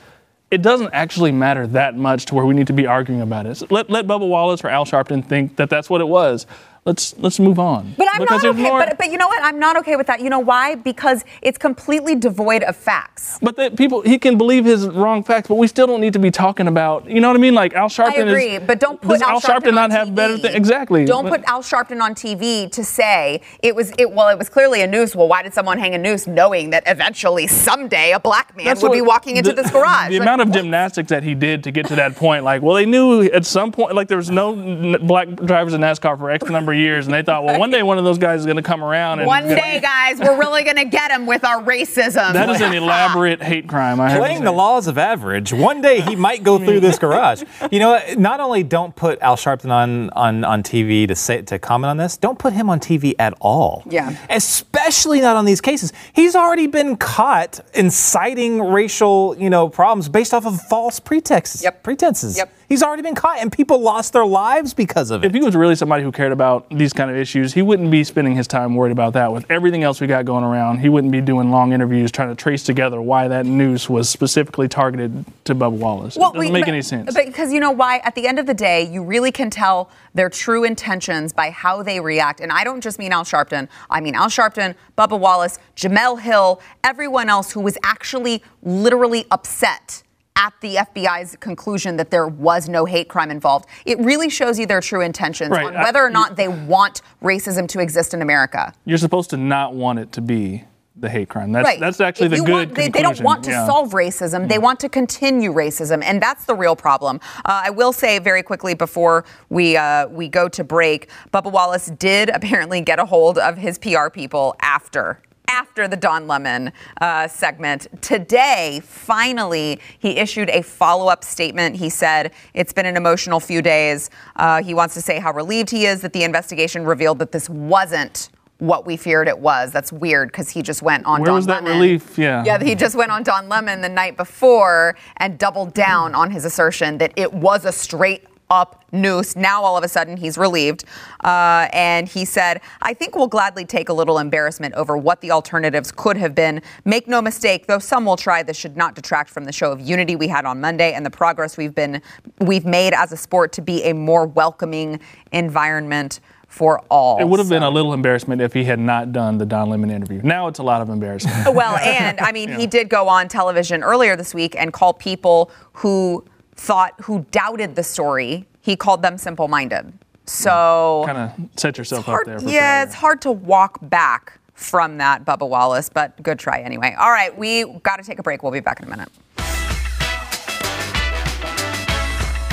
it 0.51 0.63
doesn't 0.63 0.91
actually 0.93 1.33
matter 1.33 1.67
that 1.69 1.97
much 1.97 2.27
to 2.27 2.35
where 2.35 2.45
we 2.45 2.55
need 2.55 2.67
to 2.67 2.73
be 2.73 2.87
arguing 2.87 3.21
about 3.21 3.47
it. 3.47 3.57
So 3.57 3.67
let 3.71 3.91
let 3.91 4.07
Bubba 4.07 4.29
Wallace 4.29 4.65
or 4.65 4.69
Al 4.69 4.85
Sharpton 4.85 5.25
think 5.25 5.57
that 5.57 5.71
that's 5.71 5.89
what 5.89 6.01
it 6.01 6.09
was 6.09 6.47
let's 6.85 7.15
let's 7.19 7.39
move 7.39 7.59
on. 7.59 7.95
But 7.97 8.09
I'm 8.13 8.21
because 8.21 8.43
not 8.43 8.55
okay. 8.55 8.63
More... 8.63 8.79
But, 8.81 8.99
but 8.99 9.11
you 9.11 9.19
know 9.19 9.29
what? 9.29 9.43
I'm 9.43 9.59
not 9.59 9.77
okay 9.79 9.97
with 9.97 10.07
that. 10.07 10.21
You 10.21 10.31
know 10.31 10.39
why? 10.39 10.75
Because 10.75 11.25
it's 11.43 11.59
completely 11.59 12.15
devoid 12.15 12.63
of 12.63 12.77
facts. 12.77 13.39
But 13.41 13.57
the 13.57 13.71
people 13.71 14.03
he 14.03 14.19
can 14.19 14.39
believe 14.39 14.65
his 14.65 14.87
wrong 14.87 15.23
facts, 15.23 15.49
but 15.49 15.57
we 15.57 15.67
still 15.67 15.87
don't 15.87 16.01
need 16.01 16.13
to 16.13 16.19
be 16.19 16.31
talking 16.31 16.69
about. 16.69 17.09
You 17.09 17.21
know 17.21 17.29
what 17.29 17.37
I 17.37 17.41
mean? 17.41 17.55
Like 17.55 17.75
Al 17.75 17.89
Sharpton. 17.89 18.27
I 18.27 18.29
agree, 18.29 18.57
is, 18.57 18.63
but 18.67 18.81
don't 18.81 19.01
put 19.01 19.21
Al, 19.23 19.31
Al 19.31 19.41
Sharpton, 19.41 19.61
Sharpton 19.61 19.75
not 19.75 19.91
TV. 19.91 19.95
have 19.95 20.15
better 20.15 20.39
things. 20.39 20.55
Exactly. 20.55 21.05
Don't 21.05 21.25
but, 21.25 21.41
put 21.41 21.49
Al 21.49 21.63
Sharpton 21.63 22.01
on 22.01 22.15
TV 22.15 22.71
to 22.73 22.85
say 22.85 23.41
it 23.63 23.75
was 23.75 23.93
it. 23.99 24.11
Well, 24.11 24.29
it 24.29 24.39
was 24.39 24.49
clearly 24.49 24.83
a 24.83 24.87
noose. 24.87 25.17
Well, 25.17 25.29
why 25.29 25.43
did 25.43 25.55
someone 25.55 25.79
hang 25.79 25.95
a 25.95 25.99
noose, 25.99 26.27
knowing 26.27 26.71
that 26.71 26.85
eventually 26.87 27.47
someday 27.47 28.13
a 28.13 28.21
black 28.21 28.57
man 28.57 28.67
would 28.67 28.83
what, 28.83 28.93
be 28.93 29.01
walking 29.01 29.37
into 29.37 29.53
the, 29.53 29.63
this 29.63 29.71
garage? 29.71 30.09
The 30.09 30.19
like, 30.19 30.23
amount 30.23 30.43
of 30.43 30.49
what? 30.49 30.57
gymnastics 30.57 31.09
that 31.11 31.23
he 31.23 31.35
did 31.35 31.65
to 31.65 31.71
get 31.71 31.87
to 31.87 31.97
that 31.97 32.17
point, 32.17 32.45
like, 32.45 32.63
well, 32.63 32.75
they 32.75 32.87
knew 32.87 33.23
at 33.23 33.47
some 33.47 33.73
point, 33.73 33.95
like, 33.95 34.09
there 34.09 34.17
was 34.17 34.31
no 34.31 34.99
black 34.99 35.29
drivers 35.29 35.75
in 35.75 35.81
NASCAR 35.81 36.19
for 36.19 36.31
X 36.31 36.49
number 36.49 36.73
of 36.73 36.74
years, 36.75 37.07
and 37.07 37.15
they 37.15 37.23
thought, 37.23 37.45
well 37.45 37.59
one 37.59 37.71
day 37.71 37.83
one 37.83 37.99
of 37.99 38.05
those 38.05 38.19
guys 38.19 38.41
is 38.41 38.47
going 38.47 38.57
to 38.57 38.63
come 38.63 38.83
around. 38.83 39.21
And, 39.21 39.27
one 39.27 39.49
day, 39.49 39.81
guys, 39.81 40.19
we're 40.19 40.39
really 40.39 40.65
going 40.65 40.77
to 40.77 40.85
get 40.85 41.11
him 41.11 41.27
with 41.27 41.45
our 41.45 41.63
racism. 41.63 42.33
That 42.33 42.49
is 42.51 42.61
an 42.61 42.73
elaborate 42.73 43.43
hate 43.43 43.69
crime. 43.69 44.01
I 44.01 44.17
Playing 44.17 44.45
the 44.45 44.53
laws 44.53 44.87
of 44.87 44.99
average. 44.99 45.53
One 45.53 45.81
day 45.81 46.01
he 46.01 46.17
might 46.17 46.43
go 46.43 46.59
through 46.59 46.81
this 46.81 46.99
garage. 46.99 47.43
You 47.71 47.81
know, 47.81 48.01
not 48.17 48.41
only 48.41 48.63
don't 48.63 48.95
put 48.95 49.21
Al 49.21 49.37
Sharpton 49.37 49.71
on 49.71 50.11
on, 50.11 50.45
on 50.45 50.63
TV 50.63 51.07
to 51.09 51.15
say 51.15 51.43
to 51.43 51.59
comment 51.59 51.91
on 51.91 51.97
this, 51.97 52.17
don't 52.17 52.39
put 52.39 52.53
him 52.53 52.71
on 52.71 52.81
TV 52.81 53.15
at 53.19 53.35
all. 53.41 53.83
Yeah. 53.89 54.17
Especially 54.31 55.21
not 55.21 55.37
on 55.37 55.45
these 55.45 55.61
cases. 55.61 55.93
He's 56.13 56.35
already 56.35 56.67
been 56.67 56.97
caught 56.97 57.61
inciting 57.75 58.61
racial, 58.61 59.37
you 59.39 59.51
know, 59.51 59.69
problems 59.69 60.09
based 60.09 60.35
off 60.35 60.47
of 60.47 60.61
false 60.63 61.01
pretexts. 61.01 61.63
Yep. 61.63 61.83
Pretenses. 61.83 62.37
Yep. 62.37 62.53
He's 62.75 62.83
already 62.83 63.03
been 63.03 63.15
caught, 63.15 63.39
and 63.39 63.53
people 63.53 63.79
lost 63.79 64.13
their 64.15 64.27
lives 64.27 64.75
because 64.75 65.13
of 65.13 65.23
it. 65.23 65.29
If 65.29 65.33
he 65.33 65.39
was 65.39 65.55
really 65.55 65.77
somebody 65.77 66.03
who 66.03 66.11
cared 66.11 66.33
about 66.33 66.69
these 66.71 66.93
kind 66.93 67.09
of 67.09 67.17
issues, 67.17 67.55
he 67.55 67.63
wouldn't 67.63 67.89
be 67.89 68.03
spending 68.03 68.35
his 68.35 68.49
time 68.49 68.75
worried 68.75 68.91
about 68.91 69.13
that. 69.13 69.33
With 69.33 69.49
everything 69.49 69.85
else 69.85 70.01
we 70.01 70.09
got 70.09 70.25
going 70.25 70.43
around, 70.43 70.79
he 70.79 70.89
wouldn't 70.89 71.13
be 71.13 71.21
doing 71.21 71.53
long 71.53 71.73
interviews 71.73 72.11
trying 72.11 72.31
to 72.31 72.35
trace 72.35 72.65
together 72.65 73.01
why 73.01 73.29
that 73.29 73.47
noose 73.47 73.89
was 73.89 74.09
specifically 74.09 74.67
targeted 74.67 75.25
to 75.45 75.55
Bubba 75.55 75.71
Wallace. 75.71 76.17
Well, 76.17 76.31
it 76.31 76.35
doesn't 76.35 76.49
we, 76.49 76.51
make 76.51 76.65
but, 76.65 76.71
any 76.71 76.83
sense. 76.83 77.15
Because 77.15 77.53
you 77.53 77.61
know 77.61 77.71
why? 77.71 77.99
At 77.99 78.17
the 78.17 78.27
end 78.27 78.41
of 78.41 78.47
the 78.47 78.55
day, 78.55 78.83
you 78.91 79.05
really 79.05 79.31
can 79.31 79.51
tell 79.51 79.89
their 80.13 80.29
true 80.29 80.65
intentions 80.65 81.33
by 81.33 81.51
how 81.51 81.81
they 81.81 82.01
react. 82.01 82.41
And 82.41 82.51
I 82.51 82.65
don't 82.65 82.81
just 82.81 82.99
mean 82.99 83.13
Al 83.13 83.23
Sharpton. 83.23 83.69
I 83.89 84.01
mean 84.01 84.17
Al 84.17 84.27
Sharpton, 84.27 84.75
Bubba 84.99 85.17
Wallace, 85.17 85.61
Jemele 85.77 86.21
Hill, 86.21 86.61
everyone 86.83 87.29
else 87.29 87.53
who 87.53 87.61
was 87.61 87.79
actually 87.85 88.43
literally 88.65 89.27
upset 89.31 90.03
at 90.37 90.53
the 90.61 90.77
FBI's 90.77 91.37
conclusion 91.37 91.97
that 91.97 92.11
there 92.11 92.27
was 92.27 92.69
no 92.69 92.85
hate 92.85 93.09
crime 93.09 93.31
involved. 93.31 93.67
It 93.85 93.99
really 94.01 94.29
shows 94.29 94.59
you 94.59 94.67
their 94.67 94.81
true 94.81 95.01
intentions 95.01 95.51
right. 95.51 95.67
on 95.67 95.75
whether 95.75 96.03
or 96.03 96.11
not 96.11 96.37
they 96.37 96.49
want 96.49 97.03
racism 97.23 97.69
to 97.69 97.81
exist 97.81 98.15
in 98.15 98.23
America. 98.23 98.73
You're 98.85 98.99
supposed 98.99 99.31
to 99.31 99.37
not 99.37 99.75
want 99.75 100.01
it 100.01 100.13
to 100.13 100.21
be 100.21 100.65
the 100.97 101.09
hate 101.09 101.29
crime. 101.29 101.53
That's 101.53 101.65
right. 101.65 101.81
that's 101.81 102.01
actually 102.01 102.29
the 102.29 102.37
good 102.37 102.49
want, 102.49 102.75
they, 102.75 102.89
they, 102.89 103.03
don't 103.03 103.21
want 103.21 103.45
to 103.45 103.51
yeah. 103.51 103.67
solve 103.67 103.93
racism. 103.93 104.43
Yeah. 104.43 104.47
They 104.47 104.59
want 104.59 104.79
to 104.81 104.89
continue 104.89 105.53
racism, 105.53 106.03
and 106.05 106.23
that's 106.23 106.45
the 106.45 106.55
real 106.55 106.77
problem. 106.77 107.21
Uh, 107.39 107.63
I 107.65 107.71
will 107.71 107.93
say 107.93 108.21
very 108.21 108.43
quickly 108.43 108.75
before 108.75 109.25
we 109.49 109.77
uh, 109.77 110.07
we 110.09 110.29
go 110.29 110.49
to 110.49 110.63
break, 110.63 111.11
Bubba 111.33 111.51
Wallace 111.51 111.87
did 111.87 112.29
apparently 112.35 112.81
get 112.81 112.99
a 112.99 113.05
hold 113.05 113.39
of 113.39 113.57
his 113.57 113.79
PR 113.79 114.09
people 114.09 114.55
after 114.61 115.21
after 115.49 115.87
the 115.89 115.97
Don 115.97 116.27
Lemon 116.27 116.73
uh, 117.01 117.29
segment. 117.29 117.87
Today, 118.03 118.81
finally, 118.85 119.81
he 119.99 120.19
issued 120.19 120.51
a 120.51 120.63
follow 120.63 121.09
up 121.09 121.25
statement. 121.25 121.77
He 121.77 121.91
said 121.91 122.33
it's 122.55 122.73
been 122.73 122.87
an 122.87 122.97
emotional 122.97 123.41
few 123.41 123.63
days. 123.63 124.11
Uh, 124.37 124.63
he 124.63 124.75
wants 124.75 124.95
to 124.95 125.01
say 125.03 125.19
how 125.19 125.33
relieved 125.33 125.71
he 125.71 125.87
is 125.87 126.01
that 126.03 126.13
the 126.13 126.25
investigation 126.25 126.85
revealed 126.85 127.19
that 127.19 127.33
this 127.33 127.49
wasn't 127.49 128.31
what 128.59 128.87
we 128.87 128.97
feared 128.97 129.29
it 129.29 129.39
was. 129.39 129.73
That's 129.73 129.93
weird 129.93 130.29
because 130.31 130.49
he 130.49 130.63
just 130.63 130.81
went 130.81 131.05
on 131.07 131.21
Where 131.21 131.27
Don 131.27 131.35
was 131.37 131.47
Lemon. 131.47 131.65
that 131.65 131.71
relief? 131.73 132.17
Yeah. 132.17 132.45
Yeah, 132.47 132.63
he 132.63 132.75
just 132.75 132.95
went 132.95 133.11
on 133.11 133.23
Don 133.23 133.49
Lemon 133.49 133.81
the 133.81 133.89
night 133.89 134.17
before 134.17 134.97
and 135.19 135.39
doubled 135.39 135.75
down 135.75 136.15
on 136.15 136.31
his 136.31 136.45
assertion 136.45 136.99
that 136.99 137.13
it 137.17 137.33
was 137.35 137.65
a 137.65 137.73
straight 137.73 138.25
up 138.51 138.85
noose. 138.93 139.37
Now, 139.37 139.63
all 139.63 139.77
of 139.77 139.85
a 139.85 139.89
sudden, 139.89 140.17
he's 140.17 140.39
relieved. 140.39 140.85
Uh, 141.23 141.69
and 141.73 142.09
he 142.09 142.25
said, 142.25 142.61
I 142.83 142.95
think 142.95 143.17
we'll 143.17 143.27
gladly 143.27 143.65
take 143.65 143.89
a 143.89 143.93
little 143.93 144.19
embarrassment 144.19 144.75
over 144.75 144.97
what 144.97 145.21
the 145.21 145.31
alternatives 145.31 145.91
could 145.91 146.17
have 146.17 146.35
been. 146.35 146.63
Make 146.85 147.09
no 147.09 147.21
mistake, 147.21 147.67
though 147.67 147.79
some 147.79 148.05
will 148.05 148.17
try, 148.17 148.43
this 148.43 148.57
should 148.57 148.77
not 148.77 148.95
detract 148.95 149.31
from 149.31 149.45
the 149.45 149.53
show 149.53 149.73
of 149.73 149.81
unity 149.81 150.17
we 150.17 150.29
had 150.29 150.45
on 150.45 150.61
Monday 150.61 150.93
and 150.93 151.05
the 151.05 151.11
progress 151.11 151.57
we've 151.57 151.75
been 151.75 152.01
we've 152.41 152.65
made 152.65 152.93
as 152.95 153.13
a 153.13 153.17
sport 153.17 153.53
to 153.53 153.63
be 153.63 153.83
a 153.85 153.93
more 153.93 154.27
welcoming 154.27 155.01
environment 155.33 156.21
for 156.55 156.81
all. 156.89 157.19
It 157.21 157.25
would 157.25 157.41
have 157.41 157.49
so. 157.49 157.57
been 157.57 157.65
a 157.65 157.71
little 157.71 157.93
embarrassment 157.93 158.41
if 158.41 158.53
he 158.53 158.63
had 158.63 158.79
not 158.79 159.13
done 159.13 159.39
the 159.39 159.47
Don 159.47 159.71
Lemon 159.71 159.91
interview. 159.91 160.21
Now 160.23 160.47
it's 160.47 160.61
a 160.61 160.63
lot 160.63 160.81
of 160.81 160.89
embarrassment. 160.89 161.53
well, 161.55 161.77
and 161.79 162.21
I 162.21 162.31
mean, 162.31 162.49
yeah. 162.51 162.59
he 162.59 162.67
did 162.69 162.89
go 162.89 163.09
on 163.09 163.27
television 163.27 163.83
earlier 163.83 164.15
this 164.15 164.33
week 164.35 164.55
and 164.57 164.73
call 164.73 164.95
people 164.95 165.51
who 165.73 166.25
thought, 166.55 166.95
who 167.03 167.27
doubted 167.31 167.77
the 167.77 167.83
story, 167.83 168.47
he 168.61 168.77
called 168.77 169.03
them 169.03 169.19
simple 169.19 169.49
minded. 169.49 169.93
So 170.27 171.05
kind 171.07 171.19
of 171.19 171.33
set 171.57 171.77
yourself 171.77 172.07
hard, 172.07 172.29
up 172.29 172.41
there. 172.41 172.51
yeah, 172.51 172.81
failure. 172.81 172.87
it's 172.87 172.95
hard 172.95 173.21
to 173.23 173.33
walk 173.33 173.79
back 173.83 174.41
from 174.55 174.99
that, 174.99 175.25
Bubba 175.25 175.49
Wallace, 175.49 175.91
but 175.93 176.21
good 176.23 176.39
try 176.39 176.61
anyway. 176.61 176.95
All 176.99 177.11
right, 177.11 177.37
we 177.37 177.65
got 177.81 177.97
to 177.97 178.05
take 178.05 178.19
a 178.19 178.23
break. 178.23 178.43
We'll 178.43 178.53
be 178.53 178.61
back 178.61 178.81
in 178.81 178.87
a 178.87 178.91
minute. 178.91 179.09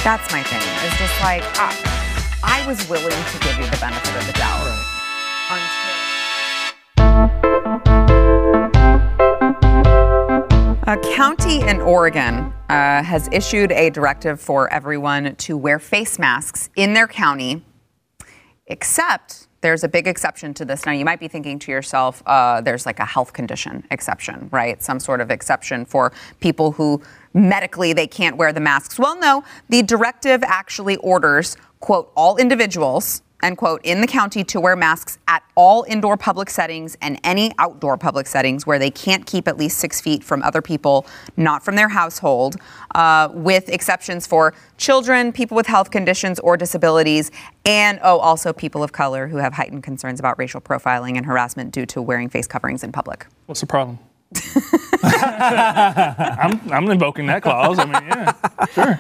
That's 0.04 0.32
my 0.32 0.42
thing. 0.44 0.62
It's 0.84 0.98
just 0.98 1.22
like 1.22 1.44
I, 1.60 1.78
I 2.44 2.68
was 2.68 2.90
willing 2.90 3.12
to 3.12 3.40
give 3.40 3.58
you 3.58 3.66
the 3.70 3.78
benefit 3.80 4.16
of 4.16 4.28
the 4.28 4.34
doubt 4.34 4.68
until. 5.52 5.91
A 10.88 10.98
county 10.98 11.62
in 11.62 11.80
Oregon 11.80 12.52
uh, 12.68 13.04
has 13.04 13.30
issued 13.32 13.72
a 13.72 13.92
directive 13.92 14.42
for 14.42 14.68
everyone 14.74 15.36
to 15.36 15.56
wear 15.56 15.78
face 15.78 16.18
masks 16.18 16.72
in 16.76 16.96
their 16.96 17.08
county, 17.08 17.64
except 18.66 19.48
there's 19.62 19.84
a 19.84 19.88
big 19.88 20.08
exception 20.08 20.56
to 20.56 20.66
this. 20.66 20.84
Now, 20.88 20.94
you 20.94 21.06
might 21.06 21.20
be 21.20 21.28
thinking 21.28 21.60
to 21.60 21.72
yourself, 21.72 22.24
uh, 22.26 22.62
there's 22.62 22.88
like 22.88 22.98
a 22.98 23.06
health 23.06 23.32
condition 23.32 23.86
exception, 23.92 24.50
right? 24.52 24.82
Some 24.82 25.00
sort 25.00 25.22
of 25.22 25.30
exception 25.30 25.86
for 25.86 26.14
people 26.40 26.72
who 26.72 27.00
medically 27.36 27.94
they 27.94 28.08
can't 28.08 28.36
wear 28.36 28.52
the 28.52 28.60
masks. 28.60 28.98
Well, 28.98 29.20
no, 29.20 29.44
the 29.70 29.84
directive 29.84 30.42
actually 30.44 30.98
orders, 30.98 31.58
quote, 31.80 32.12
all 32.16 32.38
individuals 32.38 33.22
end 33.44 33.58
quote, 33.58 33.82
in 33.84 34.02
the 34.02 34.08
county 34.08 34.44
to 34.46 34.60
wear 34.60 34.76
masks 34.76 35.18
at 35.28 35.44
all 35.56 35.84
indoor 35.88 36.18
public 36.18 36.50
settings 36.50 36.98
and 37.02 37.20
any 37.24 37.52
outdoor 37.60 37.98
public 37.98 38.28
settings 38.28 38.66
where 38.66 38.80
they 38.80 38.92
can't 38.92 39.26
keep 39.26 39.48
at 39.48 39.58
least 39.58 39.78
six 39.78 40.02
feet 40.02 40.24
from 40.24 40.42
other 40.44 40.62
people, 40.62 41.06
not 41.38 41.64
from 41.64 41.76
their 41.76 41.90
household, 41.90 42.56
uh, 42.96 43.30
with 43.34 43.70
exceptions 43.70 44.28
for 44.28 44.54
children, 44.78 45.32
people 45.32 45.56
with 45.56 45.68
health 45.68 45.92
conditions 45.92 46.40
or 46.40 46.58
disabilities, 46.58 47.32
and 47.66 48.00
oh, 48.04 48.18
also 48.20 48.54
people 48.54 48.84
of 48.84 48.92
color 48.92 49.28
who 49.28 49.38
have 49.38 49.54
heightened 49.54 49.84
concerns 49.84 50.20
about 50.20 50.38
racial 50.38 50.62
profiling 50.62 51.18
and 51.18 51.26
harassment 51.26 51.72
due 51.72 51.86
to 51.86 52.02
wearing 52.02 52.30
face 52.30 52.48
coverings 52.48 52.84
in 52.84 52.92
public. 52.92 53.28
What's 53.46 53.62
the 53.62 53.68
problem? 53.68 54.00
I'm, 55.04 56.60
I'm 56.72 56.90
invoking 56.90 57.26
that 57.28 57.42
clause. 57.42 57.80
I 57.80 57.86
mean, 57.86 58.04
yeah, 58.08 58.34
sure. 58.68 59.00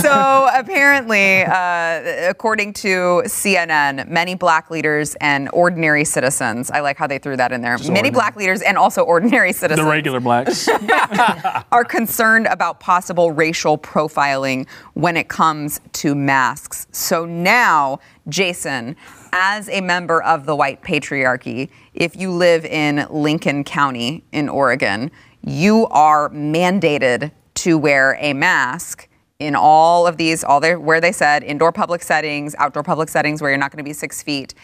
so 0.00 0.48
apparently, 0.54 1.42
uh, 1.42 2.30
according 2.30 2.72
to 2.74 3.22
CNN, 3.26 4.08
many 4.08 4.34
black 4.34 4.70
leaders 4.70 5.16
and 5.20 5.50
ordinary 5.52 6.04
citizens, 6.04 6.70
I 6.70 6.80
like 6.80 6.96
how 6.96 7.06
they 7.06 7.18
threw 7.18 7.36
that 7.36 7.52
in 7.52 7.60
there, 7.60 7.76
many 7.76 7.88
ordinary. 7.88 8.10
black 8.10 8.36
leaders 8.36 8.62
and 8.62 8.78
also 8.78 9.02
ordinary 9.02 9.52
citizens 9.52 9.84
The 9.84 9.90
regular 9.90 10.20
blacks. 10.20 10.68
are 11.72 11.84
concerned 11.84 12.46
about 12.46 12.80
possible 12.80 13.32
racial 13.32 13.76
profiling 13.76 14.66
when 14.94 15.16
it 15.16 15.28
comes 15.28 15.80
to 15.94 16.14
masks. 16.14 16.86
So 16.92 17.26
now, 17.26 17.98
Jason, 18.30 18.96
as 19.32 19.68
a 19.68 19.80
member 19.80 20.22
of 20.22 20.46
the 20.46 20.56
white 20.56 20.82
patriarchy, 20.82 21.68
if 21.94 22.16
you 22.16 22.30
live 22.30 22.64
in 22.64 23.06
Lincoln 23.10 23.64
County 23.64 24.24
in 24.32 24.48
Oregon, 24.48 25.10
you 25.44 25.86
are 25.88 26.30
mandated 26.30 27.30
to 27.56 27.76
wear 27.76 28.16
a 28.20 28.32
mask 28.32 29.08
in 29.38 29.54
all 29.54 30.06
of 30.06 30.16
these, 30.16 30.44
all 30.44 30.60
their, 30.60 30.78
where 30.78 31.00
they 31.00 31.12
said 31.12 31.42
indoor 31.42 31.72
public 31.72 32.02
settings, 32.02 32.54
outdoor 32.58 32.82
public 32.82 33.08
settings 33.08 33.40
where 33.40 33.50
you're 33.50 33.58
not 33.58 33.70
going 33.70 33.82
to 33.82 33.88
be 33.88 33.92
six 33.92 34.22
feet. 34.22 34.54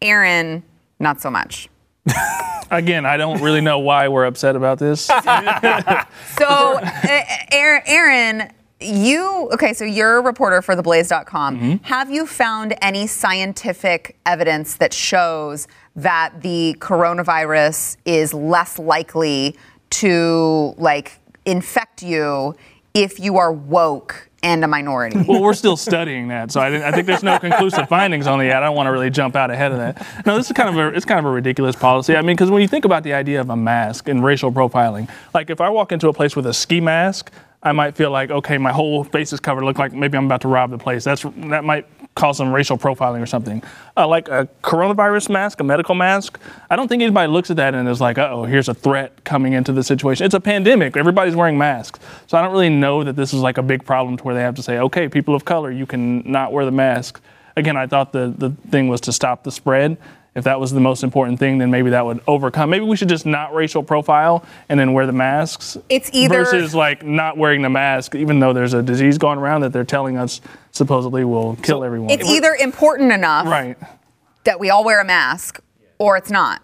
Aaron, 0.00 0.62
not 0.98 1.20
so 1.20 1.30
much. 1.30 1.68
Again, 2.70 3.04
I 3.04 3.18
don't 3.18 3.40
really 3.42 3.60
know 3.60 3.78
why 3.78 4.08
we're 4.08 4.24
upset 4.24 4.56
about 4.56 4.78
this. 4.78 5.10
So, 6.38 6.80
Aaron, 7.52 8.50
you 8.84 9.48
okay? 9.52 9.72
So 9.72 9.84
you're 9.84 10.18
a 10.18 10.20
reporter 10.20 10.62
for 10.62 10.74
theblaze.com. 10.74 11.56
Mm-hmm. 11.58 11.84
Have 11.84 12.10
you 12.10 12.26
found 12.26 12.74
any 12.82 13.06
scientific 13.06 14.16
evidence 14.26 14.76
that 14.76 14.92
shows 14.92 15.68
that 15.96 16.42
the 16.42 16.76
coronavirus 16.78 17.96
is 18.04 18.32
less 18.32 18.78
likely 18.78 19.56
to 19.90 20.74
like 20.78 21.18
infect 21.44 22.02
you 22.02 22.54
if 22.94 23.18
you 23.18 23.38
are 23.38 23.52
woke 23.52 24.28
and 24.42 24.64
a 24.64 24.68
minority? 24.68 25.22
well, 25.28 25.40
we're 25.40 25.54
still 25.54 25.76
studying 25.76 26.28
that, 26.28 26.50
so 26.50 26.60
I, 26.60 26.88
I 26.88 26.92
think 26.92 27.06
there's 27.06 27.22
no 27.22 27.38
conclusive 27.38 27.88
findings 27.88 28.26
on 28.26 28.40
it 28.40 28.46
yet. 28.46 28.62
I 28.62 28.66
don't 28.66 28.76
want 28.76 28.86
to 28.86 28.92
really 28.92 29.10
jump 29.10 29.36
out 29.36 29.50
ahead 29.50 29.72
of 29.72 29.78
that. 29.78 30.26
No, 30.26 30.36
this 30.36 30.46
is 30.46 30.52
kind 30.52 30.68
of 30.68 30.76
a 30.76 30.96
it's 30.96 31.04
kind 31.04 31.18
of 31.18 31.26
a 31.26 31.30
ridiculous 31.30 31.76
policy. 31.76 32.16
I 32.16 32.22
mean, 32.22 32.36
because 32.36 32.50
when 32.50 32.62
you 32.62 32.68
think 32.68 32.84
about 32.84 33.02
the 33.02 33.14
idea 33.14 33.40
of 33.40 33.50
a 33.50 33.56
mask 33.56 34.08
and 34.08 34.24
racial 34.24 34.52
profiling, 34.52 35.08
like 35.34 35.50
if 35.50 35.60
I 35.60 35.68
walk 35.68 35.92
into 35.92 36.08
a 36.08 36.12
place 36.12 36.34
with 36.34 36.46
a 36.46 36.54
ski 36.54 36.80
mask, 36.80 37.32
I 37.62 37.72
might 37.72 37.96
feel 37.96 38.10
like 38.10 38.30
okay, 38.30 38.58
my 38.58 38.72
whole 38.72 39.04
face 39.04 39.32
is 39.32 39.40
covered, 39.40 39.64
look 39.64 39.78
like 39.78 39.92
maybe 39.92 40.18
I'm 40.18 40.26
about 40.26 40.40
to 40.42 40.48
rob 40.48 40.70
the 40.70 40.78
place. 40.78 41.04
That's 41.04 41.22
that 41.22 41.64
might 41.64 41.86
cause 42.14 42.36
some 42.36 42.52
racial 42.52 42.76
profiling 42.76 43.22
or 43.22 43.26
something. 43.26 43.62
Uh, 43.96 44.06
like 44.06 44.28
a 44.28 44.48
coronavirus 44.62 45.30
mask, 45.30 45.60
a 45.60 45.64
medical 45.64 45.94
mask, 45.94 46.38
I 46.68 46.76
don't 46.76 46.88
think 46.88 47.02
anybody 47.02 47.30
looks 47.30 47.50
at 47.50 47.56
that 47.56 47.74
and 47.74 47.88
is 47.88 48.00
like, 48.00 48.18
oh, 48.18 48.44
here's 48.44 48.68
a 48.68 48.74
threat 48.74 49.24
coming 49.24 49.54
into 49.54 49.72
the 49.72 49.82
situation. 49.82 50.26
It's 50.26 50.34
a 50.34 50.40
pandemic. 50.40 50.96
Everybody's 50.96 51.36
wearing 51.36 51.56
masks. 51.56 52.00
So 52.26 52.36
I 52.36 52.42
don't 52.42 52.52
really 52.52 52.68
know 52.68 53.02
that 53.04 53.16
this 53.16 53.32
is 53.32 53.40
like 53.40 53.58
a 53.58 53.62
big 53.62 53.84
problem 53.84 54.16
to 54.18 54.24
where 54.24 54.34
they 54.34 54.42
have 54.42 54.54
to 54.56 54.62
say, 54.62 54.78
okay, 54.78 55.08
people 55.08 55.34
of 55.34 55.44
color, 55.44 55.70
you 55.70 55.86
can 55.86 56.30
not 56.30 56.52
wear 56.52 56.64
the 56.64 56.70
mask. 56.70 57.20
Again, 57.56 57.76
I 57.76 57.86
thought 57.86 58.12
the, 58.12 58.34
the 58.36 58.50
thing 58.70 58.88
was 58.88 59.00
to 59.02 59.12
stop 59.12 59.44
the 59.44 59.52
spread. 59.52 59.96
If 60.34 60.44
that 60.44 60.58
was 60.58 60.72
the 60.72 60.80
most 60.80 61.04
important 61.04 61.38
thing, 61.38 61.58
then 61.58 61.70
maybe 61.70 61.90
that 61.90 62.06
would 62.06 62.20
overcome. 62.26 62.70
Maybe 62.70 62.86
we 62.86 62.96
should 62.96 63.10
just 63.10 63.26
not 63.26 63.54
racial 63.54 63.82
profile 63.82 64.44
and 64.70 64.80
then 64.80 64.94
wear 64.94 65.04
the 65.04 65.12
masks. 65.12 65.76
It's 65.90 66.08
either- 66.12 66.44
versus 66.44 66.74
like 66.74 67.04
not 67.04 67.36
wearing 67.36 67.60
the 67.60 67.68
mask, 67.68 68.14
even 68.14 68.40
though 68.40 68.54
there's 68.54 68.72
a 68.72 68.82
disease 68.82 69.18
going 69.18 69.38
around 69.38 69.60
that 69.60 69.74
they're 69.74 69.84
telling 69.84 70.16
us 70.16 70.40
supposedly 70.70 71.24
will 71.24 71.56
kill 71.56 71.84
everyone. 71.84 72.10
It's 72.10 72.26
either 72.26 72.54
important 72.54 73.12
enough 73.12 73.46
right. 73.46 73.76
that 74.44 74.58
we 74.58 74.70
all 74.70 74.84
wear 74.84 75.02
a 75.02 75.04
mask, 75.04 75.60
or 75.98 76.16
it's 76.16 76.30
not. 76.30 76.62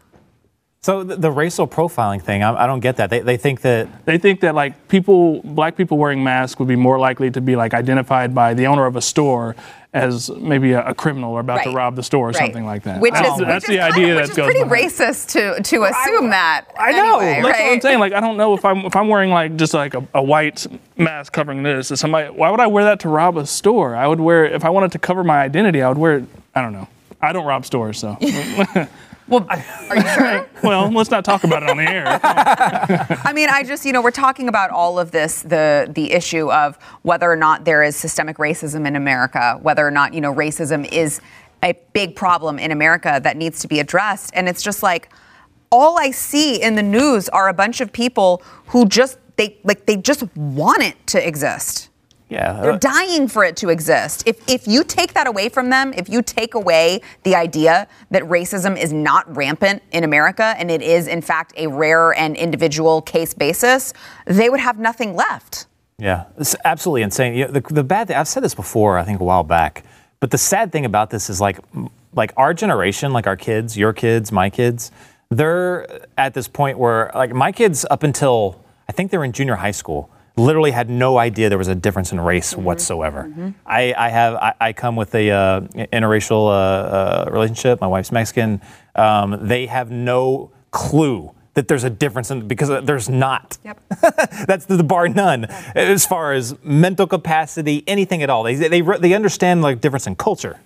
So 0.81 1.05
the, 1.05 1.17
the 1.17 1.31
racial 1.31 1.69
profiling 1.69 2.23
thing, 2.23 2.43
I, 2.43 2.65
I 2.65 2.67
don't 2.67 2.81
get 2.81 2.97
that. 2.97 3.11
They, 3.11 3.21
they 3.21 3.37
think 3.37 3.61
that 3.63 4.07
They 4.07 4.17
think 4.17 4.41
that 4.41 4.55
like 4.55 4.89
people, 4.89 5.43
black 5.43 5.77
people 5.77 5.99
wearing 5.99 6.25
masks 6.25 6.59
would 6.59 6.69
be 6.69 6.77
more 6.77 6.99
likely 6.99 7.31
to 7.33 7.43
be 7.43 7.57
like 7.57 7.75
identified 7.75 8.35
by 8.35 8.55
the 8.55 8.67
owner 8.67 8.87
of 8.87 8.97
a 8.97 9.03
store 9.03 9.57
as 9.95 10.29
maybe 10.31 10.73
a, 10.73 10.89
a 10.89 10.95
criminal 10.95 11.33
or 11.33 11.41
about 11.41 11.63
to 11.65 11.71
rob 11.71 11.97
the 11.97 12.03
store 12.03 12.27
or 12.27 12.29
Right. 12.29 12.37
something 12.37 12.67
like 12.67 12.83
that. 12.83 13.01
Which 13.01 13.15
that's 13.15 13.29
is, 13.29 13.39
that's 13.47 13.67
which 13.67 13.67
the 13.67 13.73
is 13.75 13.79
kind 13.81 13.93
idea 13.95 14.09
of, 14.11 14.17
that 14.17 14.23
which 14.23 14.31
is 14.31 14.37
goes 14.37 14.45
pretty 14.47 14.63
behind. 14.65 14.91
racist 14.91 15.29
to 15.33 15.63
to 15.63 15.85
assume 15.85 16.31
that. 16.31 16.67
I 16.79 16.93
know. 16.93 17.19
Anyway, 17.21 17.33
That's 17.35 17.45
what 17.45 17.53
right? 17.53 17.73
I'm 17.73 17.81
saying. 17.81 17.99
Like, 17.99 18.13
I 18.13 18.21
don't 18.21 18.37
know 18.37 18.55
if 18.55 18.65
I'm 18.65 18.79
if 18.85 18.95
I'm 18.95 19.09
wearing 19.09 19.31
like 19.31 19.57
just 19.57 19.73
like 19.75 19.95
a, 19.95 20.07
a 20.15 20.23
white 20.23 20.67
mask 20.99 21.33
covering 21.33 21.63
this. 21.63 21.91
Is 21.91 22.01
somebody? 22.01 22.29
Why 22.29 22.51
would 22.51 22.61
I 22.61 22.67
wear 22.67 22.85
that 22.85 23.01
to 23.01 23.09
rob 23.09 23.37
a 23.39 23.47
store? 23.47 23.97
I 23.97 24.07
would 24.07 24.21
wear 24.21 24.45
if 24.45 24.65
I 24.65 24.71
wanted 24.71 24.93
to 24.93 24.99
cover 24.99 25.25
my 25.25 25.39
identity. 25.41 25.81
I 25.83 25.89
would 25.89 25.99
wear 25.99 26.19
it. 26.19 26.25
I 26.55 26.61
don't 26.61 26.73
know. 26.75 26.87
I 27.23 27.33
don't 27.33 27.47
rob 27.47 27.65
stores, 27.65 27.99
so. 27.99 28.17
Well, 29.29 29.47
are 29.49 29.97
you 29.97 30.09
sure? 30.09 30.49
well, 30.63 30.91
let's 30.91 31.11
not 31.11 31.25
talk 31.25 31.45
about 31.45 31.63
it 31.63 31.71
on 31.71 31.77
the 31.77 31.89
air. 31.89 32.21
I 32.23 33.33
mean, 33.35 33.49
I 33.51 33.63
just, 33.63 33.85
you 33.85 33.93
know, 33.93 34.01
we're 34.01 34.11
talking 34.11 34.49
about 34.49 34.71
all 34.71 34.99
of 34.99 35.11
this, 35.11 35.43
the 35.43 35.91
the 35.91 36.13
issue 36.13 36.51
of 36.51 36.79
whether 37.03 37.31
or 37.31 37.37
not 37.37 37.65
there 37.65 37.83
is 37.83 37.97
systemic 37.97 38.39
racism 38.39 38.87
in 38.87 38.97
America, 38.97 39.59
whether 39.63 39.87
or 39.87 39.91
not, 39.91 40.15
you 40.15 40.21
know, 40.21 40.35
racism 40.35 40.91
is 40.91 41.21
a 41.63 41.75
big 41.93 42.17
problem 42.17 42.59
in 42.59 42.71
America 42.71 43.21
that 43.23 43.37
needs 43.37 43.61
to 43.61 43.69
be 43.69 43.81
addressed. 43.81 44.31
And 44.35 44.49
it's 44.49 44.63
just 44.63 44.83
like 44.83 45.11
all 45.71 45.99
I 45.99 46.11
see 46.11 46.61
in 46.63 46.77
the 46.77 46.83
news 46.83 47.29
are 47.29 47.49
a 47.49 47.55
bunch 47.55 47.81
of 47.81 47.93
people 47.93 48.43
who 48.67 48.87
just 48.87 49.19
they 49.37 49.59
like 49.65 49.87
they 49.87 49.97
just 49.97 50.25
want 50.37 50.83
it 50.83 50.95
to 51.09 51.27
exist. 51.27 51.91
Yeah, 52.29 52.61
They're 52.61 52.79
dying 52.79 53.27
for 53.27 53.43
it 53.43 53.57
to 53.59 53.71
exist. 53.71 54.23
If, 54.27 54.47
if 54.49 54.69
you 54.69 54.85
take 54.85 55.15
that 55.15 55.27
away 55.27 55.49
from 55.49 55.71
them, 55.71 55.95
if 55.97 56.11
you 56.11 56.21
take 56.21 56.55
away 56.55 57.01
the 57.23 57.35
idea 57.35 57.89
that 58.11 58.23
racism 58.25 58.79
is 58.79 58.93
not 58.93 59.35
rampant 59.35 59.83
in 59.93 60.05
America 60.05 60.55
and 60.59 60.71
it 60.71 60.83
is, 60.83 61.07
in 61.07 61.23
fact, 61.23 61.55
a 61.57 61.69
rare 61.69 62.13
and 62.13 62.37
individual 62.37 63.01
case 63.01 63.33
basis, 63.33 63.95
they 64.27 64.51
would 64.51 64.61
have 64.61 64.79
nothing 64.79 65.17
left. 65.17 65.67
Yeah, 65.99 66.25
it's 66.37 66.55
absolutely 66.65 67.03
insane. 67.03 67.35
You 67.35 67.47
know, 67.47 67.53
the, 67.53 67.61
the 67.61 67.85
bad 67.85 68.09
thing, 68.09 68.17
I've 68.17 68.29
said 68.29 68.43
this 68.43 68.55
before, 68.55 68.99
I 68.99 69.05
think 69.05 69.21
a 69.21 69.25
while 69.25 69.43
back, 69.43 69.85
but 70.21 70.31
the 70.31 70.39
sad 70.39 70.71
thing 70.71 70.85
about 70.85 71.09
this 71.09 71.31
is 71.31 71.41
like, 71.41 71.59
like 72.13 72.33
our 72.37 72.53
generation, 72.53 73.13
like 73.13 73.27
our 73.27 73.37
kids, 73.37 73.77
your 73.77 73.95
kids, 73.95 74.31
my 74.31 74.51
kids, 74.51 74.93
they're 75.31 75.87
at 76.19 76.35
this 76.35 76.47
point 76.47 76.79
where, 76.79 77.11
like, 77.15 77.33
my 77.33 77.53
kids 77.53 77.87
up 77.91 78.03
until 78.03 78.63
I 78.89 78.93
think 78.93 79.11
they 79.11 79.19
were 79.19 79.25
in 79.25 79.33
junior 79.33 79.57
high 79.57 79.73
school, 79.73 80.11
literally 80.39 80.71
had 80.71 80.89
no 80.89 81.19
idea 81.19 81.49
there 81.49 81.59
was 81.59 81.69
a 81.69 81.75
difference 81.75 82.13
in 82.13 82.21
race 82.21 82.55
whatsoever. 82.57 83.55
I, 83.67 83.95
I 83.97 84.09
have, 84.09 84.35
I, 84.35 84.55
I 84.61 84.73
come 84.73 84.97
with 84.97 85.15
a 85.15 85.31
uh, 85.31 85.61
interracial 85.61 86.47
uh, 86.47 86.51
uh, 86.51 87.31
relationship. 87.31 87.81
My 87.81 87.87
wife's 87.87 88.13
Mexican. 88.13 88.61
Um, 88.95 89.39
they 89.43 89.67
have 89.67 89.91
no 89.91 90.51
clue 90.71 91.35
that 91.55 91.67
there's 91.67 91.85
a 91.85 91.91
difference 91.91 92.31
in 92.31 92.47
because 92.47 92.69
there's 92.85 93.09
not. 93.09 93.59
Yep. 93.65 93.81
That's 94.47 94.67
the, 94.67 94.77
the 94.77 94.85
bar 94.85 95.09
none 95.09 95.45
as 95.75 96.07
far 96.07 96.33
as 96.33 96.55
mental 96.63 97.07
capacity, 97.07 97.83
anything 97.87 98.23
at 98.23 98.31
all. 98.31 98.45
They, 98.45 98.55
they, 98.55 98.81
they 98.81 99.13
understand 99.13 99.63
like 99.63 99.81
difference 99.81 100.07
in 100.07 100.15
culture, 100.15 100.61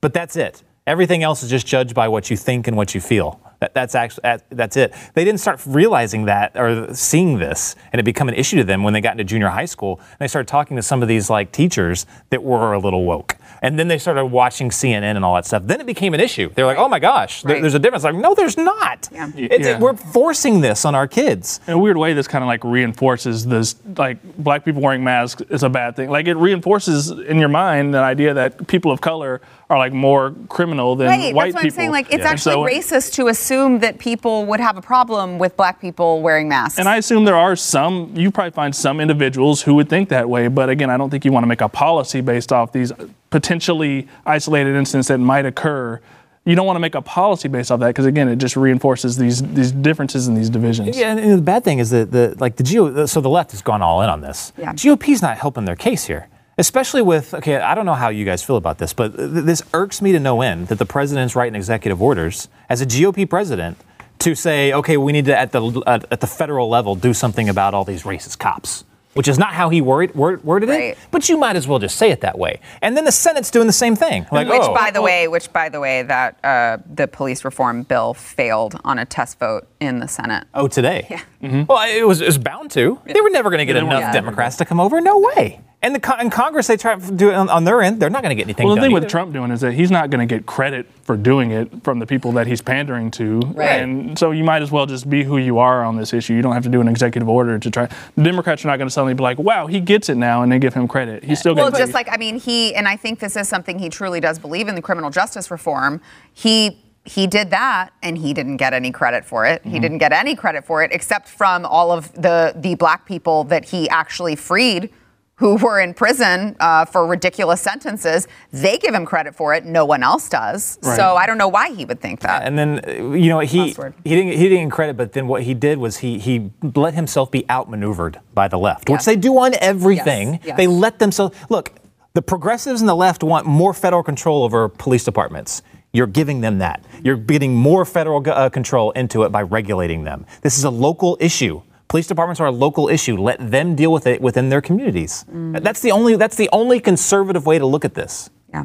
but 0.00 0.14
that's 0.14 0.36
it. 0.36 0.62
Everything 0.86 1.24
else 1.24 1.42
is 1.42 1.50
just 1.50 1.66
judged 1.66 1.94
by 1.94 2.06
what 2.06 2.30
you 2.30 2.36
think 2.36 2.68
and 2.68 2.76
what 2.76 2.94
you 2.94 3.00
feel. 3.00 3.40
That, 3.60 3.72
that's 3.74 3.94
actually 3.94 4.20
that, 4.24 4.44
that's 4.50 4.76
it. 4.76 4.92
They 5.14 5.24
didn't 5.24 5.40
start 5.40 5.60
realizing 5.66 6.26
that 6.26 6.52
or 6.56 6.92
seeing 6.94 7.38
this, 7.38 7.74
and 7.92 7.98
it 8.00 8.02
become 8.02 8.28
an 8.28 8.34
issue 8.34 8.56
to 8.58 8.64
them 8.64 8.82
when 8.82 8.92
they 8.92 9.00
got 9.00 9.12
into 9.12 9.24
junior 9.24 9.48
high 9.48 9.64
school. 9.64 9.98
And 10.10 10.18
they 10.20 10.28
started 10.28 10.48
talking 10.48 10.76
to 10.76 10.82
some 10.82 11.00
of 11.02 11.08
these 11.08 11.30
like 11.30 11.52
teachers 11.52 12.04
that 12.30 12.42
were 12.42 12.72
a 12.74 12.78
little 12.78 13.04
woke, 13.04 13.36
and 13.62 13.78
then 13.78 13.88
they 13.88 13.98
started 13.98 14.26
watching 14.26 14.68
CNN 14.70 15.16
and 15.16 15.24
all 15.24 15.34
that 15.36 15.46
stuff. 15.46 15.62
Then 15.64 15.80
it 15.80 15.86
became 15.86 16.12
an 16.14 16.20
issue. 16.20 16.50
They're 16.54 16.66
like, 16.66 16.78
"Oh 16.78 16.88
my 16.88 16.98
gosh, 16.98 17.42
there- 17.42 17.60
there's 17.62 17.74
a 17.74 17.78
difference." 17.78 18.04
Like, 18.04 18.14
no, 18.14 18.34
there's 18.34 18.56
not. 18.58 19.08
Yeah. 19.12 19.28
It's- 19.36 19.60
Yeah. 19.66 19.78
We're 19.78 19.94
forcing 19.94 20.60
this 20.60 20.84
on 20.84 20.94
our 20.94 21.06
kids. 21.08 21.60
in 21.66 21.72
a 21.72 21.78
weird 21.78 21.96
way, 21.96 22.12
this 22.12 22.28
kind 22.28 22.44
of 22.44 22.48
like 22.48 22.62
reinforces 22.64 23.46
this, 23.46 23.74
like 23.96 24.18
black 24.38 24.64
people 24.64 24.82
wearing 24.82 25.02
masks 25.02 25.42
is 25.50 25.62
a 25.62 25.68
bad 25.68 25.96
thing. 25.96 26.10
Like 26.10 26.26
it 26.26 26.36
reinforces 26.36 27.10
in 27.10 27.38
your 27.38 27.48
mind 27.48 27.94
the 27.94 27.98
idea 28.00 28.34
that 28.34 28.66
people 28.66 28.90
of 28.92 29.00
color 29.00 29.40
are 29.68 29.78
like 29.78 29.92
more 29.92 30.32
criminal 30.48 30.94
than 30.94 31.08
Right, 31.08 31.34
white 31.34 31.46
that's 31.52 31.54
what 31.54 31.62
people. 31.62 31.66
I'm 31.66 31.70
saying. 31.80 31.90
Like, 31.90 32.06
it's 32.06 32.14
And 32.14 32.22
actually 32.22 32.52
so- 32.52 32.62
racist 32.64 33.14
to 33.14 33.26
assume 33.26 33.80
that 33.80 33.98
people 33.98 34.46
would 34.46 34.60
have 34.60 34.76
a 34.76 34.80
problem 34.82 35.38
with 35.40 35.56
black 35.56 35.80
people 35.80 36.22
wearing 36.22 36.48
masks. 36.48 36.78
And 36.78 36.88
I 36.88 36.96
assume 36.98 37.24
there 37.24 37.34
are 37.36 37.56
some, 37.56 38.12
you 38.14 38.30
probably 38.30 38.52
find 38.52 38.74
some 38.76 39.00
individuals 39.00 39.62
who 39.62 39.74
would 39.74 39.88
think 39.88 40.08
that 40.10 40.28
way. 40.28 40.46
But 40.46 40.68
again, 40.68 40.88
I 40.88 40.96
don't 40.96 41.10
think 41.10 41.24
you 41.24 41.32
want 41.32 41.42
to 41.42 41.48
make 41.48 41.60
a 41.62 41.68
policy 41.68 42.20
based 42.20 42.52
off 42.52 42.70
these 42.70 42.92
potentially 43.30 44.08
isolated 44.24 44.76
incidents 44.76 45.08
that 45.08 45.18
might 45.18 45.46
occur. 45.46 46.00
You 46.44 46.54
don't 46.54 46.64
want 46.66 46.76
to 46.76 46.80
make 46.80 46.94
a 46.94 47.02
policy 47.02 47.48
based 47.48 47.72
off 47.72 47.80
that 47.80 47.88
because 47.88 48.06
again, 48.06 48.28
it 48.28 48.36
just 48.36 48.56
reinforces 48.56 49.16
these 49.16 49.42
these 49.42 49.72
differences 49.72 50.28
and 50.28 50.36
these 50.36 50.48
divisions. 50.48 50.96
Yeah, 50.96 51.10
and, 51.10 51.18
and 51.18 51.32
the 51.32 51.42
bad 51.42 51.64
thing 51.64 51.80
is 51.80 51.90
that 51.90 52.12
the 52.12 52.36
like 52.38 52.54
the 52.54 52.62
GO, 52.62 53.04
so 53.06 53.20
the 53.20 53.28
left 53.28 53.50
has 53.50 53.62
gone 53.62 53.82
all 53.82 54.00
in 54.02 54.08
on 54.08 54.20
this. 54.20 54.52
Yeah. 54.56 54.72
GOP's 54.72 55.20
not 55.22 55.38
helping 55.38 55.64
their 55.64 55.74
case 55.74 56.04
here, 56.04 56.28
especially 56.58 57.02
with 57.02 57.34
okay. 57.34 57.56
I 57.56 57.74
don't 57.74 57.86
know 57.86 57.94
how 57.94 58.08
you 58.08 58.24
guys 58.24 58.42
feel 58.42 58.56
about 58.56 58.78
this, 58.78 58.92
but 58.92 59.16
th- 59.16 59.44
this 59.44 59.62
irks 59.74 60.00
me 60.02 60.12
to 60.12 60.20
no 60.20 60.42
end 60.42 60.68
that 60.68 60.78
the 60.78 60.86
president's 60.86 61.36
writing 61.36 61.54
executive 61.54 62.00
orders 62.02 62.48
as 62.68 62.80
a 62.80 62.86
GOP 62.86 63.28
president 63.28 63.76
to 64.20 64.34
say, 64.34 64.72
okay, 64.72 64.96
we 64.96 65.12
need 65.12 65.26
to 65.26 65.38
at 65.38 65.52
the 65.52 65.82
at, 65.86 66.04
at 66.10 66.20
the 66.20 66.26
federal 66.26 66.68
level 66.68 66.94
do 66.94 67.12
something 67.12 67.48
about 67.48 67.74
all 67.74 67.84
these 67.84 68.02
racist 68.04 68.38
cops. 68.38 68.84
Which 69.14 69.28
is 69.28 69.38
not 69.38 69.54
how 69.54 69.70
he 69.70 69.80
word, 69.80 70.14
word, 70.14 70.44
worded 70.44 70.68
Right. 70.68 70.82
it, 70.90 70.98
but 71.10 71.26
you 71.30 71.38
might 71.38 71.56
as 71.56 71.66
well 71.66 71.78
just 71.78 71.96
say 71.96 72.10
it 72.10 72.20
that 72.20 72.38
way. 72.38 72.60
And 72.82 72.94
then 72.94 73.06
the 73.06 73.10
Senate's 73.12 73.50
doing 73.50 73.66
the 73.66 73.72
same 73.72 73.96
thing. 73.96 74.26
Like, 74.30 74.46
which, 74.46 74.60
oh, 74.60 74.74
by 74.74 74.90
the 74.90 75.00
way, 75.00 75.26
which 75.26 75.50
by 75.54 75.70
the 75.70 75.80
way, 75.80 76.02
that 76.02 76.38
uh, 76.44 76.76
the 76.94 77.08
police 77.08 77.42
reform 77.42 77.84
bill 77.84 78.12
failed 78.12 78.78
on 78.84 78.98
a 78.98 79.06
test 79.06 79.38
vote 79.38 79.66
in 79.80 80.00
the 80.00 80.06
Senate. 80.06 80.44
Oh, 80.52 80.68
today? 80.68 81.06
Yeah. 81.08 81.64
Well, 81.66 81.82
it 81.88 82.06
was, 82.06 82.20
it 82.20 82.26
was 82.26 82.36
bound 82.36 82.70
to. 82.72 83.00
They 83.06 83.18
were 83.22 83.30
never 83.30 83.48
going 83.48 83.60
to 83.60 83.64
get 83.64 83.76
enough 83.76 84.02
weren't. 84.02 84.12
Democrats 84.12 84.56
to 84.56 84.66
come 84.66 84.80
over. 84.80 85.00
No 85.00 85.18
way. 85.18 85.62
And 85.82 85.94
the 85.94 86.00
con- 86.00 86.20
in 86.20 86.30
Congress, 86.30 86.66
they 86.66 86.76
try 86.76 86.96
to 86.96 87.12
do 87.12 87.28
it 87.30 87.34
on, 87.34 87.48
on 87.50 87.64
their 87.64 87.82
end. 87.82 88.00
They're 88.00 88.10
not 88.10 88.22
going 88.22 88.30
to 88.30 88.34
get 88.34 88.46
anything 88.46 88.66
Well, 88.66 88.74
the 88.74 88.80
done. 88.80 88.88
thing 88.88 88.94
with. 88.94 89.08
Trump 89.08 89.32
doing 89.32 89.50
is 89.50 89.60
that 89.60 89.72
he's 89.74 89.90
not 89.90 90.10
going 90.10 90.26
to 90.26 90.34
get 90.34 90.46
credit 90.46 90.86
for 91.02 91.16
doing 91.16 91.50
it 91.52 91.84
from 91.84 91.98
the 91.98 92.06
people 92.06 92.32
that 92.32 92.46
he's 92.46 92.60
pandering 92.62 93.10
to. 93.12 93.40
Right. 93.40 93.82
And 93.82 94.18
so 94.18 94.30
you 94.30 94.42
might 94.42 94.62
as 94.62 94.70
well 94.72 94.86
just 94.86 95.08
be 95.08 95.22
who 95.22 95.36
you 95.36 95.58
are 95.58 95.84
on 95.84 95.96
this 95.96 96.12
issue. 96.12 96.32
You 96.34 96.42
don't 96.42 96.54
have 96.54 96.64
to 96.64 96.68
do 96.70 96.80
an 96.80 96.88
executive 96.88 97.28
order 97.28 97.58
to 97.58 97.70
try. 97.70 97.88
The 98.16 98.22
Democrats 98.24 98.64
are 98.64 98.68
not 98.68 98.78
going 98.78 98.88
to 98.88 98.92
suddenly 98.92 99.14
be 99.14 99.22
like, 99.22 99.38
wow, 99.38 99.66
he 99.66 99.78
gets 99.80 100.08
it 100.08 100.16
now, 100.16 100.42
and 100.42 100.50
they 100.50 100.58
give 100.58 100.74
him 100.74 100.88
credit. 100.88 101.22
He's 101.22 101.38
still 101.38 101.54
Well, 101.54 101.64
going 101.70 101.74
to 101.74 101.78
just 101.78 101.94
like 101.94 102.08
I 102.10 102.16
mean, 102.16 102.40
he 102.40 102.74
and 102.74 102.88
I 102.88 102.96
think 102.96 103.20
this 103.20 103.36
is 103.36 103.46
something 103.48 103.78
he 103.78 103.88
truly 103.90 104.18
does 104.18 104.38
believe 104.38 104.68
in 104.68 104.74
the 104.74 104.82
criminal 104.82 105.10
justice 105.10 105.50
reform. 105.50 106.00
He 106.32 106.82
he 107.04 107.28
did 107.28 107.50
that 107.50 107.90
and 108.02 108.18
he 108.18 108.34
didn't 108.34 108.56
get 108.56 108.72
any 108.72 108.90
credit 108.90 109.24
for 109.24 109.46
it. 109.46 109.60
Mm-hmm. 109.60 109.70
He 109.70 109.78
didn't 109.78 109.98
get 109.98 110.12
any 110.12 110.34
credit 110.34 110.64
for 110.64 110.82
it 110.82 110.90
except 110.90 111.28
from 111.28 111.64
all 111.64 111.92
of 111.92 112.12
the 112.14 112.54
the 112.56 112.74
black 112.74 113.06
people 113.06 113.44
that 113.44 113.66
he 113.66 113.88
actually 113.90 114.34
freed 114.34 114.90
who 115.38 115.56
were 115.56 115.80
in 115.80 115.92
prison 115.92 116.56
uh, 116.60 116.84
for 116.84 117.06
ridiculous 117.06 117.60
sentences. 117.60 118.26
They 118.52 118.78
give 118.78 118.94
him 118.94 119.04
credit 119.04 119.34
for 119.34 119.52
it. 119.54 119.64
No 119.66 119.84
one 119.84 120.02
else 120.02 120.28
does. 120.28 120.78
Right. 120.82 120.96
So 120.96 121.16
I 121.16 121.26
don't 121.26 121.36
know 121.36 121.48
why 121.48 121.72
he 121.74 121.84
would 121.84 122.00
think 122.00 122.20
that. 122.20 122.42
And 122.42 122.58
then, 122.58 122.80
uh, 122.86 123.14
you 123.14 123.28
know, 123.28 123.40
he, 123.40 123.68
he, 123.68 123.72
didn't, 123.74 124.32
he 124.32 124.48
didn't 124.48 124.68
get 124.68 124.72
credit, 124.72 124.96
but 124.96 125.12
then 125.12 125.28
what 125.28 125.42
he 125.42 125.52
did 125.52 125.78
was 125.78 125.98
he, 125.98 126.18
he 126.18 126.50
let 126.74 126.94
himself 126.94 127.30
be 127.30 127.48
outmaneuvered 127.50 128.20
by 128.32 128.48
the 128.48 128.58
left, 128.58 128.88
which 128.88 129.04
they 129.04 129.16
do 129.16 129.36
on 129.38 129.52
everything. 129.60 130.34
Yes, 130.34 130.40
yes. 130.44 130.56
They 130.56 130.66
let 130.66 130.98
themselves. 130.98 131.36
Look, 131.50 131.72
the 132.14 132.22
progressives 132.22 132.80
and 132.80 132.88
the 132.88 132.94
left 132.94 133.22
want 133.22 133.46
more 133.46 133.74
federal 133.74 134.02
control 134.02 134.42
over 134.42 134.70
police 134.70 135.04
departments. 135.04 135.60
You're 135.92 136.06
giving 136.06 136.40
them 136.40 136.58
that. 136.58 136.84
You're 137.02 137.16
getting 137.16 137.54
more 137.54 137.84
federal 137.84 138.22
uh, 138.26 138.48
control 138.48 138.90
into 138.92 139.22
it 139.24 139.30
by 139.30 139.42
regulating 139.42 140.04
them. 140.04 140.26
This 140.42 140.56
is 140.58 140.64
a 140.64 140.70
local 140.70 141.16
issue. 141.20 141.62
Police 141.88 142.06
departments 142.08 142.40
are 142.40 142.46
a 142.46 142.52
local 142.52 142.88
issue. 142.88 143.16
Let 143.16 143.50
them 143.50 143.76
deal 143.76 143.92
with 143.92 144.06
it 144.06 144.20
within 144.20 144.48
their 144.48 144.60
communities. 144.60 145.24
Mm. 145.32 145.62
That's 145.62 145.80
the 145.80 145.92
only. 145.92 146.16
That's 146.16 146.36
the 146.36 146.48
only 146.52 146.80
conservative 146.80 147.46
way 147.46 147.58
to 147.58 147.66
look 147.66 147.84
at 147.84 147.94
this. 147.94 148.28
yeah. 148.52 148.64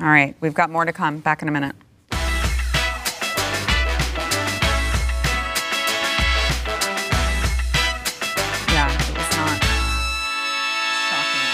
All 0.00 0.08
right. 0.08 0.34
We've 0.40 0.54
got 0.54 0.70
more 0.70 0.84
to 0.84 0.92
come. 0.92 1.18
Back 1.20 1.42
in 1.42 1.48
a 1.48 1.52
minute. 1.52 1.76
Yeah, 8.70 8.92
it 8.92 9.14
not 9.36 9.62
shocking. 11.08 11.48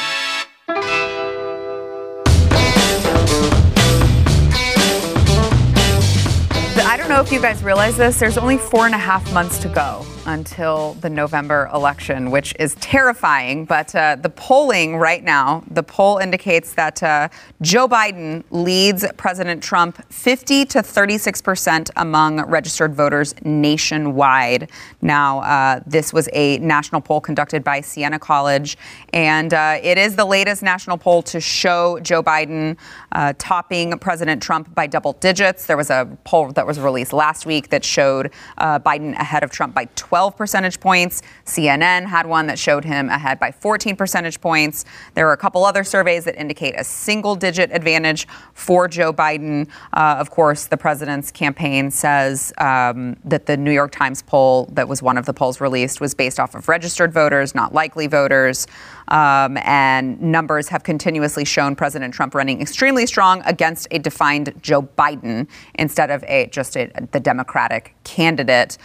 I 6.87 6.97
don't 6.97 7.09
know 7.09 7.21
if 7.21 7.33
you 7.33 7.41
guys 7.41 7.63
realize 7.63 7.97
this. 7.97 8.19
There's 8.19 8.39
only 8.39 8.59
four 8.59 8.87
and 8.87 8.95
a 8.95 8.99
half 8.99 9.33
months 9.33 9.59
to 9.59 9.69
go 9.69 10.05
until 10.27 10.95
the 10.95 11.11
November 11.11 11.69
election, 11.75 12.31
which 12.31 12.55
is 12.59 12.75
terrifying. 12.77 13.65
But 13.65 13.95
uh, 13.95 14.17
the 14.17 14.31
polling 14.31 14.97
right 14.97 15.23
now, 15.23 15.63
the 15.71 15.83
poll 15.83 16.19
indicates 16.19 16.75
that 16.75 17.03
uh, 17.03 17.29
Joe 17.61 17.89
Biden 17.89 18.45
leads 18.51 19.05
President 19.17 19.63
Trump 19.63 20.01
50 20.13 20.65
to 20.67 20.83
36 20.83 21.43
percent 21.43 21.91
among 21.97 22.41
registered 22.47 22.95
voters 22.95 23.35
nationwide. 23.45 24.71
Now, 25.03 25.41
uh, 25.41 25.81
this 25.87 26.13
was 26.13 26.29
a 26.33 26.59
national 26.59 27.01
poll 27.01 27.21
conducted 27.21 27.63
by 27.63 27.81
Siena 27.81 28.19
College, 28.19 28.79
and 29.13 29.53
uh, 29.53 29.79
it 29.83 29.99
is 29.99 30.17
the 30.17 30.25
latest 30.25 30.63
national 30.63 30.97
poll 30.97 31.23
to 31.23 31.41
show 31.41 31.99
Joe 32.01 32.23
Biden 32.23 32.77
uh, 33.13 33.35
topping 33.39 33.99
President 33.99 34.43
Trump 34.43 34.75
by 34.75 34.87
double 34.87 35.15
digits. 35.15 35.67
There 35.67 35.77
was 35.77 35.91
a 35.91 36.09
poll 36.25 36.53
that 36.53 36.67
was 36.67 36.79
released 36.81 37.13
last 37.13 37.47
week 37.47 37.69
that 37.71 37.85
showed 37.85 38.31
uh, 38.59 38.79
Biden 38.79 39.13
ahead 39.15 39.43
of 39.43 39.51
Trump 39.51 39.75
by 39.75 39.87
12 39.97 40.14
percentage 40.37 40.81
points. 40.81 41.23
CNN 41.45 42.07
had 42.07 42.27
one 42.27 42.47
that 42.47 42.59
showed 42.59 42.85
him 42.85 43.09
ahead 43.09 43.39
by 43.41 43.51
14 43.51 43.97
percentage 43.97 44.41
points. 44.41 44.85
There 45.15 45.29
are 45.29 45.33
a 45.33 45.37
couple 45.37 45.65
other 45.65 45.85
surveys 45.85 46.25
that 46.25 46.37
indicate 46.37 46.75
a 46.79 46.85
single 46.85 47.35
digit 47.35 47.71
advantage 47.73 48.29
for 48.53 48.89
Joe 48.89 49.13
Biden. 49.13 49.69
Uh, 49.93 50.17
of 50.19 50.31
course, 50.31 50.67
the 50.67 50.77
president's 50.77 51.31
campaign 51.31 51.91
says 51.91 52.53
um, 52.59 53.17
that 53.25 53.47
the 53.47 53.57
New 53.57 53.73
York 53.73 53.93
Times 53.93 54.23
poll, 54.23 54.67
that 54.73 54.89
was 54.89 55.03
one 55.03 55.19
of 55.19 55.27
the 55.27 55.33
polls 55.33 55.61
released, 55.61 56.01
was 56.01 56.15
based 56.15 56.39
off 56.39 56.55
of 56.55 56.69
registered 56.69 57.13
voters, 57.13 57.55
not 57.55 57.75
likely 57.75 58.07
voters. 58.07 58.67
Um, 59.09 59.59
and 59.59 60.21
numbers 60.21 60.69
have 60.69 60.83
continuously 60.83 61.45
shown 61.45 61.77
President 61.77 62.15
Trump 62.15 62.35
running 62.35 62.61
extremely 62.63 63.07
strong 63.07 63.43
against 63.45 63.87
a 63.91 63.99
defined 63.99 64.55
Joe 64.63 64.83
Biden 64.83 65.49
instead 65.75 66.11
of 66.11 66.25
a 66.25 66.47
just 66.47 66.77
a, 66.77 66.91
the 67.13 67.21
Democratic 67.21 67.95
candidate. 68.05 68.79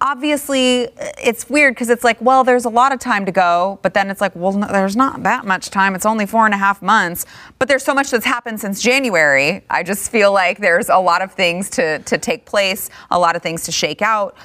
Obviously, 0.00 0.88
it's 1.22 1.48
weird 1.48 1.74
because 1.74 1.88
it's 1.88 2.04
like, 2.04 2.20
well, 2.20 2.44
there's 2.44 2.64
a 2.64 2.68
lot 2.68 2.92
of 2.92 2.98
time 2.98 3.24
to 3.24 3.32
go, 3.32 3.78
but 3.82 3.94
then 3.94 4.10
it's 4.10 4.20
like, 4.20 4.34
well, 4.36 4.52
no, 4.52 4.66
there's 4.66 4.96
not 4.96 5.22
that 5.22 5.46
much 5.46 5.70
time. 5.70 5.94
It's 5.94 6.04
only 6.04 6.26
four 6.26 6.44
and 6.44 6.52
a 6.52 6.58
half 6.58 6.82
months, 6.82 7.24
but 7.58 7.68
there's 7.68 7.84
so 7.84 7.94
much 7.94 8.10
that's 8.10 8.26
happened 8.26 8.60
since 8.60 8.82
January. 8.82 9.64
I 9.70 9.82
just 9.82 10.10
feel 10.10 10.32
like 10.32 10.58
there's 10.58 10.88
a 10.88 10.98
lot 10.98 11.22
of 11.22 11.32
things 11.32 11.70
to, 11.70 12.00
to 12.00 12.18
take 12.18 12.44
place, 12.44 12.90
a 13.10 13.18
lot 13.18 13.34
of 13.34 13.42
things 13.42 13.64
to 13.64 13.72
shake 13.72 14.02
out. 14.02 14.36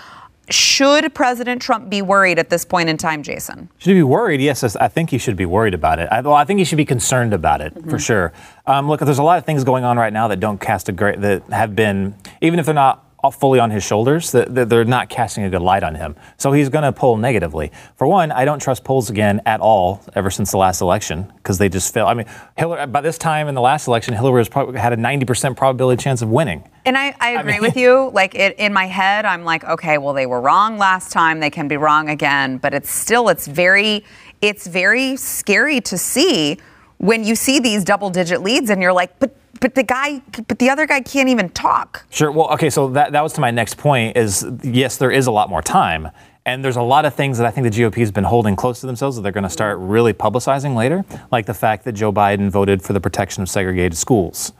Should 0.50 1.14
President 1.14 1.62
Trump 1.62 1.90
be 1.90 2.02
worried 2.02 2.40
at 2.40 2.50
this 2.50 2.66
point 2.66 2.90
in 2.90 2.98
time, 2.98 3.22
Jason? 3.22 3.70
Should 3.78 3.90
he 3.90 3.96
be 3.96 4.04
worried? 4.04 4.42
Yes, 4.42 4.64
I 4.76 4.88
think 4.88 5.10
he 5.10 5.18
should 5.18 5.36
be 5.36 5.46
worried 5.46 5.74
about 5.74 6.00
it. 6.00 6.08
I, 6.12 6.22
well, 6.22 6.34
I 6.34 6.46
think 6.46 6.60
he 6.60 6.66
should 6.66 6.78
be 6.78 6.86
concerned 6.86 7.34
about 7.34 7.62
it 7.62 7.74
for 7.88 8.00
sure. 8.00 8.34
Um, 8.66 8.88
look, 8.88 9.00
there's 9.00 9.20
a 9.20 9.24
lot 9.24 9.38
of 9.38 9.46
things 9.46 9.64
going 9.64 9.84
on 9.84 9.98
right 9.98 10.14
now 10.14 10.28
that 10.30 10.40
don't 10.40 10.60
cast 10.60 10.90
a 10.90 10.92
great, 10.92 11.22
that 11.22 11.44
have 11.52 11.76
been, 11.76 12.16
even 12.42 12.60
if 12.60 12.66
they're 12.66 12.74
not 12.74 13.06
fully 13.32 13.60
on 13.60 13.70
his 13.70 13.84
shoulders, 13.84 14.32
they're 14.32 14.86
not 14.86 15.10
casting 15.10 15.44
a 15.44 15.50
good 15.50 15.62
light 15.62 15.84
on 15.84 15.96
him. 15.96 16.16
So 16.38 16.52
he's 16.52 16.70
going 16.70 16.84
to 16.84 16.92
poll 16.92 17.18
negatively. 17.18 17.72
For 17.96 18.08
one, 18.08 18.32
I 18.32 18.46
don't 18.46 18.62
trust 18.62 18.84
polls 18.84 19.10
again 19.10 19.42
at 19.46 19.60
all 19.60 20.02
ever 20.16 20.32
since 20.32 20.52
the 20.52 20.58
last 20.58 20.82
election 20.82 21.32
because 21.38 21.58
they 21.58 21.68
just 21.70 21.94
fail. 21.94 22.08
I 22.08 22.14
mean, 22.14 22.26
Hillary, 22.58 22.88
by 22.88 23.02
this 23.02 23.18
time 23.18 23.48
in 23.48 23.56
the 23.56 23.62
last 23.62 23.88
election, 23.88 24.14
Hillary 24.14 24.40
was 24.40 24.50
probably 24.50 24.80
had 24.80 24.94
a 24.94 24.98
90% 24.98 25.58
probability 25.58 26.02
chance 26.02 26.22
of 26.22 26.30
winning. 26.30 26.64
And 26.86 26.98
I, 26.98 27.14
I 27.20 27.32
agree 27.32 27.54
mean- 27.54 27.62
with 27.62 27.76
you. 27.76 28.10
Like 28.14 28.36
it, 28.36 28.58
in 28.58 28.72
my 28.74 28.86
head, 28.86 29.26
I'm 29.26 29.44
like, 29.44 29.64
okay, 29.66 29.98
well, 29.98 30.14
they 30.14 30.26
were 30.26 30.40
wrong 30.42 30.78
last 30.78 31.12
time. 31.12 31.40
They 31.40 31.50
can 31.50 31.68
be 31.68 31.78
wrong 31.78 32.10
again. 32.10 32.58
But 32.58 32.74
it's 32.74 32.90
still, 32.90 33.30
it's 33.30 33.48
very, 33.48 34.06
it's 34.42 34.66
very 34.66 35.16
scary 35.18 35.82
to 35.82 35.98
see 35.98 36.58
when 36.98 37.24
you 37.24 37.36
see 37.36 37.60
these 37.60 37.84
double-digit 37.86 38.42
leads, 38.42 38.70
and 38.70 38.82
you're 38.82 38.92
like, 38.92 39.18
but, 39.20 39.34
but 39.60 39.76
the 39.76 39.84
guy, 39.84 40.22
but 40.48 40.60
the 40.60 40.70
other 40.70 40.86
guy 40.86 41.02
can't 41.02 41.30
even 41.30 41.50
talk. 41.50 42.06
Sure. 42.10 42.32
Well, 42.32 42.50
okay. 42.54 42.70
So 42.70 42.90
that, 42.90 43.12
that 43.12 43.22
was 43.22 43.34
to 43.34 43.42
my 43.42 43.52
next 43.52 43.78
point 43.78 44.18
is 44.18 44.46
yes, 44.64 44.98
there 44.98 45.12
is 45.12 45.28
a 45.28 45.32
lot 45.32 45.50
more 45.50 45.62
time. 45.62 46.10
And 46.46 46.66
there's 46.66 46.78
a 46.78 46.82
lot 46.82 47.06
of 47.06 47.14
things 47.14 47.38
that 47.38 47.46
I 47.46 47.52
think 47.52 47.72
the 47.72 47.82
GOP 47.82 47.98
has 47.98 48.12
been 48.12 48.24
holding 48.24 48.56
close 48.56 48.80
to 48.80 48.88
themselves 48.88 49.16
that 49.18 49.22
they're 49.22 49.32
going 49.32 49.44
to 49.44 49.50
start 49.50 49.78
really 49.78 50.14
publicizing 50.14 50.76
later, 50.76 51.06
like 51.32 51.46
the 51.46 51.54
fact 51.54 51.86
that 51.86 51.92
Joe 51.92 52.12
Biden 52.12 52.50
voted 52.50 52.82
for 52.82 52.94
the 52.94 53.00
protection 53.00 53.44
of 53.44 53.50
segregated 53.50 53.96
schools. 53.96 54.54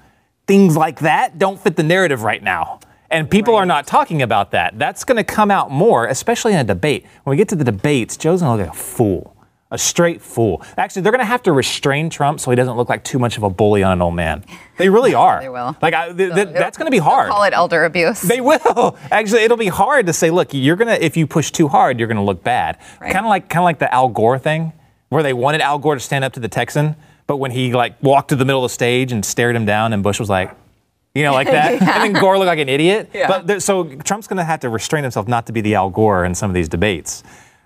Things 0.46 0.78
like 0.78 1.00
that 1.00 1.40
don't 1.40 1.60
fit 1.60 1.78
the 1.78 1.84
narrative 1.84 2.22
right 2.22 2.44
now. 2.44 2.80
And 3.10 3.30
people 3.30 3.56
are 3.56 3.66
not 3.66 3.88
talking 3.88 4.22
about 4.22 4.52
that. 4.52 4.78
That's 4.78 5.04
going 5.04 5.18
to 5.18 5.24
come 5.24 5.50
out 5.50 5.72
more, 5.72 6.06
especially 6.06 6.54
in 6.54 6.60
a 6.60 6.64
debate. 6.64 7.06
When 7.24 7.32
we 7.32 7.38
get 7.38 7.50
to 7.50 7.56
the 7.56 7.64
debates, 7.64 8.18
Joe's 8.18 8.42
going 8.42 8.58
to 8.60 8.64
look 8.64 8.70
like 8.70 8.80
a 8.80 8.84
fool, 8.84 9.36
a 9.72 9.78
straight 9.78 10.20
fool. 10.22 10.64
Actually, 10.78 11.04
they're 11.04 11.12
going 11.12 11.20
to 11.20 11.26
have 11.26 11.44
to 11.44 11.52
restrain 11.52 12.10
Trump 12.10 12.40
so 12.40 12.50
he 12.50 12.56
doesn't 12.56 12.76
look 12.76 12.90
like 12.90 13.04
too 13.04 13.20
much 13.20 13.38
of 13.38 13.44
a 13.44 13.50
bully 13.52 13.84
on 13.84 13.92
an 13.92 14.02
old 14.02 14.16
man. 14.16 14.44
They 14.78 14.90
really 14.90 15.14
are. 15.28 15.40
They 15.42 15.50
will. 15.50 15.76
Like, 15.82 15.94
I, 15.94 16.12
th- 16.12 16.34
th- 16.34 16.48
that's 16.54 16.78
going 16.78 16.88
to 16.88 16.92
be 16.92 16.98
hard. 16.98 17.30
Call 17.30 17.44
it 17.44 17.54
elder 17.54 17.86
abuse. 17.86 18.22
They 18.22 18.42
will. 18.42 18.98
Actually, 19.12 19.44
it'll 19.44 19.58
be 19.58 19.68
hard 19.68 20.08
to 20.08 20.14
say, 20.14 20.32
look, 20.32 20.54
you're 20.54 20.76
gonna 20.76 20.94
if 21.00 21.16
you 21.16 21.28
push 21.28 21.52
too 21.52 21.68
hard, 21.68 22.00
you're 22.00 22.08
gonna 22.08 22.24
look 22.24 22.44
bad. 22.44 22.80
Right. 23.00 23.14
Kind 23.14 23.26
of 23.26 23.30
like 23.30 23.48
kind 23.48 23.62
of 23.62 23.66
like 23.66 23.78
the 23.80 23.94
Al 23.94 24.10
Gore 24.10 24.40
thing, 24.40 24.74
where 25.10 25.22
they 25.22 25.34
wanted 25.34 25.62
Al 25.62 25.78
Gore 25.78 25.94
to 25.96 26.00
stand 26.00 26.24
up 26.26 26.34
to 26.34 26.40
the 26.40 26.48
Texan, 26.50 26.96
But 27.28 27.38
when 27.38 27.52
he 27.52 27.74
like 27.74 28.02
walked 28.02 28.30
to 28.30 28.36
the 28.36 28.46
middle 28.46 28.66
of 28.66 28.72
the 28.72 28.74
stage 28.74 29.12
and 29.12 29.24
stared 29.24 29.56
him 29.56 29.66
down, 29.66 29.94
and 29.94 30.02
Bush 30.02 30.20
was 30.20 30.30
like, 30.30 30.52
you 31.14 31.22
know, 31.24 31.34
like 31.34 31.48
that, 31.48 31.74
and 31.82 32.16
then 32.16 32.20
Gore 32.20 32.40
looked 32.40 32.48
like 32.48 32.60
an 32.60 32.70
idiot. 32.70 33.12
Yeah. 33.14 33.28
But 33.28 33.46
there, 33.46 33.60
so 33.60 33.84
Trump's 33.84 34.26
going 34.28 34.38
to 34.38 34.44
have 34.44 34.62
to 34.62 34.70
restrain 34.70 35.04
himself 35.04 35.28
not 35.28 35.46
to 35.46 35.52
be 35.54 35.62
the 35.62 35.76
Al 35.76 35.90
Gore 35.92 36.26
in 36.26 36.34
some 36.34 36.50
of 36.50 36.56
these 36.56 36.70
debates. 36.70 37.24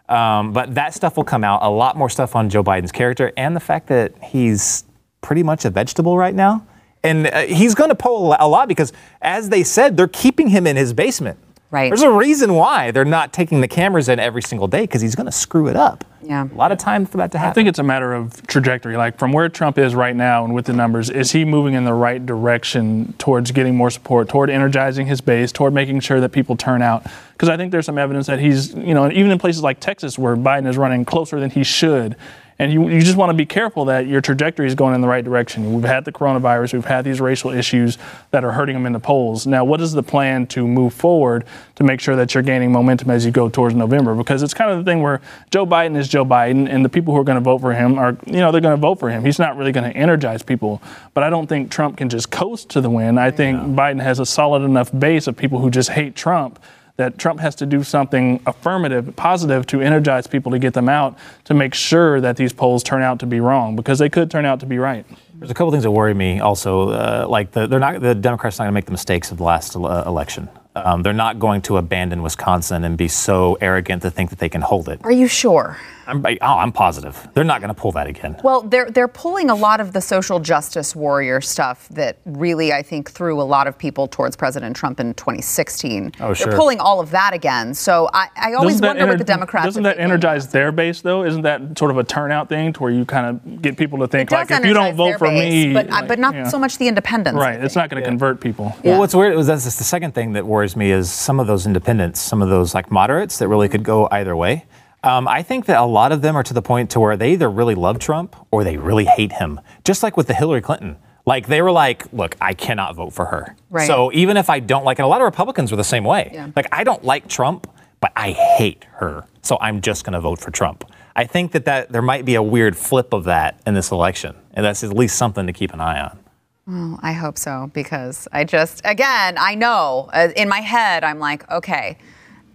Um, 0.09 0.51
but 0.51 0.75
that 0.75 0.93
stuff 0.93 1.17
will 1.17 1.23
come 1.23 1.43
out. 1.43 1.63
A 1.63 1.69
lot 1.69 1.97
more 1.97 2.09
stuff 2.09 2.35
on 2.35 2.49
Joe 2.49 2.63
Biden's 2.63 2.91
character 2.91 3.31
and 3.37 3.55
the 3.55 3.59
fact 3.59 3.87
that 3.87 4.13
he's 4.21 4.83
pretty 5.21 5.43
much 5.43 5.65
a 5.65 5.69
vegetable 5.69 6.17
right 6.17 6.35
now. 6.35 6.65
And 7.03 7.27
uh, 7.27 7.41
he's 7.41 7.75
going 7.75 7.89
to 7.89 7.95
pull 7.95 8.35
a 8.39 8.47
lot 8.47 8.67
because, 8.67 8.93
as 9.21 9.49
they 9.49 9.63
said, 9.63 9.97
they're 9.97 10.07
keeping 10.07 10.49
him 10.49 10.67
in 10.67 10.75
his 10.75 10.93
basement. 10.93 11.37
Right. 11.73 11.89
There's 11.89 12.03
a 12.03 12.11
reason 12.11 12.53
why 12.53 12.91
they're 12.91 13.03
not 13.03 13.33
taking 13.33 13.61
the 13.61 13.67
cameras 13.67 14.07
in 14.07 14.19
every 14.19 14.43
single 14.43 14.67
day 14.67 14.81
because 14.81 15.01
he's 15.01 15.15
going 15.15 15.25
to 15.25 15.31
screw 15.31 15.67
it 15.67 15.75
up. 15.75 16.05
Yeah. 16.21 16.47
A 16.47 16.55
lot 16.55 16.71
of 16.71 16.77
time 16.77 17.07
for 17.07 17.17
that 17.17 17.31
to 17.31 17.39
happen. 17.39 17.49
I 17.49 17.53
think 17.53 17.67
it's 17.67 17.79
a 17.79 17.83
matter 17.83 18.13
of 18.13 18.45
trajectory. 18.45 18.95
Like 18.95 19.17
from 19.17 19.31
where 19.31 19.49
Trump 19.49 19.79
is 19.79 19.95
right 19.95 20.15
now 20.15 20.45
and 20.45 20.53
with 20.53 20.65
the 20.65 20.73
numbers, 20.73 21.09
is 21.09 21.31
he 21.31 21.43
moving 21.43 21.73
in 21.73 21.83
the 21.83 21.95
right 21.95 22.23
direction 22.23 23.13
towards 23.17 23.49
getting 23.49 23.75
more 23.75 23.89
support, 23.89 24.29
toward 24.29 24.51
energizing 24.51 25.07
his 25.07 25.19
base, 25.19 25.51
toward 25.51 25.73
making 25.73 26.01
sure 26.01 26.19
that 26.21 26.29
people 26.29 26.55
turn 26.55 26.83
out? 26.83 27.07
Because 27.31 27.49
I 27.49 27.57
think 27.57 27.71
there's 27.71 27.87
some 27.87 27.97
evidence 27.97 28.27
that 28.27 28.39
he's, 28.39 28.75
you 28.75 28.93
know, 28.93 29.09
even 29.09 29.31
in 29.31 29.39
places 29.39 29.63
like 29.63 29.79
Texas 29.79 30.15
where 30.15 30.35
Biden 30.35 30.67
is 30.67 30.77
running 30.77 31.05
closer 31.05 31.39
than 31.39 31.49
he 31.49 31.63
should. 31.63 32.15
And 32.59 32.71
you, 32.71 32.87
you 32.89 33.01
just 33.01 33.17
want 33.17 33.29
to 33.29 33.33
be 33.33 33.45
careful 33.45 33.85
that 33.85 34.07
your 34.07 34.21
trajectory 34.21 34.67
is 34.67 34.75
going 34.75 34.93
in 34.93 35.01
the 35.01 35.07
right 35.07 35.23
direction. 35.23 35.73
We've 35.73 35.83
had 35.83 36.05
the 36.05 36.11
coronavirus, 36.11 36.73
we've 36.73 36.85
had 36.85 37.03
these 37.03 37.19
racial 37.19 37.51
issues 37.51 37.97
that 38.31 38.43
are 38.43 38.51
hurting 38.51 38.75
him 38.75 38.85
in 38.85 38.93
the 38.93 38.99
polls. 38.99 39.47
Now, 39.47 39.63
what 39.63 39.81
is 39.81 39.91
the 39.91 40.03
plan 40.03 40.47
to 40.47 40.67
move 40.67 40.93
forward 40.93 41.45
to 41.75 41.83
make 41.83 41.99
sure 41.99 42.15
that 42.15 42.33
you're 42.33 42.43
gaining 42.43 42.71
momentum 42.71 43.09
as 43.09 43.25
you 43.25 43.31
go 43.31 43.49
towards 43.49 43.75
November? 43.75 44.15
Because 44.15 44.43
it's 44.43 44.53
kind 44.53 44.71
of 44.71 44.77
the 44.77 44.89
thing 44.89 45.01
where 45.01 45.21
Joe 45.51 45.65
Biden 45.65 45.97
is 45.97 46.07
Joe 46.07 46.25
Biden, 46.25 46.69
and 46.69 46.85
the 46.85 46.89
people 46.89 47.13
who 47.13 47.19
are 47.19 47.25
going 47.25 47.37
to 47.37 47.41
vote 47.41 47.59
for 47.59 47.73
him 47.73 47.97
are, 47.97 48.17
you 48.25 48.33
know, 48.33 48.51
they're 48.51 48.61
going 48.61 48.75
to 48.75 48.81
vote 48.81 48.99
for 48.99 49.09
him. 49.09 49.25
He's 49.25 49.39
not 49.39 49.57
really 49.57 49.71
going 49.71 49.91
to 49.91 49.97
energize 49.97 50.43
people. 50.43 50.81
But 51.13 51.23
I 51.23 51.29
don't 51.29 51.47
think 51.47 51.71
Trump 51.71 51.97
can 51.97 52.09
just 52.09 52.29
coast 52.31 52.69
to 52.69 52.81
the 52.81 52.89
win. 52.89 53.17
I 53.17 53.31
think 53.31 53.59
Biden 53.59 54.01
has 54.01 54.19
a 54.19 54.25
solid 54.25 54.63
enough 54.63 54.91
base 54.97 55.27
of 55.27 55.35
people 55.35 55.59
who 55.59 55.69
just 55.69 55.89
hate 55.89 56.15
Trump 56.15 56.59
that 56.97 57.17
Trump 57.17 57.39
has 57.39 57.55
to 57.55 57.65
do 57.65 57.83
something 57.83 58.41
affirmative, 58.45 59.15
positive 59.15 59.65
to 59.67 59.81
energize 59.81 60.27
people 60.27 60.51
to 60.51 60.59
get 60.59 60.73
them 60.73 60.87
out 60.87 61.17
to 61.45 61.53
make 61.53 61.73
sure 61.73 62.21
that 62.21 62.37
these 62.37 62.53
polls 62.53 62.83
turn 62.83 63.01
out 63.01 63.19
to 63.19 63.25
be 63.25 63.39
wrong 63.39 63.75
because 63.75 63.97
they 63.99 64.09
could 64.09 64.29
turn 64.29 64.45
out 64.45 64.59
to 64.59 64.65
be 64.65 64.77
right. 64.77 65.05
There's 65.35 65.49
a 65.49 65.55
couple 65.55 65.71
things 65.71 65.83
that 65.83 65.91
worry 65.91 66.13
me 66.13 66.39
also. 66.39 66.89
Uh, 66.89 67.25
like 67.27 67.51
the, 67.51 67.65
they're 67.67 67.79
not 67.79 67.99
the 67.99 68.13
Democrats 68.13 68.59
not 68.59 68.65
going 68.65 68.71
to 68.71 68.75
make 68.75 68.85
the 68.85 68.91
mistakes 68.91 69.31
of 69.31 69.37
the 69.37 69.43
last 69.43 69.75
uh, 69.75 70.03
election. 70.05 70.47
Um, 70.75 71.03
they're 71.03 71.13
not 71.13 71.39
going 71.39 71.61
to 71.63 71.77
abandon 71.77 72.23
Wisconsin 72.23 72.83
and 72.83 72.97
be 72.97 73.07
so 73.07 73.57
arrogant 73.61 74.01
to 74.03 74.11
think 74.11 74.29
that 74.29 74.39
they 74.39 74.49
can 74.49 74.61
hold 74.61 74.89
it. 74.89 75.01
Are 75.03 75.11
you 75.11 75.27
sure? 75.27 75.77
I'm, 76.07 76.25
I- 76.25 76.37
oh, 76.41 76.57
I'm 76.57 76.71
positive 76.71 77.27
they're 77.33 77.43
not 77.43 77.61
going 77.61 77.73
to 77.73 77.79
pull 77.79 77.91
that 77.93 78.07
again. 78.07 78.37
Well, 78.43 78.61
they're 78.61 78.89
they're 78.89 79.07
pulling 79.07 79.49
a 79.49 79.55
lot 79.55 79.79
of 79.79 79.93
the 79.93 80.01
social 80.01 80.39
justice 80.39 80.95
warrior 80.95 81.41
stuff 81.41 81.87
that 81.89 82.17
really 82.25 82.73
I 82.73 82.81
think 82.81 83.11
threw 83.11 83.41
a 83.41 83.43
lot 83.43 83.67
of 83.67 83.77
people 83.77 84.07
towards 84.07 84.35
President 84.35 84.75
Trump 84.75 84.99
in 84.99 85.13
2016. 85.13 86.13
Oh, 86.19 86.33
sure. 86.33 86.47
They're 86.47 86.57
pulling 86.57 86.79
all 86.79 86.99
of 86.99 87.11
that 87.11 87.33
again. 87.33 87.73
So 87.73 88.09
I, 88.13 88.27
I 88.35 88.53
always 88.53 88.75
Doesn't 88.75 88.81
that 88.81 88.87
wonder 88.89 89.07
what 89.07 89.17
the 89.17 89.23
Democrats. 89.23 89.65
Doesn't 89.65 89.83
that 89.83 89.99
energize 89.99 90.47
their 90.49 90.71
base 90.71 91.01
though? 91.01 91.23
Isn't 91.23 91.43
that 91.43 91.77
sort 91.77 91.91
of 91.91 91.97
a 91.97 92.03
turnout 92.03 92.49
thing 92.49 92.73
to 92.73 92.83
where 92.83 92.91
you 92.91 93.05
kind 93.05 93.27
of 93.27 93.61
get 93.61 93.77
people 93.77 93.99
to 93.99 94.07
think 94.07 94.31
like 94.31 94.51
if 94.51 94.65
you 94.65 94.73
don't 94.73 94.95
vote 94.95 95.17
for 95.17 95.27
base, 95.27 95.67
me, 95.67 95.73
but 95.73 95.89
uh, 95.89 95.91
like, 95.91 96.07
but 96.07 96.19
not 96.19 96.33
yeah. 96.33 96.47
so 96.47 96.59
much 96.59 96.77
the 96.77 96.87
independents. 96.87 97.39
Right, 97.39 97.61
it's 97.63 97.75
not 97.75 97.89
going 97.89 98.01
to 98.01 98.07
convert 98.07 98.41
people. 98.41 98.75
Yeah. 98.83 98.91
Well, 98.91 98.99
what's 98.99 99.15
weird 99.15 99.37
is 99.37 99.47
that's 99.47 99.63
just 99.63 99.77
the 99.77 99.83
second 99.83 100.13
thing 100.13 100.33
that 100.33 100.45
worries 100.45 100.75
me 100.75 100.91
is 100.91 101.11
some 101.11 101.39
of 101.39 101.47
those 101.47 101.65
independents, 101.65 102.19
some 102.19 102.41
of 102.41 102.49
those 102.49 102.73
like 102.73 102.91
moderates 102.91 103.37
that 103.39 103.47
really 103.47 103.69
could 103.69 103.83
go 103.83 104.07
either 104.11 104.35
way. 104.35 104.65
Um, 105.03 105.27
I 105.27 105.43
think 105.43 105.65
that 105.65 105.79
a 105.79 105.85
lot 105.85 106.11
of 106.11 106.21
them 106.21 106.35
are 106.35 106.43
to 106.43 106.53
the 106.53 106.61
point 106.61 106.89
to 106.91 106.99
where 106.99 107.17
they 107.17 107.33
either 107.33 107.49
really 107.49 107.75
love 107.75 107.99
Trump 107.99 108.35
or 108.51 108.63
they 108.63 108.77
really 108.77 109.05
hate 109.05 109.33
him. 109.33 109.59
Just 109.83 110.01
like 110.01 110.15
with 110.15 110.27
the 110.27 110.33
Hillary 110.33 110.61
Clinton. 110.61 110.97
Like 111.25 111.47
they 111.47 111.61
were 111.61 111.71
like, 111.71 112.11
look, 112.11 112.35
I 112.41 112.53
cannot 112.53 112.95
vote 112.95 113.13
for 113.13 113.25
her. 113.25 113.55
Right. 113.69 113.87
So 113.87 114.11
even 114.13 114.37
if 114.37 114.49
I 114.49 114.59
don't 114.59 114.83
like, 114.83 114.99
and 114.99 115.05
a 115.05 115.07
lot 115.07 115.21
of 115.21 115.25
Republicans 115.25 115.71
were 115.71 115.77
the 115.77 115.83
same 115.83 116.03
way. 116.03 116.31
Yeah. 116.33 116.49
Like 116.55 116.67
I 116.71 116.83
don't 116.83 117.03
like 117.03 117.27
Trump, 117.27 117.67
but 118.01 118.11
I 118.15 118.31
hate 118.31 118.85
her. 118.95 119.25
So 119.41 119.57
I'm 119.61 119.81
just 119.81 120.03
going 120.03 120.13
to 120.13 120.21
vote 120.21 120.39
for 120.39 120.51
Trump. 120.51 120.89
I 121.15 121.25
think 121.25 121.51
that, 121.51 121.65
that 121.65 121.91
there 121.91 122.01
might 122.01 122.25
be 122.25 122.35
a 122.35 122.43
weird 122.43 122.75
flip 122.75 123.13
of 123.13 123.25
that 123.25 123.61
in 123.67 123.73
this 123.73 123.91
election, 123.91 124.35
and 124.53 124.65
that's 124.65 124.83
at 124.83 124.91
least 124.91 125.15
something 125.15 125.45
to 125.47 125.53
keep 125.53 125.73
an 125.73 125.79
eye 125.79 126.01
on. 126.01 126.19
Well, 126.65 126.99
I 127.03 127.13
hope 127.13 127.37
so 127.37 127.69
because 127.73 128.27
I 128.31 128.45
just 128.45 128.81
again 128.85 129.35
I 129.37 129.53
know 129.53 130.09
uh, 130.13 130.29
in 130.35 130.47
my 130.47 130.61
head 130.61 131.03
I'm 131.03 131.19
like 131.19 131.49
okay 131.51 131.97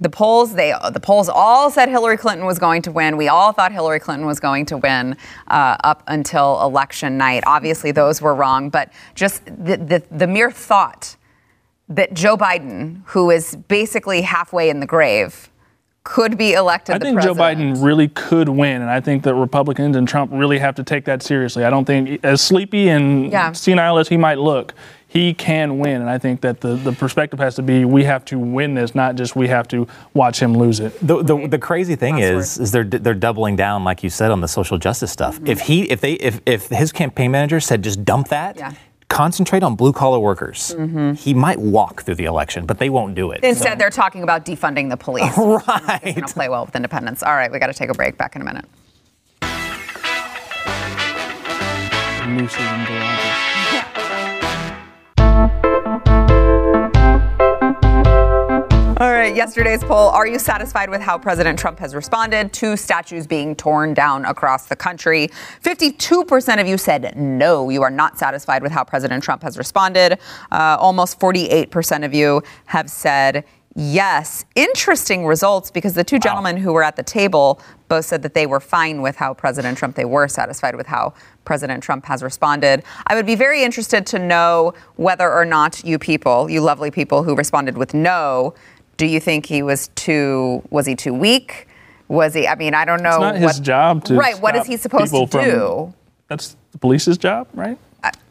the 0.00 0.08
polls 0.08 0.54
they 0.54 0.72
the 0.92 1.00
polls 1.00 1.28
all 1.28 1.70
said 1.70 1.88
Hillary 1.88 2.16
Clinton 2.16 2.46
was 2.46 2.58
going 2.58 2.82
to 2.82 2.92
win 2.92 3.16
we 3.16 3.28
all 3.28 3.52
thought 3.52 3.72
Hillary 3.72 3.98
Clinton 4.00 4.26
was 4.26 4.38
going 4.40 4.64
to 4.66 4.76
win 4.76 5.16
uh, 5.48 5.76
up 5.82 6.02
until 6.06 6.60
election 6.62 7.18
night 7.18 7.42
obviously 7.46 7.90
those 7.90 8.22
were 8.22 8.34
wrong 8.34 8.70
but 8.70 8.92
just 9.14 9.44
the, 9.46 9.76
the 9.76 10.02
the 10.10 10.26
mere 10.26 10.50
thought 10.50 11.16
that 11.88 12.14
Joe 12.14 12.36
Biden 12.36 13.02
who 13.06 13.30
is 13.30 13.56
basically 13.68 14.20
halfway 14.22 14.70
in 14.70 14.80
the 14.80 14.86
grave 14.86 15.50
could 16.04 16.38
be 16.38 16.52
elected 16.54 16.94
I 16.94 16.98
think 17.00 17.20
Joe. 17.20 17.34
Biden 17.34 17.84
really 17.84 18.08
could 18.08 18.48
win, 18.48 18.80
and 18.80 18.90
I 18.90 18.98
think 18.98 19.24
that 19.24 19.34
Republicans 19.34 19.94
and 19.94 20.08
Trump 20.08 20.30
really 20.32 20.58
have 20.58 20.74
to 20.76 20.82
take 20.82 21.04
that 21.04 21.22
seriously. 21.22 21.64
I 21.64 21.70
don't 21.70 21.84
think, 21.84 22.24
as 22.24 22.40
sleepy 22.40 22.88
and 22.88 23.30
Yeah. 23.30 23.52
senile 23.52 23.98
as 23.98 24.08
he 24.08 24.16
might 24.16 24.38
look, 24.38 24.72
he 25.10 25.32
can 25.32 25.78
win, 25.78 26.02
and 26.02 26.10
I 26.10 26.18
think 26.18 26.42
that 26.42 26.60
the, 26.60 26.74
the 26.76 26.92
perspective 26.92 27.40
has 27.40 27.54
to 27.56 27.62
be 27.62 27.86
we 27.86 28.04
have 28.04 28.26
to 28.26 28.38
win 28.38 28.74
this, 28.74 28.94
not 28.94 29.16
just 29.16 29.34
we 29.34 29.48
have 29.48 29.66
to 29.68 29.88
watch 30.12 30.38
him 30.40 30.56
lose 30.56 30.80
it. 30.80 30.98
The, 31.00 31.22
the, 31.22 31.46
the 31.48 31.58
crazy 31.58 31.96
thing 31.96 32.16
Last 32.16 32.58
is, 32.58 32.58
is 32.58 32.72
they're 32.72 32.84
they're 32.84 33.14
doubling 33.14 33.56
down, 33.56 33.84
like 33.84 34.02
you 34.02 34.10
said, 34.10 34.30
on 34.30 34.42
the 34.42 34.48
social 34.48 34.76
justice 34.76 35.10
stuff. 35.10 35.36
Mm-hmm. 35.36 35.46
If 35.46 35.60
he, 35.60 35.82
if 35.90 36.02
they, 36.02 36.12
if 36.14 36.40
if 36.44 36.68
his 36.68 36.92
campaign 36.92 37.30
manager 37.30 37.58
said 37.58 37.82
just 37.82 38.04
dump 38.04 38.28
that, 38.28 38.56
Yeah. 38.58 38.74
concentrate 39.08 39.62
on 39.62 39.76
blue 39.76 39.94
collar 39.94 40.18
workers, 40.18 40.74
mm-hmm. 40.76 41.12
he 41.14 41.32
might 41.32 41.58
walk 41.58 42.02
through 42.02 42.16
the 42.16 42.26
election, 42.26 42.66
but 42.66 42.78
they 42.78 42.90
won't 42.90 43.14
do 43.14 43.30
it. 43.30 43.42
Instead, 43.42 43.78
they're 43.78 43.88
talking 43.88 44.22
about 44.22 44.44
defunding 44.44 44.90
the 44.90 44.96
police. 44.98 45.32
right. 45.38 46.00
Going 46.02 46.14
to 46.16 46.34
play 46.34 46.50
well 46.50 46.66
with 46.66 46.76
independents. 46.76 47.22
All 47.22 47.34
right, 47.34 47.50
we 47.50 47.58
got 47.58 47.68
to 47.68 47.74
take 47.74 47.88
a 47.88 47.94
break. 47.94 48.18
Back 48.18 48.36
in 48.36 48.42
a 48.42 48.44
minute. 48.44 48.66
All 59.00 59.12
right, 59.12 59.36
yesterday's 59.36 59.84
poll 59.84 60.08
Are 60.08 60.26
you 60.26 60.40
satisfied 60.40 60.90
with 60.90 61.00
how 61.00 61.16
President 61.18 61.56
Trump 61.56 61.78
has 61.78 61.94
responded 61.94 62.52
to 62.54 62.76
statues 62.76 63.28
being 63.28 63.54
torn 63.54 63.94
down 63.94 64.24
across 64.24 64.66
the 64.66 64.74
country? 64.74 65.28
52% 65.62 66.60
of 66.60 66.66
you 66.66 66.76
said 66.76 67.16
no, 67.16 67.70
you 67.70 67.82
are 67.82 67.92
not 67.92 68.18
satisfied 68.18 68.60
with 68.60 68.72
how 68.72 68.82
President 68.82 69.22
Trump 69.22 69.44
has 69.44 69.56
responded. 69.56 70.18
Uh, 70.50 70.76
almost 70.80 71.20
48% 71.20 72.04
of 72.04 72.12
you 72.12 72.42
have 72.64 72.90
said 72.90 73.44
yes. 73.76 74.44
Interesting 74.56 75.24
results 75.24 75.70
because 75.70 75.94
the 75.94 76.02
two 76.02 76.18
gentlemen 76.18 76.56
who 76.56 76.72
were 76.72 76.82
at 76.82 76.96
the 76.96 77.04
table 77.04 77.60
both 77.86 78.04
said 78.04 78.22
that 78.22 78.34
they 78.34 78.46
were 78.46 78.58
fine 78.58 79.00
with 79.00 79.14
how 79.14 79.32
President 79.32 79.78
Trump, 79.78 79.94
they 79.94 80.04
were 80.04 80.26
satisfied 80.26 80.74
with 80.74 80.88
how 80.88 81.14
President 81.44 81.84
Trump 81.84 82.04
has 82.04 82.20
responded. 82.20 82.82
I 83.06 83.14
would 83.14 83.26
be 83.26 83.36
very 83.36 83.62
interested 83.62 84.04
to 84.08 84.18
know 84.18 84.74
whether 84.96 85.32
or 85.32 85.44
not 85.44 85.84
you 85.84 86.00
people, 86.00 86.50
you 86.50 86.60
lovely 86.60 86.90
people 86.90 87.22
who 87.22 87.36
responded 87.36 87.78
with 87.78 87.94
no, 87.94 88.54
do 88.98 89.06
you 89.06 89.20
think 89.20 89.46
he 89.46 89.62
was 89.62 89.88
too 89.94 90.62
was 90.68 90.84
he 90.84 90.94
too 90.94 91.14
weak? 91.14 91.66
Was 92.08 92.34
he 92.34 92.46
I 92.46 92.54
mean, 92.56 92.74
I 92.74 92.84
don't 92.84 93.02
know 93.02 93.10
It's 93.10 93.18
not 93.18 93.34
his 93.36 93.44
what 93.44 93.62
job 93.62 94.04
to 94.04 94.14
Right, 94.14 94.38
what 94.40 94.54
is 94.56 94.66
he 94.66 94.76
supposed 94.76 95.06
to 95.06 95.20
people 95.20 95.26
from- 95.26 95.44
do? 95.44 95.94
That's 96.28 96.56
the 96.72 96.78
police's 96.78 97.16
job, 97.16 97.48
right? 97.54 97.78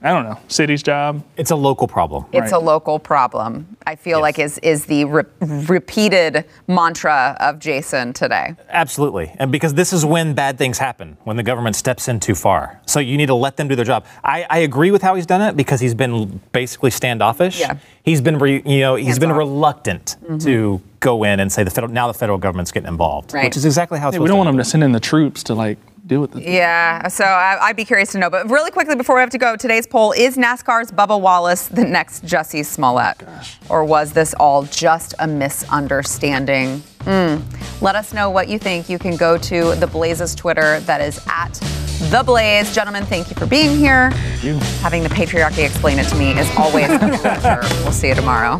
I, 0.02 0.14
don't 0.14 0.24
know. 0.24 0.40
City's 0.48 0.82
job. 0.82 1.24
It's 1.36 1.52
a 1.52 1.56
local 1.56 1.88
problem. 1.88 2.26
It's 2.32 2.54
a 2.54 2.58
local 2.60 3.00
problem. 3.00 3.76
I 3.86 3.96
feel 3.96 4.20
Yes. 4.20 4.22
like 4.22 4.40
is 4.40 4.58
is 4.60 4.86
the 4.86 5.04
re- 5.06 5.24
repeated 5.42 6.46
mantra 6.68 7.36
of 7.40 7.60
Jason 7.60 8.14
today. 8.14 8.56
Absolutely. 8.70 9.34
And 9.40 9.52
because 9.52 9.74
this 9.74 9.92
is 9.92 10.06
when 10.06 10.34
bad 10.34 10.58
things 10.58 10.78
happen, 10.78 11.18
when 11.26 11.36
the 11.36 11.44
government 11.44 11.76
steps 11.76 12.08
in 12.08 12.20
too 12.20 12.36
far. 12.36 12.80
So 12.86 13.00
you 13.00 13.18
need 13.18 13.26
to 13.26 13.36
let 13.36 13.58
them 13.58 13.68
do 13.68 13.76
their 13.76 13.86
job. 13.86 14.06
I, 14.24 14.46
I 14.50 14.60
agree 14.60 14.92
with 14.92 15.02
how 15.02 15.16
he's 15.16 15.26
done 15.26 15.42
it 15.42 15.58
because 15.58 15.82
he's 15.82 15.94
been 15.96 16.40
basically 16.54 16.92
standoffish. 16.92 17.60
Yeah. 17.60 17.78
He's 18.04 18.22
been, 18.22 18.38
re, 18.40 18.62
you 18.66 18.80
know, 18.80 18.96
he's 18.96 19.08
Hands 19.08 19.20
been 19.20 19.32
off. 19.32 19.38
reluctant 19.38 20.16
mm-hmm. 20.24 20.38
to 20.40 20.82
go 21.02 21.24
in 21.26 21.40
and 21.42 21.52
say 21.52 21.64
the 21.64 21.72
federal, 21.72 21.92
now 21.92 22.08
the 22.08 22.14
federal 22.14 22.38
government's 22.38 22.72
getting 22.72 22.88
involved, 22.88 23.34
Right. 23.34 23.46
which 23.46 23.58
is 23.58 23.66
exactly 23.66 24.00
how 24.00 24.08
it's 24.08 24.16
Hey, 24.16 24.20
we 24.22 24.28
don't 24.28 24.38
want 24.38 24.48
them 24.48 24.58
to 24.58 24.64
send 24.64 24.84
in 24.84 24.94
the 24.94 25.00
troops 25.00 25.44
to 25.44 25.54
like 25.54 25.78
deal 26.08 26.22
with 26.22 26.36
it. 26.36 26.44
Yeah, 26.44 27.08
so 27.08 27.24
I, 27.24 27.58
I'd 27.62 27.76
be 27.76 27.86
curious 27.86 28.12
to 28.14 28.18
know. 28.20 28.30
But 28.30 28.50
really 28.50 28.72
quickly 28.72 28.96
before 28.96 29.16
we 29.16 29.22
have 29.22 29.30
to 29.32 29.38
go, 29.38 29.56
today's 29.56 29.86
poll 29.86 30.12
is 30.14 30.38
NASCAR's 30.38 30.92
Bubba 30.92 31.20
Wallace 31.20 31.68
the 31.68 31.84
next 31.84 32.26
Jussie 32.26 32.66
Smollett? 32.66 33.22
Or 33.70 33.84
was 33.84 34.14
this 34.14 34.34
all 34.40 34.64
just 34.64 35.14
a 35.20 35.28
misunderstanding? 35.28 36.82
Hmm. 37.02 37.38
Let 37.82 37.96
us 37.96 38.14
know 38.14 38.30
what 38.30 38.48
you 38.48 38.60
think. 38.60 38.90
You 38.90 39.00
can 39.00 39.16
go 39.16 39.38
to 39.38 39.76
the 39.76 39.88
Blaze's 39.88 40.36
Twitter, 40.36 40.80
that 40.82 41.02
is 41.02 41.24
at 41.28 41.54
the 42.12 42.24
Blaze. 42.26 42.74
Gentlemen, 42.74 43.06
thank 43.06 43.30
you 43.30 43.36
for 43.36 43.46
being 43.46 43.78
here. 43.78 44.12
you. 44.42 44.56
Having 44.82 45.04
the 45.04 45.10
patriarchy 45.10 45.66
explain 45.66 46.00
it 46.00 46.08
to 46.10 46.16
me 46.16 46.32
is 46.38 46.50
always 46.58 46.90
a 46.90 47.00
pleasure. 47.00 47.62
We'll 47.84 47.92
see 47.94 48.10
you 48.10 48.16
tomorrow. 48.16 48.60